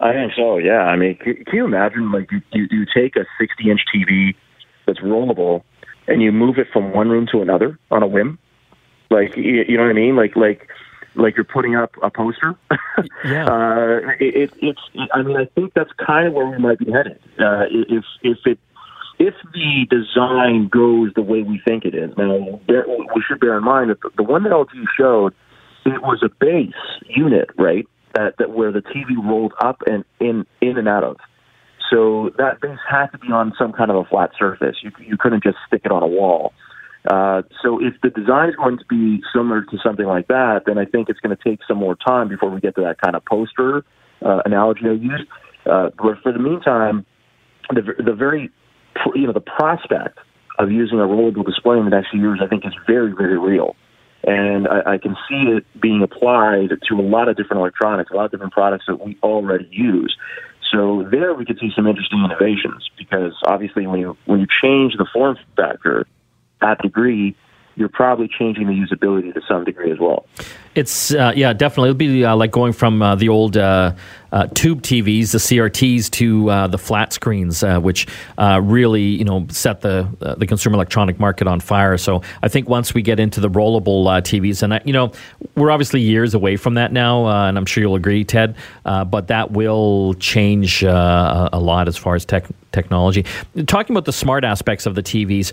I 0.00 0.12
think 0.12 0.32
so. 0.36 0.58
Yeah. 0.58 0.82
I 0.82 0.96
mean, 0.96 1.16
can, 1.16 1.44
can 1.44 1.54
you 1.54 1.64
imagine 1.64 2.12
like 2.12 2.30
you, 2.30 2.40
you 2.52 2.66
you 2.70 2.86
take 2.94 3.16
a 3.16 3.24
60 3.38 3.70
inch 3.70 3.80
TV 3.94 4.34
that's 4.86 5.00
rollable 5.00 5.62
and 6.06 6.22
you 6.22 6.32
move 6.32 6.58
it 6.58 6.68
from 6.72 6.92
one 6.92 7.08
room 7.08 7.26
to 7.32 7.42
another 7.42 7.78
on 7.90 8.02
a 8.02 8.06
whim? 8.06 8.38
Like 9.10 9.36
you, 9.36 9.64
you 9.68 9.76
know 9.76 9.84
what 9.84 9.90
I 9.90 9.94
mean? 9.94 10.16
Like 10.16 10.36
like 10.36 10.68
like 11.14 11.36
you're 11.36 11.44
putting 11.44 11.76
up 11.76 11.92
a 12.02 12.10
poster. 12.10 12.54
yeah. 13.24 13.46
Uh, 13.46 14.00
it, 14.20 14.36
it, 14.36 14.50
it's. 14.60 14.80
I 15.12 15.22
mean, 15.22 15.36
I 15.36 15.46
think 15.54 15.72
that's 15.74 15.90
kind 16.04 16.28
of 16.28 16.34
where 16.34 16.46
we 16.46 16.58
might 16.58 16.78
be 16.78 16.90
headed. 16.92 17.18
Uh, 17.38 17.64
if 17.70 18.04
if 18.22 18.38
it 18.44 18.58
if 19.18 19.34
the 19.54 19.86
design 19.88 20.68
goes 20.68 21.12
the 21.14 21.22
way 21.22 21.42
we 21.42 21.60
think 21.66 21.84
it 21.84 21.94
is. 21.94 22.10
Now, 22.16 22.60
we 22.68 23.22
should 23.26 23.40
bear 23.40 23.56
in 23.56 23.64
mind 23.64 23.90
that 23.90 24.00
the, 24.02 24.10
the 24.16 24.22
one 24.22 24.42
that 24.42 24.52
LG 24.52 24.72
showed, 24.96 25.34
it 25.86 26.02
was 26.02 26.22
a 26.22 26.28
base 26.28 26.74
unit, 27.08 27.48
right? 27.58 27.86
That, 28.16 28.34
that 28.38 28.50
where 28.50 28.72
the 28.72 28.80
TV 28.80 29.16
rolled 29.22 29.52
up 29.60 29.82
and 29.86 30.04
in 30.20 30.46
in 30.60 30.78
and 30.78 30.88
out 30.88 31.04
of. 31.04 31.16
So 31.90 32.30
that 32.38 32.60
base 32.60 32.78
had 32.88 33.06
to 33.08 33.18
be 33.18 33.28
on 33.28 33.52
some 33.58 33.72
kind 33.72 33.90
of 33.90 33.96
a 33.96 34.04
flat 34.04 34.30
surface. 34.38 34.76
You 34.82 34.90
you 34.98 35.16
couldn't 35.16 35.42
just 35.42 35.58
stick 35.66 35.82
it 35.84 35.92
on 35.92 36.02
a 36.02 36.06
wall. 36.06 36.52
Uh, 37.08 37.42
so 37.62 37.78
if 37.80 37.94
the 38.02 38.10
design 38.10 38.48
is 38.48 38.56
going 38.56 38.78
to 38.78 38.84
be 38.88 39.22
similar 39.32 39.62
to 39.62 39.78
something 39.84 40.06
like 40.06 40.26
that, 40.26 40.62
then 40.66 40.76
I 40.76 40.84
think 40.84 41.08
it's 41.08 41.20
going 41.20 41.36
to 41.36 41.42
take 41.42 41.60
some 41.68 41.76
more 41.76 41.94
time 41.94 42.28
before 42.28 42.50
we 42.50 42.60
get 42.60 42.74
to 42.76 42.80
that 42.82 43.00
kind 43.00 43.14
of 43.14 43.24
poster 43.24 43.84
uh, 44.24 44.40
analogy 44.44 44.80
I 44.86 44.92
used. 44.92 45.28
Uh, 45.64 45.90
but 45.96 46.18
for 46.22 46.32
the 46.32 46.40
meantime, 46.40 47.06
the 47.70 47.82
the 48.02 48.14
very 48.14 48.50
you 49.14 49.26
know 49.26 49.32
the 49.32 49.40
prospect 49.40 50.18
of 50.58 50.72
using 50.72 50.98
a 50.98 51.02
rollable 51.02 51.44
display 51.44 51.76
in 51.78 51.84
the 51.84 51.90
next 51.90 52.10
few 52.10 52.20
years, 52.20 52.40
I 52.42 52.46
think 52.46 52.64
is 52.64 52.72
very, 52.86 53.12
very 53.12 53.38
real. 53.38 53.76
And 54.26 54.66
I, 54.66 54.94
I 54.94 54.98
can 54.98 55.16
see 55.28 55.56
it 55.56 55.64
being 55.80 56.02
applied 56.02 56.70
to 56.88 56.94
a 56.94 57.00
lot 57.00 57.28
of 57.28 57.36
different 57.36 57.60
electronics, 57.60 58.10
a 58.10 58.16
lot 58.16 58.26
of 58.26 58.32
different 58.32 58.52
products 58.52 58.84
that 58.88 59.00
we 59.00 59.16
already 59.22 59.68
use. 59.70 60.16
So 60.72 61.06
there 61.10 61.32
we 61.32 61.44
could 61.44 61.58
see 61.60 61.70
some 61.74 61.86
interesting 61.86 62.24
innovations 62.24 62.90
because 62.98 63.32
obviously 63.44 63.86
when 63.86 64.00
you 64.00 64.16
when 64.24 64.40
you 64.40 64.46
change 64.62 64.94
the 64.96 65.06
form 65.12 65.38
factor 65.56 66.06
that 66.60 66.80
degree, 66.82 67.36
you're 67.76 67.88
probably 67.88 68.28
changing 68.28 68.66
the 68.66 68.72
usability 68.72 69.32
to 69.34 69.40
some 69.46 69.64
degree 69.64 69.92
as 69.92 69.98
well. 69.98 70.26
It's 70.74 71.14
uh, 71.14 71.32
yeah, 71.36 71.52
definitely. 71.52 71.90
It'll 71.90 71.98
be 71.98 72.24
uh, 72.24 72.34
like 72.34 72.50
going 72.50 72.72
from 72.72 73.02
uh, 73.02 73.14
the 73.14 73.28
old 73.28 73.56
uh, 74.32 74.36
uh, 74.36 74.46
tube 74.54 74.82
TVs, 74.82 75.32
the 75.32 75.38
CRTs, 75.38 76.10
to 76.10 76.50
uh, 76.50 76.66
the 76.66 76.78
flat 76.78 77.12
screens, 77.12 77.62
which 77.80 78.06
really 78.38 79.02
you 79.02 79.24
know 79.24 79.46
set 79.50 79.80
the 79.80 80.08
the 80.38 80.46
consumer 80.46 80.74
electronic 80.74 81.18
market 81.18 81.46
on 81.46 81.60
fire. 81.60 81.96
So 81.96 82.22
I 82.42 82.48
think 82.48 82.68
once 82.68 82.92
we 82.92 83.02
get 83.02 83.18
into 83.18 83.40
the 83.40 83.48
rollable 83.48 84.04
TVs, 84.22 84.62
and 84.62 84.74
I, 84.74 84.80
you 84.84 84.92
know 84.92 85.12
we're 85.54 85.70
obviously 85.70 86.00
years 86.00 86.34
away 86.34 86.56
from 86.56 86.74
that 86.74 86.92
now, 86.92 87.26
and 87.48 87.56
I'm 87.56 87.66
sure 87.66 87.82
you'll 87.82 87.94
agree, 87.94 88.24
Ted. 88.24 88.56
but 88.84 89.28
that 89.28 89.52
will 89.52 90.14
change 90.14 90.82
a 90.82 91.50
lot 91.54 91.88
as 91.88 91.96
far 91.96 92.14
as 92.14 92.24
tech 92.24 92.44
technology. 92.72 93.24
Talking 93.66 93.96
about 93.96 94.04
the 94.04 94.12
smart 94.12 94.44
aspects 94.44 94.84
of 94.84 94.94
the 94.94 95.02
TVs, 95.02 95.52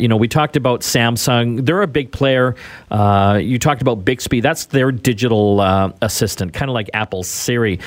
you 0.00 0.08
know 0.08 0.16
we 0.16 0.28
talked 0.28 0.56
about 0.56 0.80
Samsung. 0.80 1.64
They're 1.66 1.82
a 1.82 1.86
big 1.86 2.12
player. 2.12 2.54
you 3.38 3.58
talked 3.58 3.82
about 3.82 4.04
Bixby 4.04 4.40
that's 4.40 4.66
their 4.66 4.92
digital 4.92 5.60
uh, 5.60 5.92
assistant, 6.02 6.52
kind 6.54 6.70
of 6.70 6.74
like 6.74 6.88
Apple's 6.94 7.28
Siri. 7.28 7.78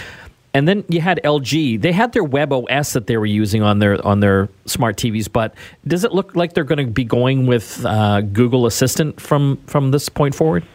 And 0.60 0.68
then 0.68 0.84
you 0.90 1.00
had 1.00 1.22
LG. 1.24 1.82
They 1.82 1.94
had 1.94 2.12
their 2.12 2.24
Web 2.26 2.52
OS 2.52 2.92
that 2.92 3.08
they 3.08 3.16
were 3.16 3.26
using 3.26 3.64
on 3.64 3.80
their 3.80 4.06
on 4.06 4.20
their 4.20 4.50
smart 4.66 4.98
TVs. 4.98 5.32
But 5.32 5.56
does 5.88 6.04
it 6.04 6.12
look 6.12 6.36
like 6.36 6.52
they're 6.52 6.66
going 6.66 6.86
to 6.86 6.92
be 6.92 7.06
going 7.06 7.46
with 7.46 7.86
uh, 7.86 8.20
Google 8.20 8.66
Assistant 8.66 9.22
from 9.22 9.64
from 9.68 9.92
this 9.92 10.10
point 10.10 10.36
forward? 10.36 10.66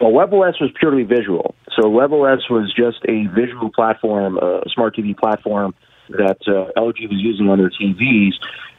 Well, 0.00 0.10
WebOS 0.10 0.60
was 0.60 0.72
purely 0.80 1.04
visual. 1.04 1.54
So 1.76 1.88
WebOS 1.88 2.50
was 2.50 2.74
just 2.76 3.04
a 3.08 3.28
visual 3.28 3.70
platform, 3.70 4.36
a 4.38 4.62
smart 4.74 4.96
TV 4.96 5.16
platform 5.16 5.72
that 6.08 6.38
uh, 6.48 6.76
LG 6.76 7.08
was 7.08 7.20
using 7.22 7.48
on 7.48 7.58
their 7.58 7.70
TVs. 7.70 8.32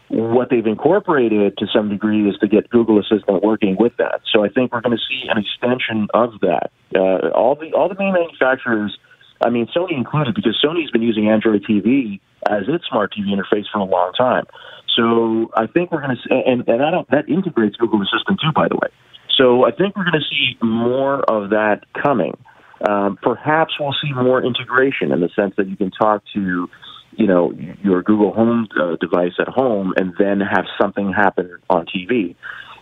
What 0.10 0.50
they've 0.50 0.68
incorporated 0.68 1.58
to 1.60 1.68
some 1.74 1.88
degree 1.88 2.30
is 2.30 2.36
to 2.40 2.50
get 2.50 2.70
Google 2.70 3.00
Assistant 3.00 3.42
working 3.42 3.78
with 3.80 3.96
that. 4.00 4.20
So 4.34 4.44
I 4.44 4.50
think 4.50 4.74
we're 4.74 4.82
going 4.82 4.98
to 4.98 5.04
see 5.08 5.30
an 5.30 5.38
extension 5.38 6.10
of 6.14 6.34
that. 6.42 6.72
Uh, 6.94 7.30
all 7.30 7.56
the 7.56 7.72
all 7.72 7.88
the 7.88 7.96
main 7.98 8.12
manufacturers, 8.12 8.98
I 9.42 9.50
mean 9.50 9.68
Sony 9.76 9.94
included, 9.94 10.36
because 10.36 10.58
Sony's 10.64 10.92
been 10.92 11.02
using 11.04 11.30
Android 11.30 11.64
TV 11.64 12.20
as 12.50 12.64
its 12.68 12.86
smart 12.90 13.14
TV 13.14 13.28
interface 13.28 13.66
for 13.72 13.80
a 13.80 13.84
long 13.86 14.14
time. 14.14 14.46
So 14.96 15.52
I 15.56 15.68
think 15.68 15.92
we're 15.92 16.02
going 16.02 16.18
to 16.18 16.34
and, 16.34 16.68
and 16.68 16.80
that 16.82 17.06
that 17.12 17.30
integrates 17.30 17.76
Google 17.76 18.02
Assistant 18.02 18.40
too, 18.42 18.52
by 18.54 18.68
the 18.68 18.76
way. 18.76 18.90
So 19.38 19.66
I 19.66 19.72
think 19.72 19.96
we're 19.96 20.10
going 20.10 20.20
to 20.20 20.28
see 20.30 20.58
more 20.62 21.22
of 21.30 21.52
that 21.52 21.82
coming. 21.94 22.36
Um, 22.88 23.18
perhaps 23.22 23.74
we'll 23.80 23.96
see 24.02 24.12
more 24.14 24.44
integration 24.44 25.12
in 25.12 25.20
the 25.20 25.30
sense 25.36 25.54
that 25.58 25.68
you 25.68 25.76
can 25.76 25.92
talk 25.92 26.24
to 26.34 26.68
you 27.12 27.28
know 27.28 27.52
your 27.84 28.02
Google 28.04 28.34
Home 28.34 28.68
uh, 28.80 28.96
device 29.00 29.34
at 29.40 29.48
home 29.48 29.94
and 29.98 30.14
then 30.18 30.40
have 30.40 30.66
something 30.82 31.14
happen 31.14 31.58
on 31.70 31.86
TV. 31.86 32.36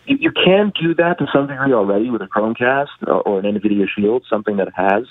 You, 0.06 0.18
you 0.20 0.32
can 0.32 0.72
do 0.80 0.94
that 0.96 1.18
to 1.20 1.26
some 1.34 1.48
degree 1.48 1.74
already 1.74 2.10
with 2.10 2.22
a 2.22 2.28
Chromecast 2.28 3.08
or, 3.08 3.22
or 3.22 3.40
an 3.40 3.46
NVIDIA 3.46 3.88
Shield, 3.94 4.24
something 4.30 4.58
that 4.58 4.70
has 4.76 5.04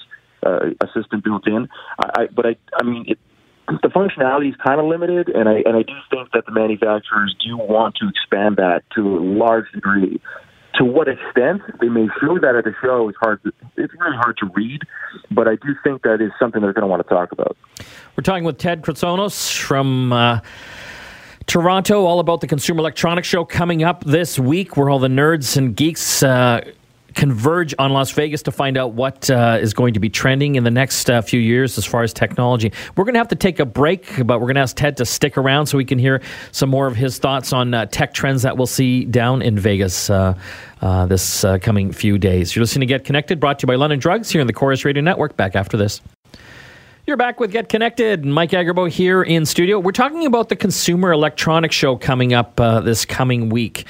uh, 0.44 0.70
Assistant 0.80 1.24
built 1.24 1.46
in. 1.46 1.68
I, 1.98 2.22
I, 2.22 2.26
but 2.34 2.46
I, 2.46 2.56
I 2.78 2.82
mean, 2.82 3.04
it, 3.08 3.18
the 3.66 3.88
functionality 3.88 4.50
is 4.50 4.54
kind 4.64 4.80
of 4.80 4.86
limited, 4.86 5.28
and 5.28 5.48
I 5.48 5.62
and 5.64 5.76
I 5.76 5.82
do 5.82 5.94
think 6.10 6.30
that 6.32 6.44
the 6.46 6.52
manufacturers 6.52 7.34
do 7.44 7.56
want 7.56 7.96
to 7.96 8.08
expand 8.08 8.56
that 8.56 8.82
to 8.94 9.00
a 9.00 9.20
large 9.20 9.70
degree 9.72 10.20
to 10.74 10.84
what 10.84 11.08
extent 11.08 11.62
they 11.80 11.88
may 11.88 12.08
show 12.20 12.38
that 12.40 12.56
at 12.56 12.64
the 12.64 12.74
show 12.82 13.08
is 13.08 13.14
hard. 13.20 13.42
To, 13.44 13.52
it's 13.76 13.94
really 13.94 14.16
hard 14.16 14.36
to 14.38 14.50
read, 14.54 14.82
but 15.30 15.48
I 15.48 15.54
do 15.56 15.74
think 15.82 16.02
that 16.02 16.20
is 16.20 16.32
something 16.38 16.60
they're 16.60 16.72
going 16.72 16.82
to 16.82 16.88
want 16.88 17.02
to 17.02 17.08
talk 17.08 17.32
about. 17.32 17.56
We're 18.16 18.22
talking 18.22 18.44
with 18.44 18.58
Ted 18.58 18.82
Kritsonis 18.82 19.56
from. 19.56 20.12
Uh, 20.12 20.40
Toronto, 21.46 22.06
all 22.06 22.20
about 22.20 22.40
the 22.40 22.46
Consumer 22.46 22.80
Electronics 22.80 23.28
Show 23.28 23.44
coming 23.44 23.82
up 23.82 24.02
this 24.04 24.38
week, 24.38 24.78
where 24.78 24.88
all 24.88 24.98
the 24.98 25.08
nerds 25.08 25.58
and 25.58 25.76
geeks 25.76 26.22
uh, 26.22 26.62
converge 27.14 27.74
on 27.78 27.92
Las 27.92 28.10
Vegas 28.10 28.42
to 28.42 28.52
find 28.52 28.76
out 28.76 28.92
what 28.92 29.30
uh, 29.30 29.58
is 29.60 29.72
going 29.72 29.94
to 29.94 30.00
be 30.00 30.08
trending 30.08 30.56
in 30.56 30.64
the 30.64 30.70
next 30.70 31.08
uh, 31.08 31.22
few 31.22 31.40
years 31.40 31.78
as 31.78 31.84
far 31.84 32.02
as 32.02 32.12
technology. 32.12 32.72
We're 32.96 33.04
going 33.04 33.14
to 33.14 33.20
have 33.20 33.28
to 33.28 33.36
take 33.36 33.60
a 33.60 33.64
break, 33.64 34.26
but 34.26 34.40
we're 34.40 34.46
going 34.46 34.56
to 34.56 34.62
ask 34.62 34.76
Ted 34.76 34.96
to 34.98 35.04
stick 35.04 35.38
around 35.38 35.66
so 35.66 35.78
we 35.78 35.84
can 35.84 35.98
hear 35.98 36.20
some 36.52 36.68
more 36.68 36.86
of 36.86 36.96
his 36.96 37.18
thoughts 37.18 37.52
on 37.52 37.72
uh, 37.72 37.86
tech 37.86 38.14
trends 38.14 38.42
that 38.42 38.56
we'll 38.56 38.66
see 38.66 39.04
down 39.04 39.42
in 39.42 39.58
Vegas 39.58 40.10
uh, 40.10 40.34
uh, 40.82 41.06
this 41.06 41.44
uh, 41.44 41.58
coming 41.58 41.92
few 41.92 42.18
days. 42.18 42.54
You're 42.54 42.62
listening 42.62 42.86
to 42.86 42.92
Get 42.92 43.04
Connected, 43.04 43.40
brought 43.40 43.58
to 43.60 43.64
you 43.64 43.68
by 43.68 43.76
London 43.76 43.98
Drugs 43.98 44.30
here 44.30 44.40
in 44.40 44.46
the 44.46 44.52
Corus 44.52 44.84
Radio 44.84 45.02
Network. 45.02 45.36
Back 45.36 45.56
after 45.56 45.76
this. 45.76 46.00
You're 47.06 47.16
back 47.18 47.38
with 47.38 47.52
Get 47.52 47.68
Connected. 47.68 48.24
Mike 48.24 48.50
Agerbo 48.50 48.88
here 48.88 49.22
in 49.22 49.44
studio. 49.44 49.78
We're 49.78 49.92
talking 49.92 50.26
about 50.26 50.48
the 50.48 50.56
Consumer 50.56 51.12
Electronics 51.12 51.74
Show 51.74 51.96
coming 51.96 52.32
up 52.32 52.56
this 52.56 53.04
coming 53.04 53.50
week. 53.50 53.86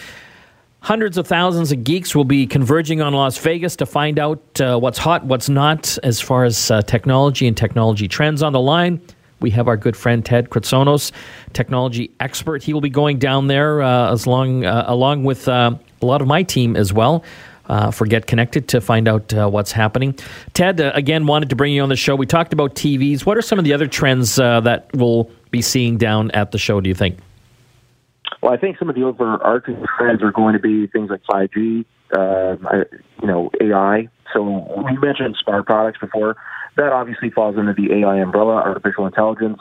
Hundreds 0.84 1.16
of 1.16 1.26
thousands 1.26 1.72
of 1.72 1.82
geeks 1.82 2.14
will 2.14 2.26
be 2.26 2.46
converging 2.46 3.00
on 3.00 3.14
Las 3.14 3.38
Vegas 3.38 3.74
to 3.76 3.86
find 3.86 4.18
out 4.18 4.60
uh, 4.60 4.78
what's 4.78 4.98
hot, 4.98 5.24
what's 5.24 5.48
not, 5.48 5.96
as 6.02 6.20
far 6.20 6.44
as 6.44 6.70
uh, 6.70 6.82
technology 6.82 7.46
and 7.46 7.56
technology 7.56 8.06
trends 8.06 8.42
on 8.42 8.52
the 8.52 8.60
line. 8.60 9.00
We 9.40 9.48
have 9.52 9.66
our 9.66 9.78
good 9.78 9.96
friend 9.96 10.22
Ted 10.22 10.50
Kritsonis, 10.50 11.10
technology 11.54 12.10
expert. 12.20 12.62
He 12.62 12.74
will 12.74 12.82
be 12.82 12.90
going 12.90 13.18
down 13.18 13.46
there 13.46 13.80
uh, 13.80 14.12
as 14.12 14.26
long, 14.26 14.66
uh, 14.66 14.84
along 14.86 15.24
with 15.24 15.48
uh, 15.48 15.74
a 16.02 16.04
lot 16.04 16.20
of 16.20 16.28
my 16.28 16.42
team 16.42 16.76
as 16.76 16.92
well. 16.92 17.24
Uh, 17.66 17.90
for 17.90 18.04
Get 18.04 18.26
Connected 18.26 18.68
to 18.68 18.82
find 18.82 19.08
out 19.08 19.32
uh, 19.32 19.48
what's 19.48 19.72
happening. 19.72 20.18
Ted, 20.52 20.82
uh, 20.82 20.92
again, 20.94 21.26
wanted 21.26 21.48
to 21.48 21.56
bring 21.56 21.72
you 21.72 21.82
on 21.82 21.88
the 21.88 21.96
show. 21.96 22.14
We 22.14 22.26
talked 22.26 22.52
about 22.52 22.74
TVs. 22.74 23.24
What 23.24 23.38
are 23.38 23.42
some 23.42 23.58
of 23.58 23.64
the 23.64 23.72
other 23.72 23.86
trends 23.86 24.36
that 24.36 24.90
we'll 24.92 25.30
be 25.50 25.62
seeing 25.62 25.96
down 25.96 26.30
at 26.32 26.50
the 26.50 26.58
show, 26.58 26.82
do 26.82 26.90
you 26.90 26.94
think? 26.94 27.16
Well, 28.44 28.52
I 28.52 28.58
think 28.58 28.76
some 28.78 28.90
of 28.90 28.94
the 28.94 29.04
overarching 29.04 29.82
trends 29.96 30.22
are 30.22 30.30
going 30.30 30.52
to 30.52 30.58
be 30.58 30.86
things 30.88 31.08
like 31.08 31.22
5G, 31.22 31.86
uh, 32.14 32.56
you 33.22 33.26
know, 33.26 33.50
AI. 33.58 34.08
So 34.34 34.84
we 34.84 34.98
mentioned 34.98 35.34
smart 35.42 35.64
products 35.64 35.98
before. 35.98 36.36
That 36.76 36.92
obviously 36.92 37.30
falls 37.30 37.56
under 37.56 37.72
the 37.72 37.90
AI 37.90 38.18
umbrella, 38.18 38.56
artificial 38.56 39.06
intelligence. 39.06 39.60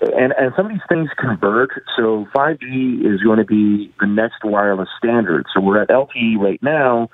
And, 0.00 0.34
and 0.36 0.52
some 0.56 0.66
of 0.66 0.72
these 0.72 0.80
things 0.88 1.08
converge. 1.20 1.70
So 1.96 2.26
5G 2.34 3.06
is 3.06 3.22
going 3.22 3.38
to 3.38 3.44
be 3.44 3.94
the 4.00 4.08
next 4.08 4.42
wireless 4.42 4.88
standard. 4.98 5.46
So 5.54 5.60
we're 5.60 5.80
at 5.80 5.88
LTE 5.88 6.36
right 6.38 6.60
now. 6.64 7.10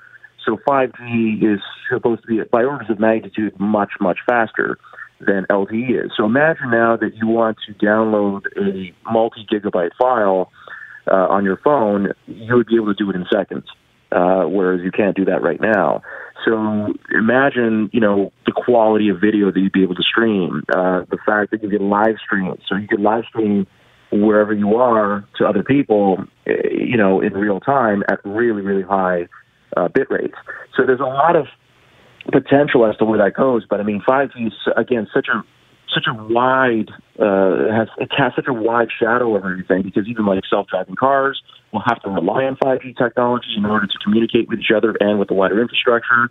So 0.47 0.57
5G 0.67 1.43
is 1.43 1.59
supposed 1.93 2.23
to 2.23 2.27
be, 2.27 2.41
by 2.51 2.63
orders 2.63 2.89
of 2.89 2.99
magnitude, 2.99 3.53
much, 3.59 3.91
much 4.01 4.17
faster 4.25 4.79
than 5.19 5.45
LTE 5.51 6.05
is. 6.05 6.11
So 6.17 6.25
imagine 6.25 6.71
now 6.71 6.97
that 6.97 7.11
you 7.17 7.27
want 7.27 7.57
to 7.67 7.73
download 7.73 8.47
a 8.57 9.11
multi 9.11 9.45
gigabyte 9.45 9.91
file 9.99 10.51
uh, 11.11 11.27
on 11.29 11.43
your 11.43 11.57
phone, 11.57 12.13
you 12.27 12.55
would 12.55 12.67
be 12.67 12.75
able 12.75 12.93
to 12.93 12.93
do 12.93 13.09
it 13.09 13.15
in 13.15 13.25
seconds, 13.31 13.65
uh, 14.11 14.43
whereas 14.43 14.81
you 14.83 14.91
can't 14.91 15.15
do 15.15 15.25
that 15.25 15.41
right 15.41 15.61
now. 15.61 16.01
So 16.45 16.93
imagine, 17.13 17.89
you 17.91 17.99
know, 17.99 18.31
the 18.45 18.51
quality 18.51 19.09
of 19.09 19.19
video 19.19 19.51
that 19.51 19.59
you'd 19.59 19.71
be 19.71 19.83
able 19.83 19.95
to 19.95 20.03
stream, 20.03 20.63
uh, 20.75 21.01
the 21.09 21.17
fact 21.25 21.51
that 21.51 21.63
you 21.63 21.69
can 21.69 21.89
live 21.89 22.15
stream, 22.23 22.53
so 22.67 22.75
you 22.75 22.87
can 22.87 23.03
live 23.03 23.25
stream 23.29 23.67
wherever 24.11 24.53
you 24.53 24.75
are 24.75 25.25
to 25.37 25.45
other 25.45 25.63
people, 25.63 26.23
eh, 26.45 26.53
you 26.71 26.95
know, 26.95 27.19
in 27.19 27.33
real 27.33 27.59
time 27.59 28.03
at 28.09 28.19
really, 28.23 28.61
really 28.61 28.83
high 28.83 29.27
uh, 29.75 29.87
bit 29.89 30.09
rates. 30.09 30.35
So 30.75 30.85
there's 30.85 30.99
a 30.99 31.03
lot 31.03 31.35
of 31.35 31.47
potential 32.31 32.85
as 32.85 32.95
to 32.97 33.05
where 33.05 33.19
that 33.19 33.33
goes. 33.33 33.65
But 33.69 33.79
I 33.79 33.83
mean, 33.83 34.01
5G 34.07 34.47
is 34.47 34.53
again 34.75 35.07
such 35.13 35.27
a 35.27 35.43
such 35.93 36.05
a 36.07 36.13
wide 36.13 36.89
uh, 37.19 37.71
has 37.71 37.87
it 37.97 38.09
casts 38.09 38.35
such 38.35 38.47
a 38.47 38.53
wide 38.53 38.89
shadow 38.99 39.35
over 39.35 39.51
everything 39.51 39.83
because 39.83 40.07
even 40.07 40.25
like 40.25 40.43
self-driving 40.49 40.95
cars 40.95 41.41
will 41.71 41.83
have 41.85 42.01
to 42.03 42.09
rely 42.09 42.43
on 42.43 42.55
5G 42.57 42.97
technology 42.97 43.55
in 43.57 43.65
order 43.65 43.87
to 43.87 43.97
communicate 44.03 44.47
with 44.47 44.59
each 44.59 44.71
other 44.75 44.95
and 44.99 45.19
with 45.19 45.27
the 45.27 45.33
wider 45.33 45.61
infrastructure. 45.61 46.29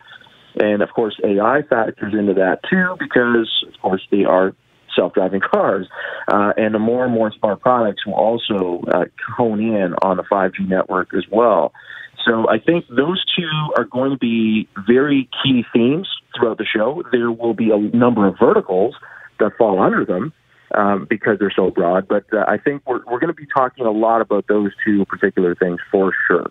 And 0.59 0.83
of 0.83 0.90
course, 0.90 1.19
AI 1.25 1.62
factors 1.69 2.14
into 2.14 2.35
that 2.35 2.61
too 2.71 2.97
because 2.99 3.51
of 3.66 3.81
course 3.81 4.03
they 4.11 4.25
are 4.25 4.55
self-driving 4.95 5.40
cars, 5.40 5.87
uh, 6.33 6.53
and 6.57 6.75
the 6.75 6.79
more 6.79 7.05
and 7.05 7.12
more 7.12 7.31
smart 7.38 7.61
products 7.61 8.07
will 8.07 8.14
also 8.14 8.83
uh, 8.92 9.05
hone 9.37 9.61
in 9.61 9.95
on 10.03 10.16
the 10.16 10.23
5G 10.23 10.66
network 10.66 11.12
as 11.14 11.25
well. 11.31 11.73
So 12.27 12.49
I 12.49 12.59
think 12.59 12.87
those 12.88 13.23
two 13.38 13.51
are 13.77 13.85
going 13.85 14.11
to 14.11 14.16
be 14.16 14.69
very 14.87 15.29
key 15.45 15.64
themes 15.73 16.09
throughout 16.35 16.59
the 16.59 16.64
show. 16.64 17.03
There 17.12 17.31
will 17.31 17.55
be 17.55 17.71
a 17.71 17.79
number 17.79 18.27
of 18.27 18.37
verticals 18.40 18.97
that 19.38 19.57
fall 19.57 19.81
under 19.81 20.05
them 20.05 20.33
um, 20.75 21.07
because 21.09 21.38
they're 21.38 21.53
so 21.55 21.70
broad. 21.70 22.09
But 22.09 22.25
uh, 22.33 22.44
I 22.49 22.59
think 22.59 22.83
we're, 22.87 23.05
we're 23.07 23.18
going 23.18 23.29
to 23.29 23.35
be 23.35 23.46
talking 23.46 23.87
a 23.87 23.90
lot 23.90 24.20
about 24.20 24.46
those 24.49 24.72
two 24.85 25.05
particular 25.07 25.55
things 25.55 25.81
for 25.90 26.12
sure. 26.27 26.51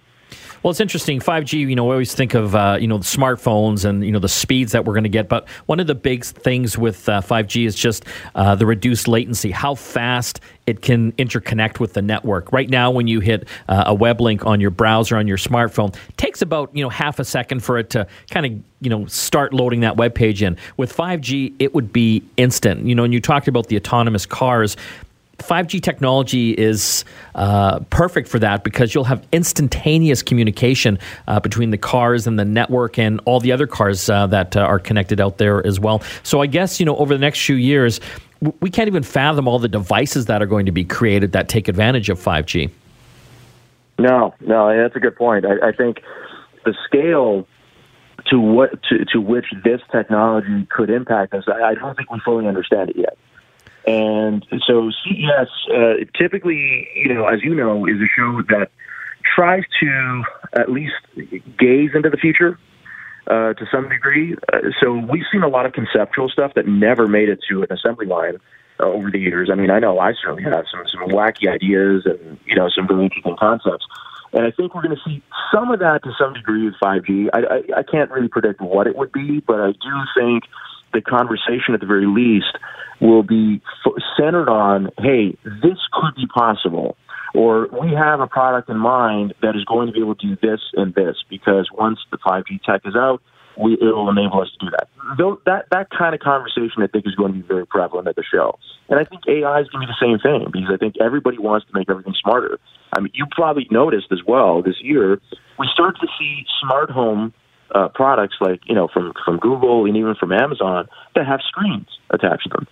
Well, 0.65 0.71
it's 0.71 0.79
interesting. 0.79 1.19
5G, 1.19 1.59
you 1.59 1.75
know, 1.75 1.85
we 1.85 1.91
always 1.91 2.15
think 2.15 2.33
of, 2.33 2.55
uh, 2.55 2.77
you 2.81 2.87
know, 2.87 2.97
the 2.97 3.03
smartphones 3.03 3.85
and, 3.85 4.03
you 4.03 4.11
know, 4.11 4.17
the 4.17 4.27
speeds 4.27 4.71
that 4.71 4.83
we're 4.83 4.93
going 4.93 5.03
to 5.03 5.09
get. 5.09 5.29
But 5.29 5.47
one 5.67 5.79
of 5.79 5.85
the 5.85 5.93
big 5.93 6.25
things 6.25 6.75
with 6.75 7.07
uh, 7.07 7.21
5G 7.21 7.67
is 7.67 7.75
just 7.75 8.03
uh, 8.33 8.55
the 8.55 8.65
reduced 8.65 9.07
latency, 9.07 9.51
how 9.51 9.75
fast 9.75 10.39
it 10.65 10.81
can 10.81 11.11
interconnect 11.13 11.79
with 11.79 11.93
the 11.93 12.01
network. 12.01 12.51
Right 12.51 12.67
now, 12.67 12.89
when 12.89 13.07
you 13.07 13.19
hit 13.19 13.47
uh, 13.69 13.83
a 13.85 13.93
web 13.93 14.19
link 14.19 14.45
on 14.47 14.59
your 14.59 14.71
browser 14.71 15.17
on 15.17 15.27
your 15.27 15.37
smartphone, 15.37 15.95
takes 16.17 16.41
about, 16.41 16.75
you 16.75 16.83
know, 16.83 16.89
half 16.89 17.19
a 17.19 17.25
second 17.25 17.63
for 17.63 17.77
it 17.77 17.91
to 17.91 18.07
kind 18.31 18.45
of, 18.47 18.51
you 18.81 18.89
know, 18.89 19.05
start 19.05 19.53
loading 19.53 19.81
that 19.81 19.97
web 19.97 20.15
page 20.15 20.41
in. 20.41 20.57
With 20.77 20.95
5G, 20.95 21.53
it 21.59 21.75
would 21.75 21.93
be 21.93 22.23
instant. 22.37 22.87
You 22.87 22.95
know, 22.95 23.03
and 23.03 23.13
you 23.13 23.21
talked 23.21 23.47
about 23.47 23.67
the 23.67 23.77
autonomous 23.77 24.25
cars. 24.25 24.75
5G 25.39 25.81
technology 25.81 26.51
is 26.51 27.03
uh, 27.35 27.79
perfect 27.89 28.27
for 28.27 28.39
that 28.39 28.63
because 28.63 28.95
you'll 28.95 29.03
have 29.03 29.25
instantaneous 29.31 30.23
communication 30.23 30.97
uh, 31.27 31.39
between 31.39 31.71
the 31.71 31.77
cars 31.77 32.25
and 32.27 32.39
the 32.39 32.45
network 32.45 32.97
and 32.97 33.19
all 33.25 33.39
the 33.39 33.51
other 33.51 33.67
cars 33.67 34.09
uh, 34.09 34.27
that 34.27 34.55
uh, 34.55 34.61
are 34.61 34.79
connected 34.79 35.19
out 35.19 35.37
there 35.37 35.65
as 35.65 35.79
well. 35.79 36.01
So 36.23 36.41
I 36.41 36.47
guess 36.47 36.79
you 36.79 36.85
know 36.85 36.95
over 36.97 37.13
the 37.13 37.19
next 37.19 37.45
few 37.45 37.55
years, 37.55 37.99
we 38.59 38.69
can't 38.69 38.87
even 38.87 39.03
fathom 39.03 39.47
all 39.47 39.59
the 39.59 39.67
devices 39.67 40.25
that 40.25 40.41
are 40.41 40.45
going 40.45 40.65
to 40.65 40.71
be 40.71 40.83
created 40.83 41.31
that 41.33 41.49
take 41.49 41.67
advantage 41.67 42.09
of 42.09 42.19
5G. 42.19 42.69
No, 43.97 44.33
no, 44.41 44.75
that's 44.75 44.95
a 44.95 44.99
good 44.99 45.15
point. 45.15 45.45
I, 45.45 45.69
I 45.69 45.71
think 45.71 46.01
the 46.65 46.75
scale 46.85 47.47
to 48.27 48.39
what 48.39 48.81
to, 48.89 49.05
to 49.13 49.21
which 49.21 49.45
this 49.63 49.81
technology 49.91 50.67
could 50.69 50.89
impact 50.89 51.33
us, 51.33 51.43
I, 51.47 51.61
I 51.61 51.73
don't 51.75 51.95
think 51.95 52.11
we 52.11 52.19
fully 52.25 52.47
understand 52.47 52.89
it 52.89 52.97
yet. 52.97 53.17
And 53.87 54.45
so 54.65 54.91
CES 55.03 55.49
uh, 55.73 55.93
typically, 56.17 56.87
you 56.95 57.13
know, 57.13 57.27
as 57.27 57.43
you 57.43 57.53
know, 57.53 57.85
is 57.85 57.97
a 57.97 58.09
show 58.15 58.41
that 58.49 58.71
tries 59.35 59.63
to 59.81 60.23
at 60.53 60.71
least 60.71 60.95
gaze 61.57 61.91
into 61.93 62.09
the 62.09 62.17
future 62.17 62.57
uh, 63.27 63.53
to 63.53 63.65
some 63.71 63.89
degree. 63.89 64.35
Uh, 64.53 64.59
so 64.81 64.93
we've 64.93 65.25
seen 65.31 65.43
a 65.43 65.47
lot 65.47 65.65
of 65.65 65.73
conceptual 65.73 66.29
stuff 66.29 66.53
that 66.55 66.67
never 66.67 67.07
made 67.07 67.29
it 67.29 67.39
to 67.49 67.63
an 67.63 67.71
assembly 67.71 68.05
line 68.05 68.37
uh, 68.79 68.85
over 68.85 69.11
the 69.11 69.19
years. 69.19 69.49
I 69.51 69.55
mean, 69.55 69.69
I 69.69 69.79
know 69.79 69.99
I 69.99 70.13
certainly 70.13 70.43
have 70.43 70.65
some 70.71 70.83
some 70.91 71.09
wacky 71.09 71.47
ideas 71.47 72.05
and 72.05 72.39
you 72.45 72.55
know 72.55 72.69
some 72.69 72.87
really 72.87 73.05
interesting 73.05 73.35
concepts. 73.37 73.85
And 74.33 74.45
I 74.45 74.51
think 74.51 74.75
we're 74.75 74.81
going 74.81 74.95
to 74.95 75.01
see 75.09 75.23
some 75.53 75.71
of 75.71 75.79
that 75.79 76.03
to 76.03 76.11
some 76.19 76.33
degree 76.33 76.65
with 76.65 76.73
5G. 76.83 77.29
I, 77.33 77.39
I, 77.39 77.79
I 77.79 77.83
can't 77.83 78.11
really 78.11 78.27
predict 78.27 78.59
what 78.59 78.85
it 78.85 78.97
would 78.97 79.13
be, 79.13 79.39
but 79.39 79.61
I 79.61 79.71
do 79.71 79.95
think 80.17 80.43
the 80.95 81.01
conversation 81.01 81.73
at 81.73 81.81
the 81.81 81.85
very 81.85 82.07
least 82.07 82.57
will 83.01 83.23
be 83.23 83.61
f- 83.85 84.01
centered 84.17 84.49
on, 84.49 84.89
hey, 84.97 85.37
this 85.43 85.77
could 85.93 86.15
be 86.15 86.25
possible. 86.27 86.95
Or 87.35 87.67
we 87.67 87.91
have 87.93 88.21
a 88.21 88.27
product 88.27 88.69
in 88.69 88.77
mind 88.77 89.33
that 89.41 89.55
is 89.55 89.65
going 89.65 89.87
to 89.87 89.93
be 89.93 89.99
able 89.99 90.15
to 90.15 90.27
do 90.27 90.37
this 90.41 90.61
and 90.73 90.95
this 90.95 91.17
because 91.29 91.67
once 91.73 91.99
the 92.09 92.17
5G 92.17 92.63
tech 92.63 92.81
is 92.85 92.95
out, 92.95 93.21
we, 93.57 93.73
it 93.73 93.91
will 93.93 94.09
enable 94.09 94.41
us 94.41 94.49
to 94.57 94.65
do 94.65 94.71
that. 94.71 94.87
That 95.45 95.65
that 95.71 95.89
kind 95.89 96.13
of 96.13 96.19
conversation, 96.19 96.83
I 96.83 96.87
think, 96.87 97.05
is 97.07 97.15
going 97.15 97.33
to 97.33 97.39
be 97.39 97.47
very 97.47 97.65
prevalent 97.65 98.07
at 98.07 98.15
the 98.15 98.23
show. 98.23 98.57
And 98.89 98.99
I 98.99 99.03
think 99.03 99.23
AI 99.27 99.61
is 99.61 99.67
going 99.69 99.85
to 99.85 99.87
be 99.87 99.93
the 99.93 100.01
same 100.01 100.19
thing 100.19 100.49
because 100.51 100.69
I 100.73 100.77
think 100.77 100.95
everybody 100.99 101.37
wants 101.37 101.65
to 101.67 101.77
make 101.77 101.89
everything 101.89 102.15
smarter. 102.21 102.59
I 102.95 102.99
mean, 102.99 103.11
you 103.13 103.25
probably 103.31 103.67
noticed 103.71 104.07
as 104.11 104.19
well 104.27 104.61
this 104.61 104.75
year, 104.81 105.19
we 105.59 105.69
start 105.73 105.95
to 106.01 106.07
see 106.19 106.45
smart 106.61 106.89
home 106.89 107.33
uh, 107.73 107.89
products 107.89 108.35
like 108.39 108.61
you 108.65 108.75
know 108.75 108.87
from 108.87 109.13
from 109.23 109.37
Google 109.37 109.85
and 109.85 109.97
even 109.97 110.15
from 110.15 110.31
Amazon 110.31 110.87
that 111.15 111.25
have 111.25 111.41
screens 111.41 111.87
attached 112.09 112.43
to 112.43 112.49
them. 112.49 112.67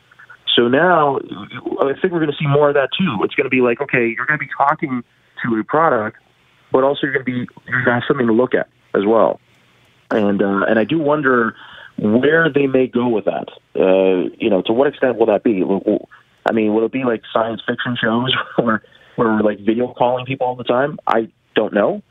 So 0.55 0.67
now 0.67 1.17
I 1.17 1.93
think 1.99 2.13
we're 2.13 2.19
going 2.19 2.31
to 2.31 2.37
see 2.37 2.47
more 2.47 2.69
of 2.69 2.75
that 2.75 2.89
too. 2.97 3.17
It's 3.23 3.33
going 3.33 3.45
to 3.45 3.49
be 3.49 3.61
like, 3.61 3.81
okay, 3.81 4.07
you're 4.07 4.25
going 4.25 4.39
to 4.39 4.45
be 4.45 4.51
talking 4.55 5.03
to 5.43 5.59
a 5.59 5.63
product, 5.63 6.17
but 6.71 6.83
also 6.83 6.99
you're 7.03 7.13
going 7.13 7.25
to 7.25 7.31
be 7.31 7.47
you're 7.67 7.83
going 7.83 7.85
to 7.85 7.93
have 7.93 8.03
something 8.07 8.27
to 8.27 8.33
look 8.33 8.53
at 8.53 8.69
as 8.93 9.05
well. 9.05 9.39
And 10.11 10.41
uh, 10.41 10.65
and 10.67 10.77
I 10.77 10.83
do 10.83 10.99
wonder 10.99 11.55
where 11.97 12.51
they 12.51 12.67
may 12.67 12.87
go 12.87 13.07
with 13.07 13.25
that. 13.25 13.49
Uh, 13.75 14.29
you 14.37 14.49
know, 14.49 14.61
to 14.63 14.73
what 14.73 14.87
extent 14.87 15.17
will 15.17 15.27
that 15.27 15.43
be? 15.43 15.63
I 16.45 16.51
mean, 16.51 16.73
will 16.73 16.85
it 16.85 16.91
be 16.91 17.03
like 17.03 17.23
science 17.31 17.61
fiction 17.67 17.97
shows 17.99 18.35
where 18.57 18.83
where 19.15 19.29
we're 19.29 19.41
like 19.41 19.59
video 19.59 19.93
calling 19.93 20.25
people 20.25 20.47
all 20.47 20.55
the 20.55 20.63
time? 20.63 20.99
I 21.07 21.29
don't 21.55 21.73
know. 21.73 22.01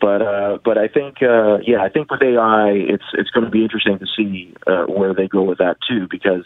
But 0.00 0.22
uh, 0.22 0.58
but 0.64 0.78
I 0.78 0.88
think 0.88 1.22
uh, 1.22 1.58
yeah, 1.66 1.82
I 1.82 1.88
think 1.88 2.10
with 2.10 2.22
AI, 2.22 2.70
it's 2.70 3.04
it's 3.14 3.30
going 3.30 3.44
to 3.44 3.50
be 3.50 3.62
interesting 3.62 3.98
to 3.98 4.06
see 4.16 4.54
uh, 4.66 4.84
where 4.84 5.12
they 5.12 5.26
go 5.26 5.42
with 5.42 5.58
that 5.58 5.76
too, 5.88 6.06
because 6.08 6.44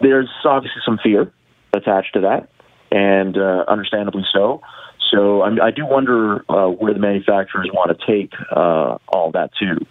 there's 0.00 0.28
obviously 0.44 0.82
some 0.84 0.98
fear 1.02 1.30
attached 1.72 2.14
to 2.14 2.20
that, 2.22 2.48
and 2.90 3.36
uh, 3.36 3.64
understandably 3.68 4.24
so. 4.32 4.62
So 5.10 5.42
I, 5.42 5.66
I 5.66 5.70
do 5.70 5.86
wonder 5.86 6.44
uh, 6.48 6.68
where 6.68 6.92
the 6.92 6.98
manufacturers 6.98 7.70
want 7.72 7.96
to 7.96 8.06
take 8.06 8.32
uh, 8.50 8.98
all 9.08 9.30
that 9.32 9.50
too. 9.58 9.86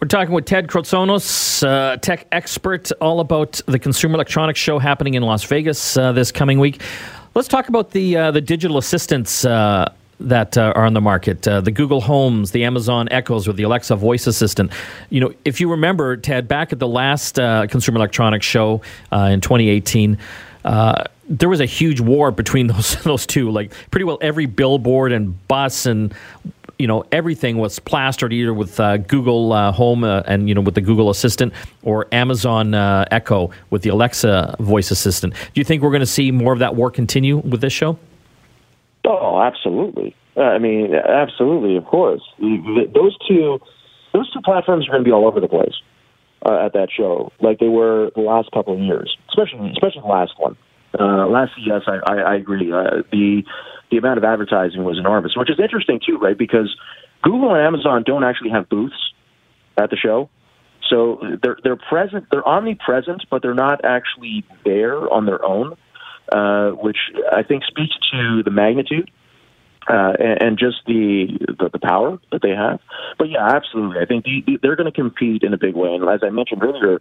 We're 0.00 0.08
talking 0.08 0.32
with 0.32 0.46
Ted 0.46 0.68
Kritsonis, 0.68 1.66
uh, 1.66 1.98
tech 1.98 2.26
expert, 2.32 2.90
all 3.02 3.20
about 3.20 3.60
the 3.66 3.78
Consumer 3.78 4.14
Electronics 4.14 4.58
Show 4.58 4.78
happening 4.78 5.12
in 5.12 5.22
Las 5.22 5.44
Vegas 5.44 5.96
uh, 5.96 6.12
this 6.12 6.32
coming 6.32 6.58
week. 6.58 6.80
Let's 7.34 7.48
talk 7.48 7.68
about 7.68 7.90
the 7.90 8.16
uh, 8.16 8.30
the 8.30 8.40
digital 8.40 8.78
assistants 8.78 9.44
uh, 9.44 9.92
that 10.20 10.56
uh, 10.56 10.72
are 10.76 10.84
on 10.84 10.94
the 10.94 11.00
market 11.00 11.46
uh, 11.48 11.60
the 11.60 11.70
Google 11.70 12.00
Homes, 12.00 12.52
the 12.52 12.64
Amazon 12.64 13.08
Echoes, 13.10 13.48
or 13.48 13.52
the 13.52 13.62
Alexa 13.62 13.96
voice 13.96 14.26
assistant. 14.26 14.70
You 15.08 15.20
know, 15.20 15.32
if 15.44 15.60
you 15.60 15.70
remember, 15.70 16.16
Ted, 16.16 16.46
back 16.46 16.72
at 16.72 16.78
the 16.78 16.88
last 16.88 17.38
uh, 17.38 17.66
Consumer 17.66 17.96
Electronics 17.96 18.46
Show 18.46 18.82
uh, 19.12 19.30
in 19.32 19.40
2018. 19.40 20.18
Uh, 20.62 21.04
there 21.26 21.48
was 21.48 21.60
a 21.60 21.66
huge 21.66 22.00
war 22.00 22.30
between 22.30 22.66
those 22.68 23.02
those 23.02 23.26
two. 23.26 23.50
Like 23.50 23.72
pretty 23.90 24.04
well 24.04 24.18
every 24.20 24.46
billboard 24.46 25.12
and 25.12 25.48
bus 25.48 25.86
and 25.86 26.12
you 26.78 26.86
know 26.86 27.04
everything 27.12 27.56
was 27.56 27.78
plastered 27.78 28.32
either 28.32 28.52
with 28.52 28.78
uh, 28.78 28.98
Google 28.98 29.72
Home 29.72 30.04
and 30.04 30.48
you 30.48 30.54
know 30.54 30.60
with 30.60 30.74
the 30.74 30.80
Google 30.82 31.08
Assistant 31.08 31.54
or 31.82 32.08
Amazon 32.12 32.74
Echo 32.74 33.50
with 33.70 33.82
the 33.82 33.88
Alexa 33.88 34.56
voice 34.58 34.90
assistant. 34.90 35.32
Do 35.32 35.60
you 35.60 35.64
think 35.64 35.82
we're 35.82 35.90
going 35.90 36.00
to 36.00 36.06
see 36.06 36.30
more 36.30 36.52
of 36.52 36.58
that 36.58 36.76
war 36.76 36.90
continue 36.90 37.38
with 37.38 37.62
this 37.62 37.72
show? 37.72 37.98
Oh, 39.04 39.40
absolutely. 39.40 40.14
Uh, 40.36 40.42
I 40.42 40.58
mean, 40.58 40.94
absolutely, 40.94 41.76
of 41.76 41.84
course. 41.86 42.22
Those 42.38 43.16
two, 43.28 43.58
those 44.12 44.32
two 44.32 44.40
platforms 44.44 44.86
are 44.86 44.92
going 44.92 45.04
to 45.04 45.08
be 45.08 45.12
all 45.12 45.26
over 45.26 45.40
the 45.40 45.48
place 45.48 45.74
uh, 46.46 46.64
at 46.64 46.72
that 46.72 46.88
show, 46.94 47.32
like 47.40 47.58
they 47.58 47.68
were 47.68 48.10
the 48.14 48.22
last 48.22 48.50
couple 48.52 48.74
of 48.74 48.80
years, 48.80 49.16
especially 49.28 49.70
especially 49.70 50.02
the 50.02 50.08
last 50.08 50.32
one. 50.38 50.56
Uh, 50.98 51.26
last 51.26 51.52
yes, 51.64 51.82
I, 51.86 51.98
I, 52.06 52.16
I 52.32 52.34
agree. 52.36 52.72
Uh, 52.72 53.02
the 53.12 53.42
the 53.90 53.96
amount 53.98 54.18
of 54.18 54.24
advertising 54.24 54.84
was 54.84 54.98
enormous, 54.98 55.32
which 55.36 55.50
is 55.50 55.58
interesting 55.60 56.00
too, 56.04 56.18
right? 56.18 56.38
Because 56.38 56.74
Google 57.22 57.54
and 57.54 57.64
Amazon 57.64 58.04
don't 58.04 58.24
actually 58.24 58.50
have 58.50 58.68
booths 58.68 59.12
at 59.76 59.90
the 59.90 59.96
show, 59.96 60.30
so 60.88 61.20
they're 61.42 61.58
they're 61.62 61.76
present, 61.76 62.26
they're 62.30 62.46
omnipresent, 62.46 63.24
but 63.30 63.42
they're 63.42 63.54
not 63.54 63.84
actually 63.84 64.44
there 64.64 65.12
on 65.12 65.26
their 65.26 65.44
own 65.44 65.76
uh, 66.32 66.70
which 66.70 66.98
I 67.32 67.42
think 67.42 67.64
speaks 67.64 67.94
to 68.12 68.42
the 68.42 68.50
magnitude 68.50 69.10
uh, 69.88 70.12
and, 70.18 70.42
and, 70.42 70.58
just 70.58 70.76
the, 70.86 71.38
the, 71.58 71.70
the 71.72 71.78
power 71.78 72.18
that 72.32 72.42
they 72.42 72.50
have. 72.50 72.80
But 73.18 73.30
yeah, 73.30 73.46
absolutely, 73.48 74.00
I 74.00 74.06
think 74.06 74.24
the, 74.24 74.42
the, 74.46 74.58
they're 74.62 74.76
going 74.76 74.90
to 74.90 74.96
compete 74.96 75.42
in 75.42 75.52
a 75.54 75.58
big 75.58 75.74
way. 75.74 75.94
And 75.94 76.08
as 76.08 76.20
I 76.22 76.30
mentioned 76.30 76.62
earlier, 76.62 77.00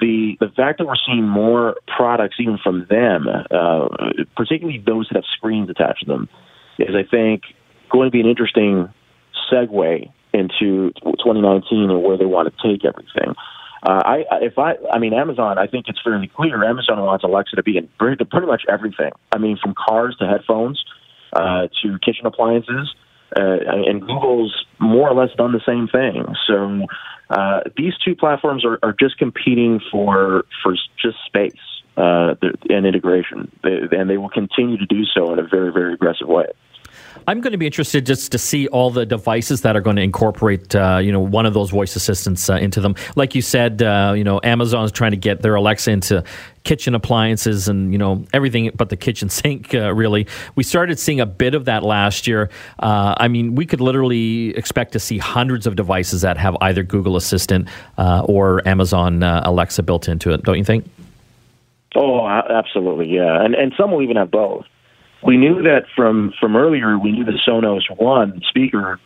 the 0.00 0.36
the 0.40 0.48
fact 0.48 0.78
that 0.78 0.86
we're 0.86 0.94
seeing 1.06 1.28
more 1.28 1.76
products 1.86 2.36
even 2.40 2.58
from 2.62 2.86
them, 2.88 3.26
uh, 3.28 3.88
particularly 4.36 4.82
those 4.84 5.08
that 5.08 5.16
have 5.16 5.24
screens 5.36 5.70
attached 5.70 6.00
to 6.00 6.06
them, 6.06 6.28
is 6.78 6.94
I 6.94 7.04
think 7.08 7.42
going 7.90 8.06
to 8.06 8.10
be 8.10 8.20
an 8.20 8.26
interesting 8.26 8.92
segue 9.50 10.10
into 10.32 10.92
2019 11.02 11.90
and 11.90 12.02
where 12.02 12.16
they 12.16 12.24
want 12.24 12.52
to 12.52 12.68
take 12.68 12.84
everything. 12.84 13.34
Uh, 13.82 14.02
I 14.04 14.24
if 14.42 14.58
I 14.58 14.74
I 14.92 14.98
mean 14.98 15.12
Amazon, 15.12 15.58
I 15.58 15.66
think 15.66 15.86
it's 15.88 16.00
fairly 16.02 16.28
clear. 16.28 16.64
Amazon 16.64 17.00
wants 17.00 17.24
Alexa 17.24 17.56
to 17.56 17.62
be 17.62 17.76
in 17.76 17.88
pretty, 17.98 18.46
much 18.46 18.62
everything. 18.68 19.10
I 19.32 19.38
mean, 19.38 19.58
from 19.60 19.74
cars 19.74 20.16
to 20.20 20.26
headphones 20.26 20.82
uh, 21.32 21.66
to 21.82 21.98
kitchen 21.98 22.26
appliances, 22.26 22.94
uh, 23.36 23.40
and 23.40 24.00
Google's 24.00 24.66
more 24.78 25.08
or 25.08 25.14
less 25.14 25.34
done 25.36 25.52
the 25.52 25.60
same 25.66 25.88
thing. 25.88 26.24
So 26.46 26.86
uh, 27.30 27.60
these 27.76 27.94
two 28.04 28.14
platforms 28.14 28.64
are, 28.64 28.78
are 28.84 28.94
just 28.98 29.18
competing 29.18 29.80
for 29.90 30.44
for 30.62 30.76
just 31.00 31.16
space 31.26 31.52
uh, 31.96 32.34
and 32.70 32.86
integration, 32.86 33.50
and 33.64 34.08
they 34.08 34.16
will 34.16 34.30
continue 34.30 34.78
to 34.78 34.86
do 34.86 35.04
so 35.12 35.32
in 35.32 35.40
a 35.40 35.46
very 35.46 35.72
very 35.72 35.94
aggressive 35.94 36.28
way. 36.28 36.46
I'm 37.26 37.40
going 37.40 37.52
to 37.52 37.58
be 37.58 37.66
interested 37.66 38.06
just 38.06 38.32
to 38.32 38.38
see 38.38 38.68
all 38.68 38.90
the 38.90 39.06
devices 39.06 39.62
that 39.62 39.76
are 39.76 39.80
going 39.80 39.96
to 39.96 40.02
incorporate, 40.02 40.74
uh, 40.74 40.98
you 41.02 41.12
know, 41.12 41.20
one 41.20 41.46
of 41.46 41.54
those 41.54 41.70
voice 41.70 41.94
assistants 41.96 42.48
uh, 42.50 42.54
into 42.54 42.80
them. 42.80 42.94
Like 43.16 43.34
you 43.34 43.42
said, 43.42 43.82
uh, 43.82 44.14
you 44.16 44.24
know, 44.24 44.40
Amazon's 44.42 44.92
trying 44.92 45.12
to 45.12 45.16
get 45.16 45.42
their 45.42 45.54
Alexa 45.54 45.90
into 45.90 46.24
kitchen 46.64 46.94
appliances 46.94 47.66
and 47.66 47.92
you 47.92 47.98
know 47.98 48.24
everything 48.32 48.70
but 48.76 48.88
the 48.88 48.96
kitchen 48.96 49.28
sink. 49.28 49.74
Uh, 49.74 49.92
really, 49.94 50.26
we 50.54 50.62
started 50.62 50.98
seeing 50.98 51.20
a 51.20 51.26
bit 51.26 51.54
of 51.54 51.64
that 51.66 51.82
last 51.82 52.26
year. 52.26 52.50
Uh, 52.78 53.14
I 53.16 53.28
mean, 53.28 53.54
we 53.54 53.66
could 53.66 53.80
literally 53.80 54.56
expect 54.56 54.92
to 54.92 55.00
see 55.00 55.18
hundreds 55.18 55.66
of 55.66 55.76
devices 55.76 56.22
that 56.22 56.36
have 56.36 56.56
either 56.60 56.82
Google 56.82 57.16
Assistant 57.16 57.68
uh, 57.98 58.24
or 58.26 58.66
Amazon 58.66 59.22
Alexa 59.22 59.82
built 59.82 60.08
into 60.08 60.32
it. 60.32 60.42
Don't 60.42 60.58
you 60.58 60.64
think? 60.64 60.88
Oh, 61.94 62.26
absolutely, 62.26 63.08
yeah, 63.08 63.44
and 63.44 63.54
and 63.54 63.72
some 63.76 63.92
will 63.92 64.02
even 64.02 64.16
have 64.16 64.30
both. 64.30 64.64
We 65.22 65.36
knew 65.36 65.62
that 65.62 65.84
from 65.94 66.32
from 66.40 66.56
earlier. 66.56 66.98
We 66.98 67.12
knew 67.12 67.24
the 67.24 67.38
Sonos 67.46 67.82
One 67.96 68.40
speaker 68.48 69.00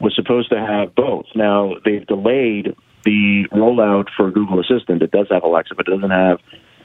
was 0.00 0.14
supposed 0.14 0.50
to 0.50 0.58
have 0.58 0.94
both. 0.94 1.26
Now 1.34 1.74
they've 1.84 2.06
delayed 2.06 2.76
the 3.04 3.46
rollout 3.52 4.08
for 4.16 4.30
Google 4.30 4.60
Assistant. 4.60 5.02
It 5.02 5.10
does 5.10 5.28
have 5.30 5.42
Alexa, 5.42 5.74
but 5.74 5.86
it 5.88 5.92
doesn't 5.92 6.10
have 6.10 6.40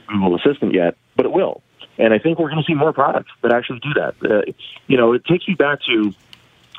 Google 0.07 0.35
Assistant 0.35 0.73
yet, 0.73 0.95
but 1.15 1.25
it 1.25 1.31
will. 1.31 1.61
And 1.97 2.13
I 2.13 2.19
think 2.19 2.39
we're 2.39 2.49
going 2.49 2.63
to 2.63 2.65
see 2.65 2.73
more 2.73 2.93
products 2.93 3.31
that 3.41 3.51
actually 3.51 3.79
do 3.79 3.93
that. 3.95 4.15
Uh, 4.23 4.51
you 4.87 4.97
know, 4.97 5.13
it 5.13 5.25
takes 5.25 5.47
me 5.47 5.55
back 5.55 5.79
to 5.87 6.13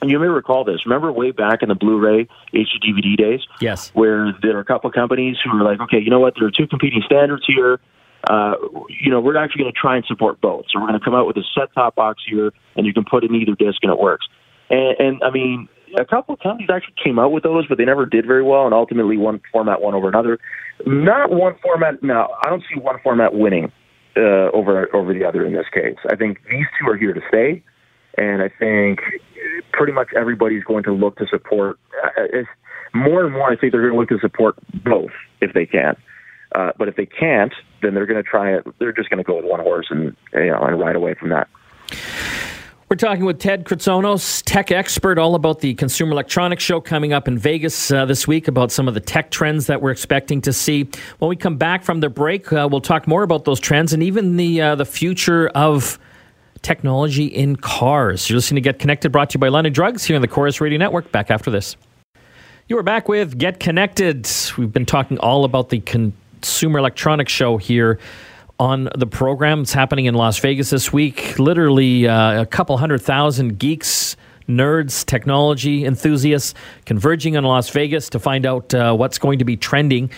you 0.03 0.19
may 0.19 0.27
recall 0.27 0.65
this. 0.65 0.85
Remember 0.85 1.13
way 1.13 1.31
back 1.31 1.63
in 1.63 1.69
the 1.69 1.75
Blu-ray 1.75 2.27
HD 2.53 2.83
DVD 2.85 3.17
days? 3.17 3.41
Yes. 3.61 3.91
Where 3.95 4.33
there 4.43 4.57
are 4.57 4.61
a 4.61 4.65
couple 4.65 4.89
of 4.89 4.95
companies 4.95 5.37
who 5.45 5.57
were 5.57 5.63
like, 5.63 5.81
okay, 5.81 6.01
you 6.01 6.11
know 6.11 6.19
what? 6.19 6.35
There 6.37 6.49
are 6.49 6.51
two 6.51 6.67
competing 6.67 7.03
standards 7.07 7.45
here. 7.47 7.79
Uh, 8.29 8.55
you 8.89 9.11
know, 9.11 9.21
we're 9.21 9.37
actually 9.37 9.63
going 9.63 9.73
to 9.73 9.79
try 9.79 9.97
and 9.97 10.05
support 10.07 10.41
both. 10.41 10.65
So 10.71 10.81
we're 10.81 10.87
going 10.87 10.99
to 10.99 11.05
come 11.05 11.15
out 11.15 11.27
with 11.27 11.37
a 11.37 11.45
set-top 11.55 11.97
box 11.97 12.23
here, 12.29 12.53
and 12.77 12.87
you 12.87 12.93
can 12.93 13.05
put 13.05 13.25
in 13.25 13.35
either 13.35 13.55
disc, 13.55 13.79
and 13.83 13.93
it 13.93 13.99
works. 13.99 14.27
And, 14.71 14.97
and 14.99 15.23
I 15.25 15.31
mean, 15.31 15.69
a 15.99 16.05
couple 16.05 16.35
of 16.35 16.41
companies 16.41 16.69
actually 16.73 16.95
came 17.03 17.19
out 17.19 17.33
with 17.33 17.43
those, 17.43 17.67
but 17.67 17.79
they 17.79 17.85
never 17.85 18.07
did 18.07 18.27
very 18.27 18.43
well, 18.43 18.65
and 18.65 18.75
ultimately 18.75 19.17
one 19.17 19.41
format 19.53 19.81
won 19.81 19.95
over 19.95 20.09
another. 20.09 20.39
Not 20.87 21.31
one 21.31 21.55
format. 21.63 22.03
Now, 22.03 22.31
I 22.45 22.49
don't 22.49 22.63
see 22.73 22.81
one 22.81 22.97
format 23.03 23.35
winning 23.35 23.73
uh, 24.17 24.51
over 24.53 24.95
over 24.95 25.13
the 25.13 25.25
other 25.25 25.45
in 25.45 25.53
this 25.53 25.67
case. 25.73 25.97
I 26.11 26.17
think 26.17 26.39
these 26.51 26.67
two 26.81 26.91
are 26.91 26.97
here 26.97 27.13
to 27.13 27.21
stay, 27.29 27.63
and 28.17 28.43
I 28.43 28.49
think 28.49 29.01
pretty 29.73 29.93
much 29.93 30.09
everybody's 30.17 30.65
going 30.65 30.85
to 30.85 30.93
look 30.93 31.17
to 31.17 31.27
support. 31.27 31.79
Uh, 32.19 32.39
more 32.95 33.25
and 33.25 33.33
more, 33.33 33.51
I 33.51 33.57
think 33.57 33.73
they're 33.73 33.81
going 33.83 33.95
to 33.95 33.99
look 33.99 34.09
to 34.11 34.19
support 34.21 34.57
both 34.85 35.13
if 35.41 35.55
they 35.55 35.67
can. 35.67 35.97
Uh, 36.55 36.73
but 36.79 36.89
if 36.89 36.97
they 36.97 37.07
can't, 37.07 37.53
then 37.81 37.95
they're 37.95 38.07
going 38.07 38.23
to 38.23 38.29
try 38.29 38.53
it. 38.55 38.67
They're 38.79 38.93
just 38.93 39.11
going 39.11 39.19
to 39.19 39.25
go 39.25 39.37
with 39.37 39.45
one 39.45 39.61
horse 39.61 39.87
and 39.91 40.17
you 40.35 40.47
know 40.47 40.61
and 40.63 40.79
ride 40.79 40.97
away 40.97 41.15
from 41.15 41.31
that. 41.31 41.49
We're 42.93 42.97
talking 42.97 43.25
with 43.25 43.39
Ted 43.39 43.65
Kritsonis, 43.65 44.43
tech 44.45 44.71
expert, 44.71 45.19
all 45.19 45.35
about 45.35 45.61
the 45.61 45.73
Consumer 45.73 46.13
Electronics 46.13 46.63
Show 46.63 46.79
coming 46.79 47.15
up 47.15 47.27
in 47.27 47.39
Vegas 47.39 47.91
uh, 47.91 48.05
this 48.05 48.29
week, 48.29 48.49
about 48.49 48.71
some 48.71 48.87
of 48.87 48.93
the 48.93 49.01
tech 49.01 49.31
trends 49.31 49.67
that 49.69 49.81
we're 49.81 49.93
expecting 49.93 50.43
to 50.43 50.53
see. 50.53 50.87
When 51.19 51.31
we 51.31 51.37
come 51.37 51.57
back 51.57 51.85
from 51.85 52.01
the 52.01 52.11
break, 52.11 52.53
uh, 52.53 52.69
we'll 52.71 52.83
talk 52.83 53.09
more 53.09 53.23
about 53.23 53.47
those 53.47 53.59
trends 53.59 53.95
and 53.95 54.03
even 54.03 54.37
the 54.37 54.61
uh, 54.61 54.75
the 54.75 54.85
future 54.85 55.49
of 55.55 55.99
technology 56.61 57.25
in 57.25 57.57
cars. 57.57 58.29
You're 58.29 58.37
listening 58.37 58.63
to 58.63 58.69
Get 58.69 58.79
Connected, 58.79 59.11
brought 59.11 59.31
to 59.31 59.37
you 59.37 59.41
by 59.41 59.49
London 59.49 59.73
Drugs 59.73 60.05
here 60.05 60.17
on 60.17 60.21
the 60.21 60.29
Corus 60.29 60.61
Radio 60.61 60.79
Network. 60.79 61.11
Back 61.13 61.31
after 61.31 61.51
this. 61.51 61.77
You 62.69 62.77
are 62.77 62.83
back 62.83 63.09
with 63.09 63.39
Get 63.39 63.59
Connected. 63.59 64.29
We've 64.59 64.71
been 64.71 64.87
talking 64.87 65.19
all 65.19 65.45
about 65.45 65.71
the 65.71 65.81
Consumer 66.43 66.81
Electronics 66.81 67.31
Show 67.31 67.57
here 67.57 68.01
on 68.59 68.89
the 68.97 69.07
program. 69.07 69.61
It's 69.61 69.73
happening 69.73 70.07
in 70.07 70.15
Las 70.15 70.41
Vegas 70.41 70.71
this 70.71 70.93
week. 70.93 71.39
Literally 71.39 72.09
uh, 72.09 72.43
a 72.43 72.47
couple 72.47 72.77
hundred 72.77 73.01
thousand 73.01 73.61
geeks, 73.61 74.17
nerds, 74.49 75.07
technology 75.07 75.85
enthusiasts 75.85 76.55
converging 76.85 77.37
on 77.37 77.45
Las 77.45 77.71
Vegas 77.71 78.11
to 78.11 78.19
find 78.19 78.45
out 78.45 78.75
uh, 78.75 78.93
what's 78.93 79.19
going 79.19 79.39
to 79.39 79.45
be 79.45 79.57
trending 79.57 80.11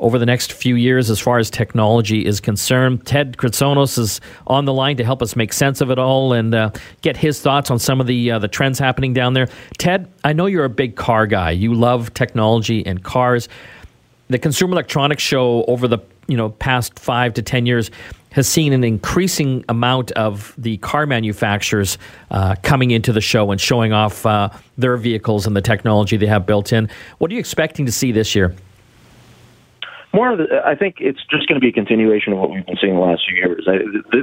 over 0.00 0.18
the 0.18 0.26
next 0.26 0.52
few 0.52 0.74
years 0.74 1.08
as 1.08 1.18
far 1.18 1.38
as 1.38 1.48
technology 1.50 2.26
is 2.26 2.40
concerned. 2.40 3.06
Ted 3.06 3.38
Kritsonis 3.38 3.98
is 3.98 4.20
on 4.46 4.66
the 4.66 4.74
line 4.74 4.98
to 4.98 5.04
help 5.04 5.22
us 5.22 5.34
make 5.34 5.54
sense 5.54 5.80
of 5.80 5.90
it 5.90 5.98
all 5.98 6.34
and 6.34 6.54
uh, 6.54 6.70
get 7.00 7.16
his 7.16 7.40
thoughts 7.40 7.70
on 7.70 7.78
some 7.78 8.02
of 8.02 8.06
the 8.06 8.32
uh, 8.32 8.38
the 8.38 8.48
trends 8.48 8.78
happening 8.78 9.14
down 9.14 9.32
there. 9.32 9.48
Ted, 9.78 10.10
I 10.24 10.34
know 10.34 10.44
you're 10.44 10.66
a 10.66 10.70
big 10.70 10.96
car 10.96 11.26
guy. 11.26 11.52
You 11.52 11.72
love 11.72 12.12
technology 12.12 12.84
and 12.84 13.02
cars. 13.02 13.48
The 14.30 14.38
Consumer 14.38 14.74
Electronics 14.74 15.24
Show 15.24 15.64
over 15.64 15.88
the 15.88 15.98
you 16.28 16.36
know 16.36 16.50
past 16.50 16.98
five 17.00 17.34
to 17.34 17.42
ten 17.42 17.66
years 17.66 17.90
has 18.30 18.46
seen 18.46 18.72
an 18.72 18.84
increasing 18.84 19.64
amount 19.68 20.12
of 20.12 20.54
the 20.56 20.76
car 20.76 21.04
manufacturers 21.04 21.98
uh, 22.30 22.54
coming 22.62 22.92
into 22.92 23.12
the 23.12 23.20
show 23.20 23.50
and 23.50 23.60
showing 23.60 23.92
off 23.92 24.24
uh, 24.24 24.48
their 24.78 24.96
vehicles 24.96 25.48
and 25.48 25.56
the 25.56 25.60
technology 25.60 26.16
they 26.16 26.26
have 26.26 26.46
built 26.46 26.72
in. 26.72 26.88
What 27.18 27.32
are 27.32 27.34
you 27.34 27.40
expecting 27.40 27.86
to 27.86 27.92
see 27.92 28.12
this 28.12 28.36
year? 28.36 28.54
More 30.14 30.36
the, 30.36 30.62
I 30.64 30.76
think 30.76 30.98
it's 31.00 31.24
just 31.28 31.48
going 31.48 31.56
to 31.56 31.60
be 31.60 31.70
a 31.70 31.72
continuation 31.72 32.32
of 32.32 32.38
what 32.38 32.52
we've 32.52 32.64
been 32.64 32.78
seeing 32.80 32.94
the 32.94 33.00
last 33.00 33.22
few 33.28 33.36
years. 33.36 33.64
I, 33.66 33.78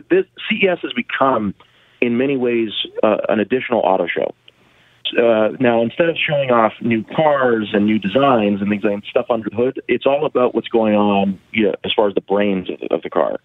the, 0.10 0.26
CES 0.50 0.80
has 0.84 0.94
become, 0.94 1.54
in 2.00 2.18
many 2.18 2.38
ways, 2.38 2.70
uh, 3.04 3.18
an 3.28 3.42
additional 3.42 3.82
auto 3.82 4.08
show. 4.08 4.34
Uh, 5.14 5.50
now, 5.60 5.82
instead 5.82 6.10
of 6.10 6.18
showing 6.18 6.52
off 6.52 6.74
new 6.82 7.04
cars 7.04 7.70
and 7.74 7.86
new 7.86 8.00
designs 8.00 8.62
and 8.62 8.70
things 8.70 8.84
like 8.84 9.04
stuff 9.06 9.28
under 9.30 9.50
the 9.50 9.56
hood, 9.56 9.82
it's 9.88 10.06
all 10.06 10.26
about 10.26 10.56
what's 10.56 10.68
going 10.68 10.96
on 10.96 11.40
you 11.52 11.68
know, 11.68 11.76
as 11.84 11.92
far 11.94 12.08
as 12.08 12.16
the 12.16 12.22
brains 12.22 12.70
of 12.70 12.80
the, 12.80 12.94
of 12.94 13.02
the 13.02 13.10
car, 13.10 13.40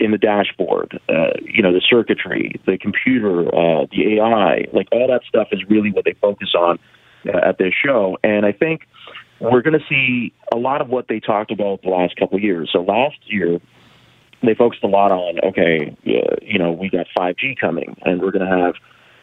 in 0.00 0.10
the 0.10 0.18
dashboard, 0.18 0.98
uh, 1.08 1.32
you 1.42 1.62
know, 1.62 1.72
the 1.72 1.80
circuitry, 1.80 2.60
the 2.66 2.78
computer, 2.78 3.46
uh, 3.48 3.86
the 3.90 4.18
AI, 4.18 4.64
like 4.72 4.88
all 4.90 5.06
that 5.08 5.22
stuff 5.28 5.48
is 5.52 5.60
really 5.68 5.92
what 5.92 6.04
they 6.04 6.14
focus 6.14 6.54
on 6.58 6.78
uh, 7.26 7.38
at 7.38 7.58
this 7.58 7.72
show. 7.72 8.18
And 8.24 8.44
I 8.44 8.52
think 8.52 8.82
we're 9.40 9.62
going 9.62 9.78
to 9.78 9.84
see 9.88 10.32
a 10.52 10.56
lot 10.56 10.80
of 10.80 10.88
what 10.88 11.08
they 11.08 11.20
talked 11.20 11.50
about 11.50 11.82
the 11.82 11.90
last 11.90 12.16
couple 12.16 12.36
of 12.36 12.42
years. 12.42 12.70
So 12.72 12.80
last 12.80 13.18
year, 13.26 13.60
they 14.42 14.54
focused 14.54 14.82
a 14.82 14.88
lot 14.88 15.12
on 15.12 15.38
okay, 15.50 15.96
uh, 16.06 16.36
you 16.42 16.58
know, 16.58 16.72
we 16.72 16.88
got 16.88 17.06
5G 17.16 17.58
coming, 17.58 17.96
and 18.04 18.20
we're 18.20 18.32
going 18.32 18.48
to 18.48 18.56
have 18.56 18.74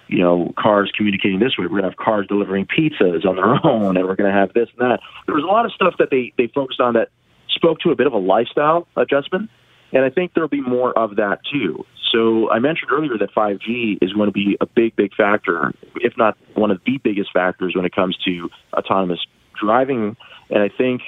you 0.10 0.20
know, 0.20 0.54
cars 0.58 0.92
communicating 0.96 1.40
this 1.40 1.58
way. 1.58 1.66
We're 1.66 1.80
going 1.80 1.84
to 1.84 1.90
have 1.90 1.98
cars 1.98 2.28
delivering 2.28 2.66
pizzas 2.66 3.26
on 3.26 3.36
their 3.36 3.66
own, 3.66 3.96
and 3.96 4.06
we're 4.08 4.16
going 4.16 4.32
to 4.32 4.38
have 4.38 4.54
this 4.54 4.68
and 4.78 4.92
that. 4.92 5.00
There 5.28 5.36
was 5.36 5.44
a 5.44 5.48
lot 5.48 5.66
of 5.66 5.72
stuff 5.72 5.96
that 6.00 6.10
they, 6.10 6.34
they 6.38 6.48
focused 6.48 6.82
on 6.82 6.94
that 6.94 7.10
spoke 7.50 7.80
to 7.82 7.92
a 7.92 7.96
bit 7.96 8.08
of 8.08 8.14
a 8.14 8.18
lifestyle 8.18 8.88
adjustment, 8.96 9.50
and 9.94 10.04
I 10.04 10.10
think 10.10 10.34
there'll 10.34 10.50
be 10.50 10.62
more 10.62 10.98
of 10.98 11.16
that 11.18 11.40
too. 11.52 11.86
So 12.12 12.50
I 12.50 12.60
mentioned 12.60 12.92
earlier 12.92 13.18
that 13.20 13.34
5G 13.36 14.00
is 14.02 14.14
going 14.14 14.28
to 14.28 14.34
be 14.34 14.58
a 14.60 14.66
big, 14.66 14.96
big 14.96 15.14
factor, 15.14 15.74
if 15.98 16.14
not 16.18 16.38
one 16.56 16.72
of 16.72 16.82
the 16.86 16.98
biggest 16.98 17.32
factors 17.32 17.76
when 17.76 17.86
it 17.86 17.94
comes 17.94 18.18
to 18.26 18.50
autonomous 18.74 19.20
driving. 19.60 20.18
And 20.50 20.64
I 20.64 20.70
think 20.76 21.02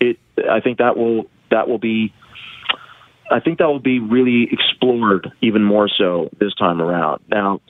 it, 0.00 0.18
I 0.50 0.60
think 0.60 0.78
that 0.78 0.96
will 0.96 1.26
that 1.50 1.68
will 1.68 1.78
be 1.78 2.12
I 3.30 3.40
think 3.40 3.58
that 3.58 3.66
will 3.66 3.78
be 3.78 3.98
really 4.00 4.48
explored 4.50 5.30
even 5.40 5.62
more 5.62 5.88
so 5.88 6.30
this 6.40 6.54
time 6.54 6.80
around. 6.80 7.22
Now, 7.28 7.60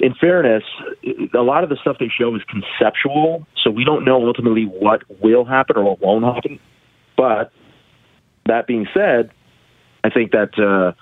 in 0.00 0.14
fairness, 0.14 0.62
a 1.34 1.42
lot 1.42 1.64
of 1.64 1.70
the 1.70 1.76
stuff 1.76 1.96
they 1.98 2.08
show 2.08 2.34
is 2.36 2.42
conceptual, 2.44 3.46
so 3.62 3.70
we 3.70 3.84
don't 3.84 4.04
know 4.04 4.26
ultimately 4.26 4.64
what 4.64 5.02
will 5.20 5.44
happen 5.44 5.76
or 5.76 5.84
what 5.84 6.00
won't 6.00 6.24
happen. 6.24 6.58
But 7.16 7.52
that 8.46 8.66
being 8.66 8.86
said, 8.94 9.30
I 10.04 10.10
think 10.10 10.32
that 10.32 10.58
uh, 10.58 10.92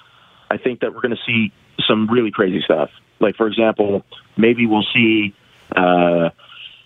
I 0.51 0.59
think 0.59 0.81
that 0.81 0.95
we're 0.95 1.03
going 1.03 1.17
to 1.17 1.23
see 1.27 1.53
some 1.87 2.09
really 2.11 2.31
crazy 2.31 2.61
stuff. 2.65 2.91
Like 3.21 3.37
for 3.37 3.47
example, 3.47 4.03
maybe 4.37 4.67
we'll 4.67 4.87
see. 4.95 5.35
Uh, 5.75 6.31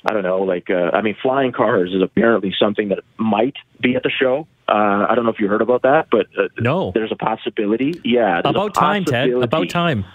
I 0.03 0.14
don't 0.14 0.23
know, 0.23 0.40
like 0.40 0.70
uh, 0.70 0.90
I 0.94 1.03
mean, 1.03 1.14
flying 1.20 1.53
cars 1.53 1.92
is 1.92 2.03
apparently 2.03 2.55
something 2.59 2.88
that 2.88 3.01
might 3.18 3.57
be 3.81 3.96
at 3.96 4.03
the 4.03 4.11
show. 4.11 4.46
Uh, 4.66 5.07
I 5.09 5.14
don't 5.14 5.25
know 5.25 5.31
if 5.31 5.38
you 5.38 5.49
heard 5.49 5.61
about 5.61 5.83
that, 5.83 6.07
but 6.11 6.27
uh, 6.38 6.49
no, 6.59 6.90
there's 6.92 7.12
a 7.12 7.16
possibility. 7.16 8.01
Yeah, 8.03 8.40
about 8.42 8.75
time, 8.75 9.05
Ted. 9.05 9.31
About 9.31 9.68
time. 9.68 10.07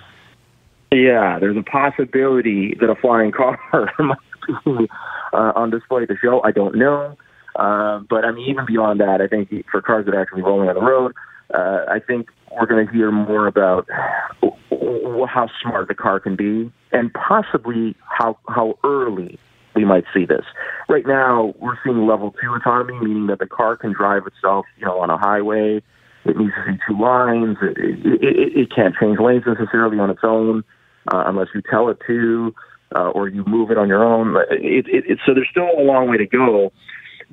Yeah, 0.95 1.39
there's 1.39 1.57
a 1.57 1.63
possibility 1.63 2.73
that 2.79 2.89
a 2.89 2.95
flying 2.95 3.33
car 3.33 3.59
might 3.99 4.17
be 4.63 4.87
uh, 5.33 5.51
on 5.53 5.69
display 5.69 6.03
at 6.03 6.07
the 6.07 6.15
show. 6.21 6.41
I 6.43 6.51
don't 6.51 6.75
know. 6.75 7.17
Uh, 7.57 7.99
but 8.09 8.23
I 8.23 8.31
mean, 8.31 8.49
even 8.49 8.65
beyond 8.65 9.01
that, 9.01 9.19
I 9.19 9.27
think 9.27 9.49
for 9.69 9.81
cars 9.81 10.05
that 10.05 10.15
are 10.15 10.21
actually 10.21 10.43
rolling 10.43 10.69
on 10.69 10.75
the 10.75 10.81
road, 10.81 11.13
uh, 11.53 11.85
I 11.89 11.99
think 11.99 12.29
we're 12.51 12.65
going 12.65 12.87
to 12.87 12.93
hear 12.93 13.11
more 13.11 13.45
about 13.45 13.87
how 13.91 15.49
smart 15.61 15.89
the 15.89 15.95
car 15.95 16.21
can 16.21 16.37
be, 16.37 16.71
and 16.91 17.13
possibly 17.13 17.95
how 18.09 18.37
how 18.47 18.77
early 18.85 19.37
we 19.75 19.83
might 19.83 20.05
see 20.13 20.25
this. 20.25 20.45
Right 20.87 21.05
now, 21.05 21.53
we're 21.59 21.77
seeing 21.83 22.07
level 22.07 22.33
two 22.41 22.53
autonomy, 22.53 22.97
meaning 22.99 23.27
that 23.27 23.39
the 23.39 23.47
car 23.47 23.75
can 23.75 23.91
drive 23.91 24.25
itself, 24.27 24.65
you 24.77 24.85
know, 24.85 24.99
on 24.99 25.09
a 25.09 25.17
highway. 25.17 25.81
It 26.23 26.37
needs 26.37 26.53
to 26.55 26.71
see 26.71 26.79
two 26.87 26.99
lines. 26.99 27.57
It, 27.61 27.77
it, 27.77 28.23
it, 28.23 28.57
it 28.57 28.75
can't 28.75 28.95
change 28.95 29.19
lanes 29.19 29.43
necessarily 29.45 29.99
on 29.99 30.09
its 30.09 30.21
own 30.23 30.63
uh, 31.11 31.23
unless 31.27 31.47
you 31.53 31.61
tell 31.69 31.89
it 31.89 31.97
to, 32.07 32.53
uh, 32.95 33.09
or 33.09 33.27
you 33.27 33.43
move 33.45 33.71
it 33.71 33.77
on 33.77 33.87
your 33.87 34.03
own. 34.03 34.35
It, 34.51 34.87
it, 34.87 35.05
it, 35.09 35.19
so 35.25 35.33
there's 35.33 35.49
still 35.49 35.69
a 35.77 35.81
long 35.81 36.09
way 36.09 36.17
to 36.17 36.27
go. 36.27 36.71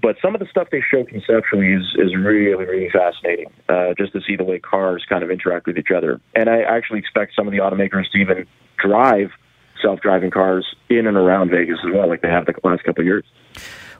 But 0.00 0.16
some 0.22 0.34
of 0.34 0.40
the 0.40 0.46
stuff 0.46 0.68
they 0.72 0.80
show 0.90 1.04
conceptually 1.04 1.74
is, 1.74 1.84
is 1.96 2.16
really, 2.16 2.64
really 2.64 2.88
fascinating, 2.90 3.52
uh, 3.68 3.92
just 3.96 4.12
to 4.14 4.20
see 4.26 4.36
the 4.36 4.44
way 4.44 4.58
cars 4.58 5.04
kind 5.08 5.22
of 5.22 5.30
interact 5.30 5.66
with 5.66 5.76
each 5.76 5.90
other. 5.94 6.20
And 6.34 6.48
I 6.48 6.62
actually 6.62 6.98
expect 6.98 7.34
some 7.36 7.46
of 7.46 7.52
the 7.52 7.58
automakers 7.58 8.10
to 8.12 8.18
even 8.18 8.46
drive 8.78 9.30
self 9.82 10.00
driving 10.00 10.30
cars 10.30 10.66
in 10.88 11.06
and 11.06 11.16
around 11.16 11.50
Vegas 11.50 11.78
as 11.84 11.92
well, 11.92 12.08
like 12.08 12.22
they 12.22 12.28
have 12.28 12.46
the 12.46 12.54
last 12.64 12.84
couple 12.84 13.02
of 13.02 13.06
years. 13.06 13.24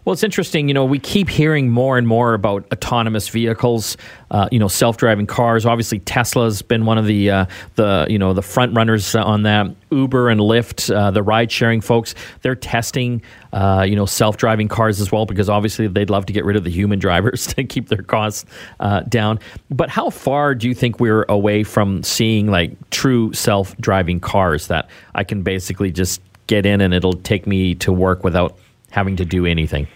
Well, 0.04 0.12
it's 0.12 0.24
interesting. 0.24 0.66
You 0.66 0.74
know, 0.74 0.84
we 0.84 0.98
keep 0.98 1.28
hearing 1.28 1.70
more 1.70 1.96
and 1.96 2.08
more 2.08 2.34
about 2.34 2.66
autonomous 2.72 3.28
vehicles. 3.28 3.96
Uh, 4.32 4.48
you 4.50 4.58
know, 4.58 4.66
self-driving 4.66 5.26
cars. 5.26 5.64
Obviously, 5.64 6.00
Tesla's 6.00 6.60
been 6.60 6.86
one 6.86 6.98
of 6.98 7.06
the 7.06 7.30
uh, 7.30 7.46
the 7.76 8.06
you 8.10 8.18
know 8.18 8.32
the 8.32 8.42
front 8.42 8.74
runners 8.74 9.14
on 9.14 9.42
that. 9.44 9.66
Uber 9.90 10.30
and 10.30 10.40
Lyft, 10.40 10.92
uh, 10.94 11.10
the 11.10 11.22
ride-sharing 11.22 11.82
folks, 11.82 12.14
they're 12.40 12.56
testing 12.56 13.22
uh, 13.52 13.84
you 13.86 13.94
know 13.94 14.06
self-driving 14.06 14.68
cars 14.68 15.00
as 15.00 15.12
well 15.12 15.26
because 15.26 15.48
obviously 15.48 15.86
they'd 15.86 16.10
love 16.10 16.26
to 16.26 16.32
get 16.32 16.44
rid 16.44 16.56
of 16.56 16.64
the 16.64 16.70
human 16.70 16.98
drivers 16.98 17.46
to 17.54 17.62
keep 17.62 17.88
their 17.88 18.02
costs 18.02 18.44
uh, 18.80 19.00
down. 19.00 19.38
But 19.70 19.88
how 19.88 20.10
far 20.10 20.54
do 20.54 20.66
you 20.66 20.74
think 20.74 20.98
we're 20.98 21.26
away 21.28 21.62
from 21.62 22.02
seeing 22.02 22.48
like 22.48 22.72
true 22.90 23.32
self-driving 23.34 24.20
cars 24.20 24.66
that 24.66 24.88
I 25.14 25.22
can 25.22 25.42
basically 25.42 25.92
just 25.92 26.20
get 26.48 26.66
in 26.66 26.80
and 26.80 26.92
it'll 26.92 27.12
take 27.12 27.46
me 27.46 27.74
to 27.76 27.92
work 27.92 28.24
without 28.24 28.56
having 28.92 29.16
to 29.16 29.24
do 29.24 29.44
anything? 29.46 29.88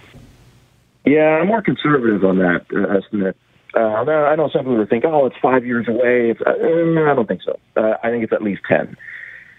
Yeah, 1.04 1.38
I'm 1.40 1.46
more 1.46 1.62
conservative 1.62 2.24
on 2.24 2.38
that 2.38 2.66
uh, 2.74 2.98
estimate. 2.98 3.37
Uh, 3.76 3.80
I 3.80 4.35
know 4.37 4.48
some 4.52 4.62
people 4.62 4.78
would 4.78 4.88
think, 4.88 5.04
oh, 5.04 5.26
it's 5.26 5.37
five 5.40 5.64
years 5.64 5.87
away. 5.87 6.30
It's, 6.30 6.40
uh, 6.40 6.50
I 6.50 7.14
don't 7.14 7.28
think 7.28 7.42
so. 7.42 7.59
Uh, 7.76 7.94
I 8.02 8.11
think 8.11 8.24
it's 8.24 8.32
at 8.32 8.42
least 8.42 8.62
10. 8.68 8.96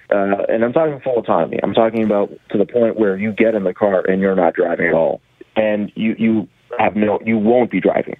Uh, 0.09 0.43
and 0.49 0.63
I'm 0.63 0.73
talking 0.73 0.99
full 1.01 1.19
autonomy. 1.19 1.59
I'm 1.61 1.73
talking 1.73 2.03
about 2.03 2.31
to 2.49 2.57
the 2.57 2.65
point 2.65 2.99
where 2.99 3.15
you 3.15 3.31
get 3.31 3.53
in 3.53 3.63
the 3.63 3.73
car 3.73 4.01
and 4.07 4.21
you're 4.21 4.35
not 4.35 4.55
driving 4.55 4.87
at 4.87 4.93
all. 4.93 5.21
And 5.55 5.91
you, 5.95 6.15
you 6.17 6.47
have 6.79 6.95
no, 6.95 7.19
you 7.23 7.37
won't 7.37 7.69
be 7.69 7.79
driving 7.79 8.17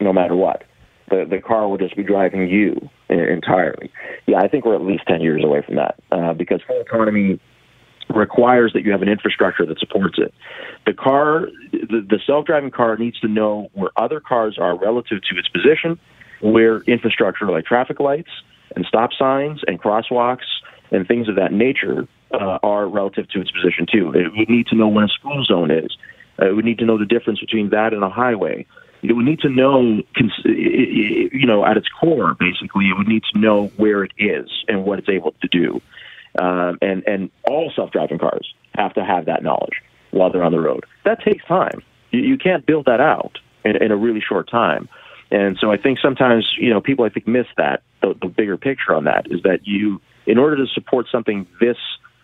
no 0.00 0.12
matter 0.12 0.36
what. 0.36 0.64
The, 1.10 1.26
the 1.28 1.40
car 1.40 1.68
will 1.68 1.78
just 1.78 1.96
be 1.96 2.04
driving 2.04 2.48
you 2.48 2.88
entirely. 3.08 3.90
Yeah, 4.26 4.38
I 4.38 4.48
think 4.48 4.64
we're 4.64 4.76
at 4.76 4.82
least 4.82 5.02
10 5.08 5.20
years 5.20 5.42
away 5.42 5.62
from 5.66 5.76
that 5.76 5.96
uh, 6.12 6.32
because 6.34 6.60
full 6.66 6.80
autonomy 6.80 7.40
requires 8.14 8.72
that 8.72 8.82
you 8.84 8.92
have 8.92 9.02
an 9.02 9.08
infrastructure 9.08 9.64
that 9.66 9.78
supports 9.78 10.18
it. 10.18 10.34
The 10.86 10.92
car, 10.92 11.48
the, 11.72 12.06
the 12.08 12.18
self-driving 12.26 12.70
car 12.70 12.96
needs 12.96 13.18
to 13.20 13.28
know 13.28 13.70
where 13.72 13.90
other 13.96 14.20
cars 14.20 14.58
are 14.58 14.76
relative 14.76 15.22
to 15.30 15.38
its 15.38 15.48
position, 15.48 15.98
where 16.40 16.80
infrastructure 16.82 17.50
like 17.50 17.64
traffic 17.64 18.00
lights 18.00 18.30
and 18.74 18.84
stop 18.86 19.10
signs 19.18 19.60
and 19.66 19.80
crosswalks 19.80 20.46
and 20.90 21.06
things 21.06 21.28
of 21.28 21.36
that 21.36 21.52
nature 21.52 22.06
uh, 22.32 22.58
are 22.62 22.88
relative 22.88 23.28
to 23.30 23.40
its 23.40 23.50
position 23.50 23.86
too. 23.90 24.12
It 24.12 24.32
would 24.36 24.48
need 24.48 24.66
to 24.68 24.76
know 24.76 24.88
when 24.88 25.04
a 25.04 25.08
school 25.08 25.44
zone 25.44 25.70
is. 25.70 25.96
Uh, 26.40 26.48
it 26.48 26.52
would 26.54 26.64
need 26.64 26.78
to 26.78 26.86
know 26.86 26.98
the 26.98 27.04
difference 27.04 27.40
between 27.40 27.70
that 27.70 27.92
and 27.92 28.02
a 28.02 28.08
highway. 28.08 28.66
It 29.02 29.14
would 29.14 29.24
need 29.24 29.40
to 29.40 29.48
know, 29.48 30.02
you 30.44 31.46
know, 31.46 31.64
at 31.64 31.76
its 31.76 31.88
core, 31.88 32.34
basically, 32.38 32.86
it 32.90 32.98
would 32.98 33.08
need 33.08 33.22
to 33.32 33.38
know 33.38 33.68
where 33.76 34.04
it 34.04 34.12
is 34.18 34.48
and 34.68 34.84
what 34.84 34.98
it's 34.98 35.08
able 35.08 35.34
to 35.40 35.48
do. 35.48 35.80
Um, 36.38 36.78
and 36.80 37.02
and 37.06 37.30
all 37.44 37.72
self-driving 37.74 38.18
cars 38.18 38.54
have 38.74 38.94
to 38.94 39.04
have 39.04 39.26
that 39.26 39.42
knowledge 39.42 39.82
while 40.12 40.30
they're 40.30 40.44
on 40.44 40.52
the 40.52 40.60
road. 40.60 40.84
That 41.04 41.22
takes 41.22 41.44
time. 41.44 41.82
You, 42.10 42.20
you 42.20 42.38
can't 42.38 42.64
build 42.64 42.86
that 42.86 43.00
out 43.00 43.38
in, 43.64 43.76
in 43.82 43.90
a 43.90 43.96
really 43.96 44.20
short 44.20 44.48
time. 44.48 44.88
And 45.32 45.56
so 45.60 45.70
I 45.70 45.76
think 45.76 45.98
sometimes 46.00 46.54
you 46.58 46.70
know 46.70 46.80
people 46.80 47.04
I 47.04 47.08
think 47.08 47.26
miss 47.26 47.46
that 47.56 47.82
the, 48.00 48.14
the 48.20 48.28
bigger 48.28 48.56
picture 48.56 48.94
on 48.94 49.04
that 49.04 49.26
is 49.30 49.42
that 49.42 49.60
you 49.66 50.00
in 50.26 50.38
order 50.38 50.56
to 50.56 50.66
support 50.66 51.06
something 51.10 51.46
this 51.60 51.76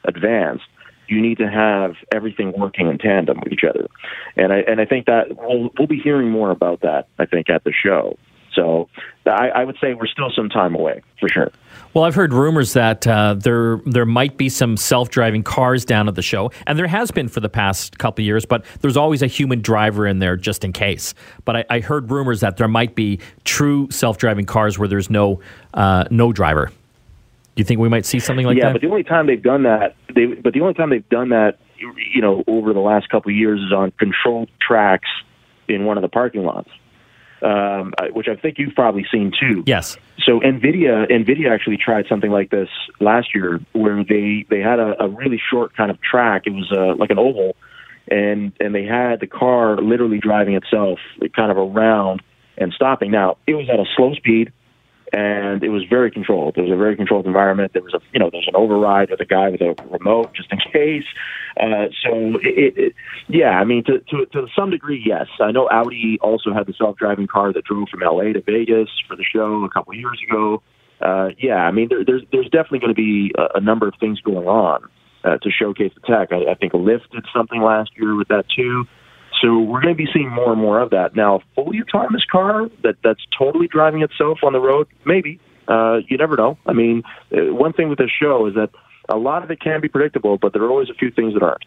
advanced 0.05 0.65
you 1.09 1.21
need 1.21 1.39
to 1.39 1.49
have 1.49 1.95
everything 2.13 2.53
working 2.57 2.89
in 2.89 2.99
tandem 2.99 3.39
with 3.43 3.53
each 3.53 3.65
other. 3.69 3.87
And 4.37 4.53
I 4.53 4.59
and 4.59 4.81
I 4.81 4.85
think 4.85 5.07
that 5.07 5.37
we'll 5.37 5.71
we'll 5.79 5.89
be 5.89 6.01
hearing 6.01 6.31
more 6.31 6.51
about 6.51 6.81
that. 6.81 7.09
I 7.19 7.27
think 7.27 7.49
at 7.51 7.65
the 7.65 7.73
show. 7.73 8.19
So 8.55 8.89
I, 9.27 9.49
I 9.49 9.65
would 9.65 9.77
say 9.81 9.95
we're 9.95 10.07
still 10.07 10.31
some 10.35 10.49
time 10.49 10.75
away 10.75 11.03
for 11.21 11.29
sure. 11.29 11.51
Well, 11.97 12.05
I've 12.05 12.15
heard 12.15 12.35
rumors 12.35 12.75
that 12.75 13.07
uh, 13.07 13.37
there 13.39 13.81
there 13.87 14.05
might 14.05 14.37
be 14.37 14.51
some 14.51 14.77
self 14.77 15.09
driving 15.09 15.43
cars 15.43 15.87
down 15.87 16.09
at 16.09 16.15
the 16.15 16.21
show, 16.21 16.53
and 16.67 16.79
there 16.79 16.87
has 16.87 17.11
been 17.11 17.27
for 17.27 17.41
the 17.41 17.49
past 17.49 17.97
couple 17.97 18.23
of 18.23 18.27
years. 18.27 18.45
But 18.45 18.67
there's 18.83 18.99
always 18.99 19.23
a 19.23 19.27
human 19.27 19.63
driver 19.63 20.07
in 20.07 20.19
there 20.19 20.37
just 20.37 20.63
in 20.63 20.75
case. 20.75 21.15
But 21.47 21.57
I, 21.57 21.65
I 21.71 21.81
heard 21.81 22.11
rumors 22.11 22.41
that 22.41 22.59
there 22.59 22.69
might 22.69 22.97
be 22.97 23.19
true 23.45 23.89
self 23.91 24.19
driving 24.19 24.45
cars 24.45 24.79
where 24.79 24.89
there's 24.89 25.09
no 25.09 25.41
uh, 25.73 26.05
no 26.11 26.35
driver. 26.35 26.67
Do 26.67 26.73
you 27.57 27.65
think 27.65 27.81
we 27.81 27.89
might 27.89 28.05
see 28.05 28.19
something 28.19 28.45
like 28.45 28.59
yeah, 28.59 28.65
that? 28.65 28.69
Yeah, 28.69 28.73
but 28.75 28.83
the 28.83 28.89
only 28.91 29.03
time 29.03 29.27
they've 29.27 29.43
done 29.43 29.63
that, 29.63 29.97
they 30.15 30.27
but 30.27 30.53
the 30.53 30.61
only 30.61 30.75
time 30.75 30.91
they've 30.91 31.09
done 31.09 31.31
that, 31.31 31.57
you 31.79 32.21
know, 32.21 32.45
over 32.47 32.75
the 32.75 32.81
last 32.81 33.09
couple 33.09 33.31
of 33.31 33.37
years 33.37 33.59
is 33.59 33.73
on 33.73 33.91
controlled 33.93 34.51
tracks 34.61 35.09
in 35.67 35.87
one 35.87 35.97
of 35.97 36.03
the 36.03 36.11
parking 36.11 36.45
lots 36.45 36.69
um, 37.43 37.93
which 38.13 38.29
I 38.29 38.37
think 38.37 38.59
you've 38.59 38.75
probably 38.75 39.07
seen 39.11 39.33
too. 39.39 39.63
Yes. 39.67 39.97
So 40.25 40.41
Nvidia, 40.41 41.11
Nvidia 41.11 41.51
actually 41.53 41.77
tried 41.77 42.07
something 42.09 42.31
like 42.31 42.51
this 42.51 42.69
last 43.01 43.35
year, 43.35 43.61
where 43.73 44.03
they 44.05 44.47
they 44.49 44.61
had 44.61 44.79
a, 44.79 45.05
a 45.05 45.09
really 45.09 45.41
short 45.51 45.77
kind 45.77 45.91
of 45.91 46.01
track. 46.01 46.43
It 46.47 46.51
was 46.51 46.71
uh, 46.73 46.95
like 46.97 47.11
an 47.11 47.19
oval, 47.19 47.57
and 48.11 48.53
and 48.61 48.75
they 48.75 48.85
had 48.85 49.21
the 49.21 49.27
car 49.27 49.77
literally 49.77 50.19
driving 50.19 50.55
itself, 50.55 50.99
kind 51.35 51.51
of 51.51 51.59
around 51.59 52.23
and 52.59 52.73
stopping. 52.73 53.11
Now 53.11 53.37
it 53.47 53.55
was 53.55 53.69
at 53.69 53.79
a 53.79 53.85
slow 53.97 54.15
speed, 54.15 54.53
and 55.13 55.63
it 55.63 55.69
was 55.69 55.85
very 55.89 56.11
controlled. 56.11 56.57
It 56.57 56.63
was 56.63 56.71
a 56.71 56.77
very 56.77 56.97
controlled 56.97 57.27
environment. 57.27 57.73
There 57.73 57.83
was 57.83 57.95
a 57.95 58.01
you 58.13 58.19
know 58.19 58.31
there's 58.31 58.49
an 58.49 58.57
override 58.57 59.11
with 59.11 59.21
a 59.21 59.25
guy 59.25 59.51
with 59.51 59.61
a 59.61 59.75
remote 59.89 60.33
just 60.35 60.53
in 60.53 60.59
case. 60.73 61.05
Uh, 61.59 61.89
so 62.03 62.39
it, 62.43 62.77
it, 62.77 62.95
yeah, 63.29 63.59
I 63.59 63.65
mean 63.65 63.85
to, 63.85 64.01
to 64.01 64.27
to 64.27 64.47
some 64.55 64.71
degree, 64.71 65.03
yes. 65.05 65.27
I 65.41 65.53
know 65.53 65.69
Audi 65.71 66.19
also 66.21 66.53
had 66.53 66.67
the 66.67 66.75
self 66.75 66.97
driving 66.97 67.27
car 67.27 67.53
that 67.53 67.65
drove 67.65 67.89
from 67.89 68.01
LA 68.01 68.33
to 68.33 68.43
Vegas 68.43 68.89
for 69.09 69.17
the 69.17 69.25
show 69.25 69.65
a 69.65 69.71
couple 69.71 69.93
of 69.93 69.99
years 69.99 70.21
ago. 70.29 70.63
Uh, 71.01 71.29
yeah, 71.39 71.67
I 71.67 71.71
mean 71.71 71.89
there, 71.89 72.05
there's 72.05 72.23
there's 72.33 72.49
definitely 72.51 72.81
going 72.81 72.95
to 72.95 73.01
be 73.01 73.33
a, 73.39 73.59
a 73.59 73.61
number 73.61 73.87
of 73.87 73.95
things 74.01 74.21
going 74.21 74.49
on 74.49 74.89
uh, 75.25 75.39
to 75.39 75.51
showcase 75.51 75.93
the 75.95 76.01
tech. 76.01 76.33
I, 76.33 76.51
I 76.51 76.55
think 76.55 76.73
Lyft 76.73 77.11
did 77.13 77.27
something 77.35 77.61
last 77.61 77.91
year 77.97 78.17
with 78.17 78.29
that 78.29 78.45
too. 78.55 78.87
So 79.41 79.59
we're 79.61 79.83
going 79.83 79.95
to 79.95 80.03
be 80.03 80.09
seeing 80.13 80.31
more 80.31 80.53
and 80.53 80.61
more 80.61 80.81
of 80.81 80.91
that. 80.91 81.15
Now, 81.15 81.37
a 81.37 81.41
fully 81.55 81.81
autonomous 81.81 82.25
car 82.25 82.69
that 82.83 82.97
that's 83.05 83.21
totally 83.37 83.67
driving 83.67 84.03
itself 84.03 84.39
on 84.43 84.53
the 84.53 84.61
road, 84.61 84.87
maybe. 85.05 85.41
Uh, 85.69 85.99
you 86.09 86.17
never 86.17 86.37
know. 86.37 86.59
I 86.67 86.73
mean, 86.73 87.03
uh, 87.33 87.53
one 87.53 87.73
thing 87.73 87.89
with 87.89 87.99
this 87.99 88.11
show 88.11 88.47
is 88.47 88.55
that 88.55 88.71
a 89.09 89.17
lot 89.17 89.43
of 89.43 89.51
it 89.51 89.61
can 89.61 89.81
be 89.81 89.89
predictable, 89.89 90.39
but 90.39 90.53
there 90.53 90.63
are 90.63 90.71
always 90.71 90.91
a 90.91 90.95
few 90.95 91.11
things 91.11 91.35
that 91.35 91.43
aren't. 91.43 91.65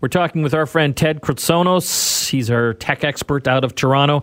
We're 0.00 0.08
talking 0.08 0.42
with 0.42 0.54
our 0.54 0.66
friend 0.66 0.96
Ted 0.96 1.20
Kritsonis. 1.20 2.28
He's 2.28 2.50
our 2.50 2.72
tech 2.74 3.04
expert 3.04 3.46
out 3.46 3.64
of 3.64 3.74
Toronto. 3.74 4.22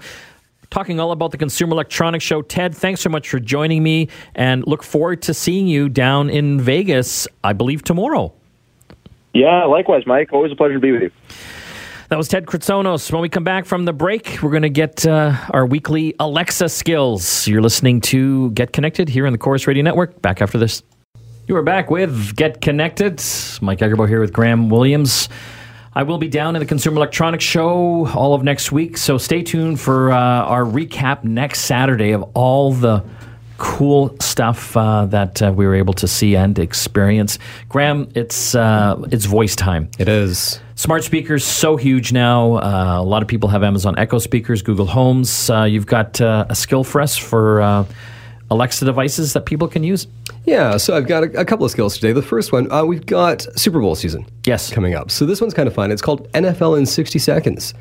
Talking 0.69 0.99
all 0.99 1.11
about 1.11 1.31
the 1.31 1.37
Consumer 1.37 1.73
Electronics 1.73 2.25
Show. 2.25 2.41
Ted, 2.41 2.75
thanks 2.75 3.01
so 3.01 3.09
much 3.09 3.29
for 3.29 3.39
joining 3.39 3.83
me 3.83 4.09
and 4.35 4.65
look 4.67 4.83
forward 4.83 5.21
to 5.23 5.33
seeing 5.33 5.67
you 5.67 5.87
down 5.87 6.29
in 6.29 6.59
Vegas, 6.59 7.27
I 7.43 7.53
believe, 7.53 7.83
tomorrow. 7.83 8.33
Yeah, 9.33 9.65
likewise, 9.65 10.05
Mike. 10.05 10.33
Always 10.33 10.51
a 10.51 10.55
pleasure 10.55 10.73
to 10.73 10.79
be 10.79 10.91
with 10.91 11.03
you. 11.03 11.11
That 12.09 12.17
was 12.17 12.29
Ted 12.29 12.45
Kritsonis. 12.45 13.11
When 13.11 13.21
we 13.21 13.27
come 13.27 13.43
back 13.43 13.65
from 13.65 13.83
the 13.83 13.91
break, 13.91 14.39
we're 14.41 14.51
going 14.51 14.63
to 14.63 14.69
get 14.69 15.05
uh, 15.05 15.35
our 15.49 15.65
weekly 15.65 16.15
Alexa 16.21 16.69
skills. 16.69 17.45
You're 17.49 17.61
listening 17.61 17.99
to 18.01 18.51
Get 18.51 18.71
Connected 18.71 19.09
here 19.09 19.25
on 19.27 19.33
the 19.33 19.37
Corus 19.37 19.67
Radio 19.67 19.83
Network. 19.83 20.21
Back 20.21 20.41
after 20.41 20.57
this. 20.57 20.83
You 21.47 21.57
are 21.57 21.63
back 21.63 21.91
with 21.91 22.33
Get 22.37 22.61
Connected. 22.61 23.21
Mike 23.59 23.79
Agerbo 23.79 24.07
here 24.07 24.21
with 24.21 24.31
Graham 24.31 24.69
Williams. 24.69 25.27
I 25.95 26.03
will 26.03 26.17
be 26.17 26.29
down 26.29 26.55
in 26.55 26.61
the 26.61 26.65
Consumer 26.65 26.95
Electronics 26.95 27.43
Show 27.43 28.07
all 28.07 28.33
of 28.33 28.41
next 28.41 28.71
week, 28.71 28.95
so 28.95 29.17
stay 29.17 29.43
tuned 29.43 29.81
for 29.81 30.11
uh, 30.11 30.17
our 30.17 30.63
recap 30.63 31.25
next 31.25 31.61
Saturday 31.61 32.11
of 32.11 32.23
all 32.35 32.71
the 32.71 33.03
cool 33.57 34.15
stuff 34.19 34.75
uh, 34.77 35.05
that 35.07 35.41
uh, 35.41 35.51
we 35.51 35.65
were 35.65 35.75
able 35.75 35.93
to 35.93 36.07
see 36.07 36.35
and 36.35 36.57
experience. 36.59 37.39
Graham, 37.69 38.09
it's 38.15 38.55
uh, 38.55 39.01
it's 39.11 39.25
voice 39.25 39.55
time. 39.55 39.89
It 39.97 40.07
is. 40.07 40.59
Smart 40.75 41.03
speakers 41.03 41.43
so 41.43 41.75
huge 41.75 42.13
now. 42.13 42.57
Uh, 42.57 42.99
a 42.99 43.03
lot 43.03 43.21
of 43.21 43.27
people 43.27 43.49
have 43.49 43.63
Amazon 43.63 43.97
Echo 43.97 44.19
speakers, 44.19 44.61
Google 44.61 44.85
Homes. 44.85 45.49
Uh, 45.49 45.63
you've 45.63 45.87
got 45.87 46.21
uh, 46.21 46.45
a 46.49 46.55
skill 46.55 46.83
for 46.83 47.01
us 47.01 47.17
for 47.17 47.87
Alexa 48.49 48.85
devices 48.85 49.33
that 49.33 49.45
people 49.45 49.67
can 49.67 49.83
use. 49.83 50.07
Yeah, 50.45 50.77
so 50.77 50.95
I've 50.95 51.07
got 51.07 51.23
a, 51.23 51.41
a 51.41 51.45
couple 51.45 51.65
of 51.65 51.71
skills 51.71 51.95
today. 51.95 52.13
The 52.13 52.21
first 52.21 52.51
one, 52.51 52.69
we've 52.87 53.05
got 53.05 53.41
Super 53.59 53.81
Bowl 53.81 53.95
season. 53.95 54.25
Yes, 54.45 54.71
coming 54.71 54.93
up. 54.93 55.11
So 55.11 55.25
this 55.25 55.41
one's 55.41 55.53
kind 55.53 55.67
of 55.67 55.73
fun. 55.73 55.91
It's 55.91 56.01
called 56.01 56.31
NFL 56.33 56.77
in 56.77 56.85
60 56.85 57.19
seconds. 57.19 57.73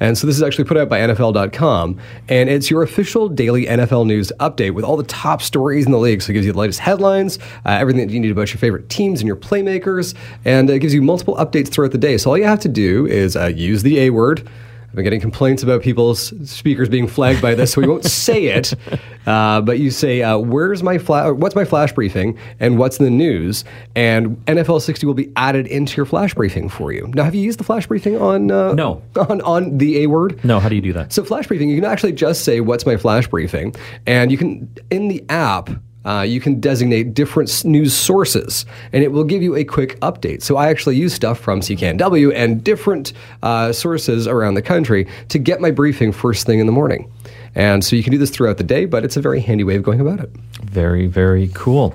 And 0.00 0.16
so 0.16 0.26
this 0.26 0.36
is 0.36 0.42
actually 0.42 0.64
put 0.64 0.76
out 0.76 0.88
by 0.88 1.00
NFL.com, 1.00 1.98
and 2.28 2.48
it's 2.48 2.70
your 2.70 2.82
official 2.82 3.28
daily 3.28 3.66
NFL 3.66 4.06
news 4.06 4.32
update 4.40 4.72
with 4.72 4.84
all 4.84 4.96
the 4.96 5.04
top 5.04 5.42
stories 5.42 5.86
in 5.86 5.92
the 5.92 5.98
league. 5.98 6.22
So 6.22 6.30
it 6.30 6.34
gives 6.34 6.46
you 6.46 6.52
the 6.52 6.58
latest 6.58 6.80
headlines, 6.80 7.38
uh, 7.64 7.70
everything 7.70 8.06
that 8.06 8.12
you 8.12 8.20
need 8.20 8.30
about 8.30 8.52
your 8.52 8.58
favorite 8.58 8.88
teams 8.88 9.20
and 9.20 9.26
your 9.26 9.36
playmakers, 9.36 10.14
and 10.44 10.68
it 10.70 10.78
gives 10.80 10.94
you 10.94 11.02
multiple 11.02 11.36
updates 11.36 11.68
throughout 11.68 11.92
the 11.92 11.98
day. 11.98 12.16
So 12.18 12.30
all 12.30 12.38
you 12.38 12.44
have 12.44 12.60
to 12.60 12.68
do 12.68 13.06
is 13.06 13.36
uh, 13.36 13.46
use 13.46 13.82
the 13.82 14.00
A 14.00 14.10
word 14.10 14.48
I've 14.92 14.96
been 14.96 15.04
getting 15.04 15.22
complaints 15.22 15.62
about 15.62 15.80
people's 15.80 16.34
speakers 16.50 16.90
being 16.90 17.06
flagged 17.06 17.40
by 17.40 17.54
this, 17.54 17.72
so 17.72 17.80
we 17.80 17.88
won't 17.88 18.04
say 18.04 18.44
it. 18.44 18.74
Uh, 19.24 19.60
but 19.60 19.78
you 19.78 19.92
say, 19.92 20.20
uh, 20.20 20.36
"Where's 20.36 20.82
my 20.82 20.98
flash? 20.98 21.32
What's 21.34 21.54
my 21.54 21.64
flash 21.64 21.92
briefing? 21.92 22.36
And 22.58 22.76
what's 22.76 22.98
in 22.98 23.04
the 23.04 23.10
news?" 23.12 23.64
And 23.94 24.44
NFL 24.46 24.82
60 24.82 25.06
will 25.06 25.14
be 25.14 25.30
added 25.36 25.68
into 25.68 25.96
your 25.96 26.06
flash 26.06 26.34
briefing 26.34 26.68
for 26.68 26.90
you. 26.92 27.06
Now, 27.14 27.22
have 27.22 27.32
you 27.32 27.40
used 27.40 27.60
the 27.60 27.62
flash 27.62 27.86
briefing 27.86 28.20
on? 28.20 28.50
Uh, 28.50 28.72
no. 28.72 29.00
On 29.28 29.40
on 29.42 29.78
the 29.78 30.02
A 30.02 30.06
word? 30.08 30.44
No. 30.44 30.58
How 30.58 30.68
do 30.68 30.74
you 30.74 30.80
do 30.80 30.92
that? 30.94 31.12
So 31.12 31.22
flash 31.22 31.46
briefing, 31.46 31.68
you 31.68 31.80
can 31.80 31.88
actually 31.88 32.14
just 32.14 32.42
say, 32.42 32.60
"What's 32.60 32.84
my 32.84 32.96
flash 32.96 33.28
briefing?" 33.28 33.76
And 34.08 34.32
you 34.32 34.38
can 34.38 34.68
in 34.90 35.06
the 35.06 35.24
app 35.28 35.70
uh, 36.04 36.22
you 36.22 36.40
can 36.40 36.60
designate 36.60 37.14
different 37.14 37.64
news 37.64 37.94
sources 37.94 38.66
and 38.92 39.02
it 39.02 39.12
will 39.12 39.24
give 39.24 39.42
you 39.42 39.54
a 39.54 39.64
quick 39.64 39.98
update. 40.00 40.42
So 40.42 40.56
I 40.56 40.68
actually 40.68 40.96
use 40.96 41.14
stuff 41.14 41.38
from 41.38 41.60
CKNW 41.60 42.32
and 42.34 42.62
different 42.62 43.12
uh, 43.42 43.72
sources 43.72 44.26
around 44.26 44.54
the 44.54 44.62
country 44.62 45.06
to 45.28 45.38
get 45.38 45.60
my 45.60 45.70
briefing 45.70 46.12
first 46.12 46.46
thing 46.46 46.58
in 46.58 46.66
the 46.66 46.72
morning. 46.72 47.10
And 47.54 47.84
so 47.84 47.96
you 47.96 48.02
can 48.02 48.12
do 48.12 48.18
this 48.18 48.30
throughout 48.30 48.56
the 48.56 48.64
day, 48.64 48.86
but 48.86 49.04
it's 49.04 49.16
a 49.16 49.20
very 49.20 49.40
handy 49.40 49.64
way 49.64 49.76
of 49.76 49.82
going 49.82 50.00
about 50.00 50.20
it. 50.20 50.30
Very, 50.72 51.06
very 51.06 51.50
cool. 51.52 51.94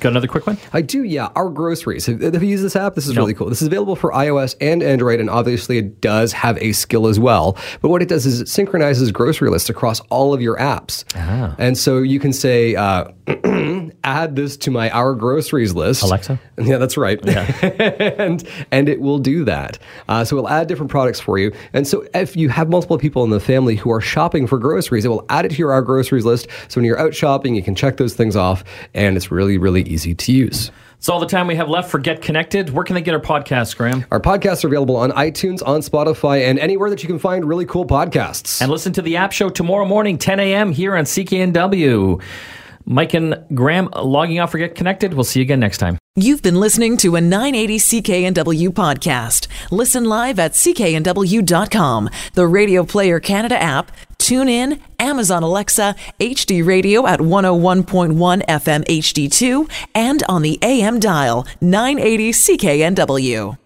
Got 0.00 0.10
another 0.10 0.26
quick 0.26 0.46
one? 0.46 0.58
I 0.74 0.82
do, 0.82 1.02
yeah. 1.02 1.30
Our 1.34 1.48
groceries. 1.48 2.04
Have, 2.04 2.20
have 2.20 2.42
you 2.42 2.50
used 2.50 2.62
this 2.62 2.76
app? 2.76 2.94
This 2.94 3.08
is 3.08 3.16
really 3.16 3.32
cool. 3.32 3.48
This 3.48 3.62
is 3.62 3.68
available 3.68 3.96
for 3.96 4.12
iOS 4.12 4.54
and 4.60 4.82
Android, 4.82 5.18
and 5.18 5.30
obviously 5.30 5.78
it 5.78 6.02
does 6.02 6.32
have 6.34 6.58
a 6.58 6.72
skill 6.72 7.06
as 7.06 7.18
well. 7.18 7.56
But 7.80 7.88
what 7.88 8.02
it 8.02 8.08
does 8.08 8.26
is 8.26 8.42
it 8.42 8.48
synchronizes 8.48 9.10
grocery 9.12 9.48
lists 9.48 9.70
across 9.70 10.00
all 10.10 10.34
of 10.34 10.42
your 10.42 10.58
apps. 10.58 11.04
Ah. 11.16 11.54
And 11.58 11.78
so 11.78 11.98
you 11.98 12.20
can 12.20 12.34
say, 12.34 12.74
uh, 12.74 13.04
add 14.04 14.36
this 14.36 14.56
to 14.58 14.70
my 14.70 14.90
Our 14.90 15.14
Groceries 15.14 15.74
list. 15.74 16.02
Alexa? 16.02 16.40
Yeah, 16.58 16.78
that's 16.78 16.96
right. 16.96 17.20
Yeah. 17.24 17.44
and 18.18 18.46
and 18.70 18.88
it 18.88 19.00
will 19.00 19.18
do 19.18 19.44
that. 19.44 19.78
Uh, 20.08 20.24
so 20.24 20.36
it'll 20.36 20.48
add 20.48 20.68
different 20.68 20.90
products 20.90 21.20
for 21.20 21.38
you. 21.38 21.52
And 21.72 21.86
so 21.86 22.06
if 22.14 22.36
you 22.36 22.48
have 22.48 22.68
multiple 22.68 22.98
people 22.98 23.24
in 23.24 23.30
the 23.30 23.40
family 23.40 23.76
who 23.76 23.90
are 23.90 24.00
shopping 24.00 24.46
for 24.46 24.58
groceries, 24.58 25.04
it 25.04 25.08
will 25.08 25.26
add 25.28 25.44
it 25.44 25.50
to 25.50 25.56
your 25.56 25.72
Our 25.72 25.82
Groceries 25.82 26.24
list. 26.24 26.48
So 26.68 26.80
when 26.80 26.84
you're 26.84 26.98
out 26.98 27.14
shopping, 27.14 27.54
you 27.54 27.62
can 27.62 27.74
check 27.74 27.96
those 27.96 28.14
things 28.14 28.36
off, 28.36 28.64
and 28.94 29.16
it's 29.16 29.30
really, 29.30 29.58
really 29.58 29.82
easy 29.82 30.14
to 30.14 30.32
use. 30.32 30.70
It's 30.98 31.08
all 31.08 31.20
the 31.20 31.26
time 31.26 31.46
we 31.46 31.54
have 31.54 31.68
left 31.68 31.92
for 31.92 32.00
Get 32.00 32.22
Connected. 32.22 32.70
Where 32.70 32.84
can 32.84 32.94
they 32.94 33.00
get 33.00 33.14
our 33.14 33.20
podcast, 33.20 33.76
Graham? 33.76 34.04
Our 34.10 34.18
podcasts 34.18 34.64
are 34.64 34.66
available 34.66 34.96
on 34.96 35.12
iTunes, 35.12 35.64
on 35.64 35.80
Spotify, 35.80 36.48
and 36.50 36.58
anywhere 36.58 36.90
that 36.90 37.04
you 37.04 37.08
can 37.08 37.20
find 37.20 37.44
really 37.44 37.66
cool 37.66 37.86
podcasts. 37.86 38.60
And 38.60 38.68
listen 38.68 38.92
to 38.94 39.02
the 39.02 39.16
app 39.16 39.30
show 39.30 39.48
tomorrow 39.48 39.84
morning, 39.84 40.18
10 40.18 40.40
a.m. 40.40 40.72
here 40.72 40.96
on 40.96 41.04
CKNW. 41.04 42.20
Mike 42.88 43.12
and 43.12 43.44
Graham 43.54 43.90
logging 43.94 44.40
off 44.40 44.52
for 44.52 44.58
Get 44.58 44.74
Connected. 44.74 45.12
We'll 45.12 45.24
see 45.24 45.40
you 45.40 45.44
again 45.44 45.60
next 45.60 45.76
time. 45.76 45.98
You've 46.16 46.42
been 46.42 46.58
listening 46.58 46.96
to 46.98 47.16
a 47.16 47.20
980 47.20 47.78
CKNW 47.78 48.70
podcast. 48.70 49.46
Listen 49.70 50.06
live 50.06 50.38
at 50.38 50.52
cknw.com, 50.52 52.10
the 52.32 52.46
Radio 52.46 52.84
Player 52.84 53.20
Canada 53.20 53.62
app, 53.62 53.92
tune 54.16 54.48
in, 54.48 54.80
Amazon 54.98 55.42
Alexa, 55.42 55.94
HD 56.18 56.64
Radio 56.66 57.06
at 57.06 57.20
101.1 57.20 58.46
FM 58.46 58.84
HD2, 58.86 59.70
and 59.94 60.22
on 60.28 60.42
the 60.42 60.58
AM 60.62 60.98
dial 60.98 61.46
980 61.60 62.32
CKNW. 62.32 63.58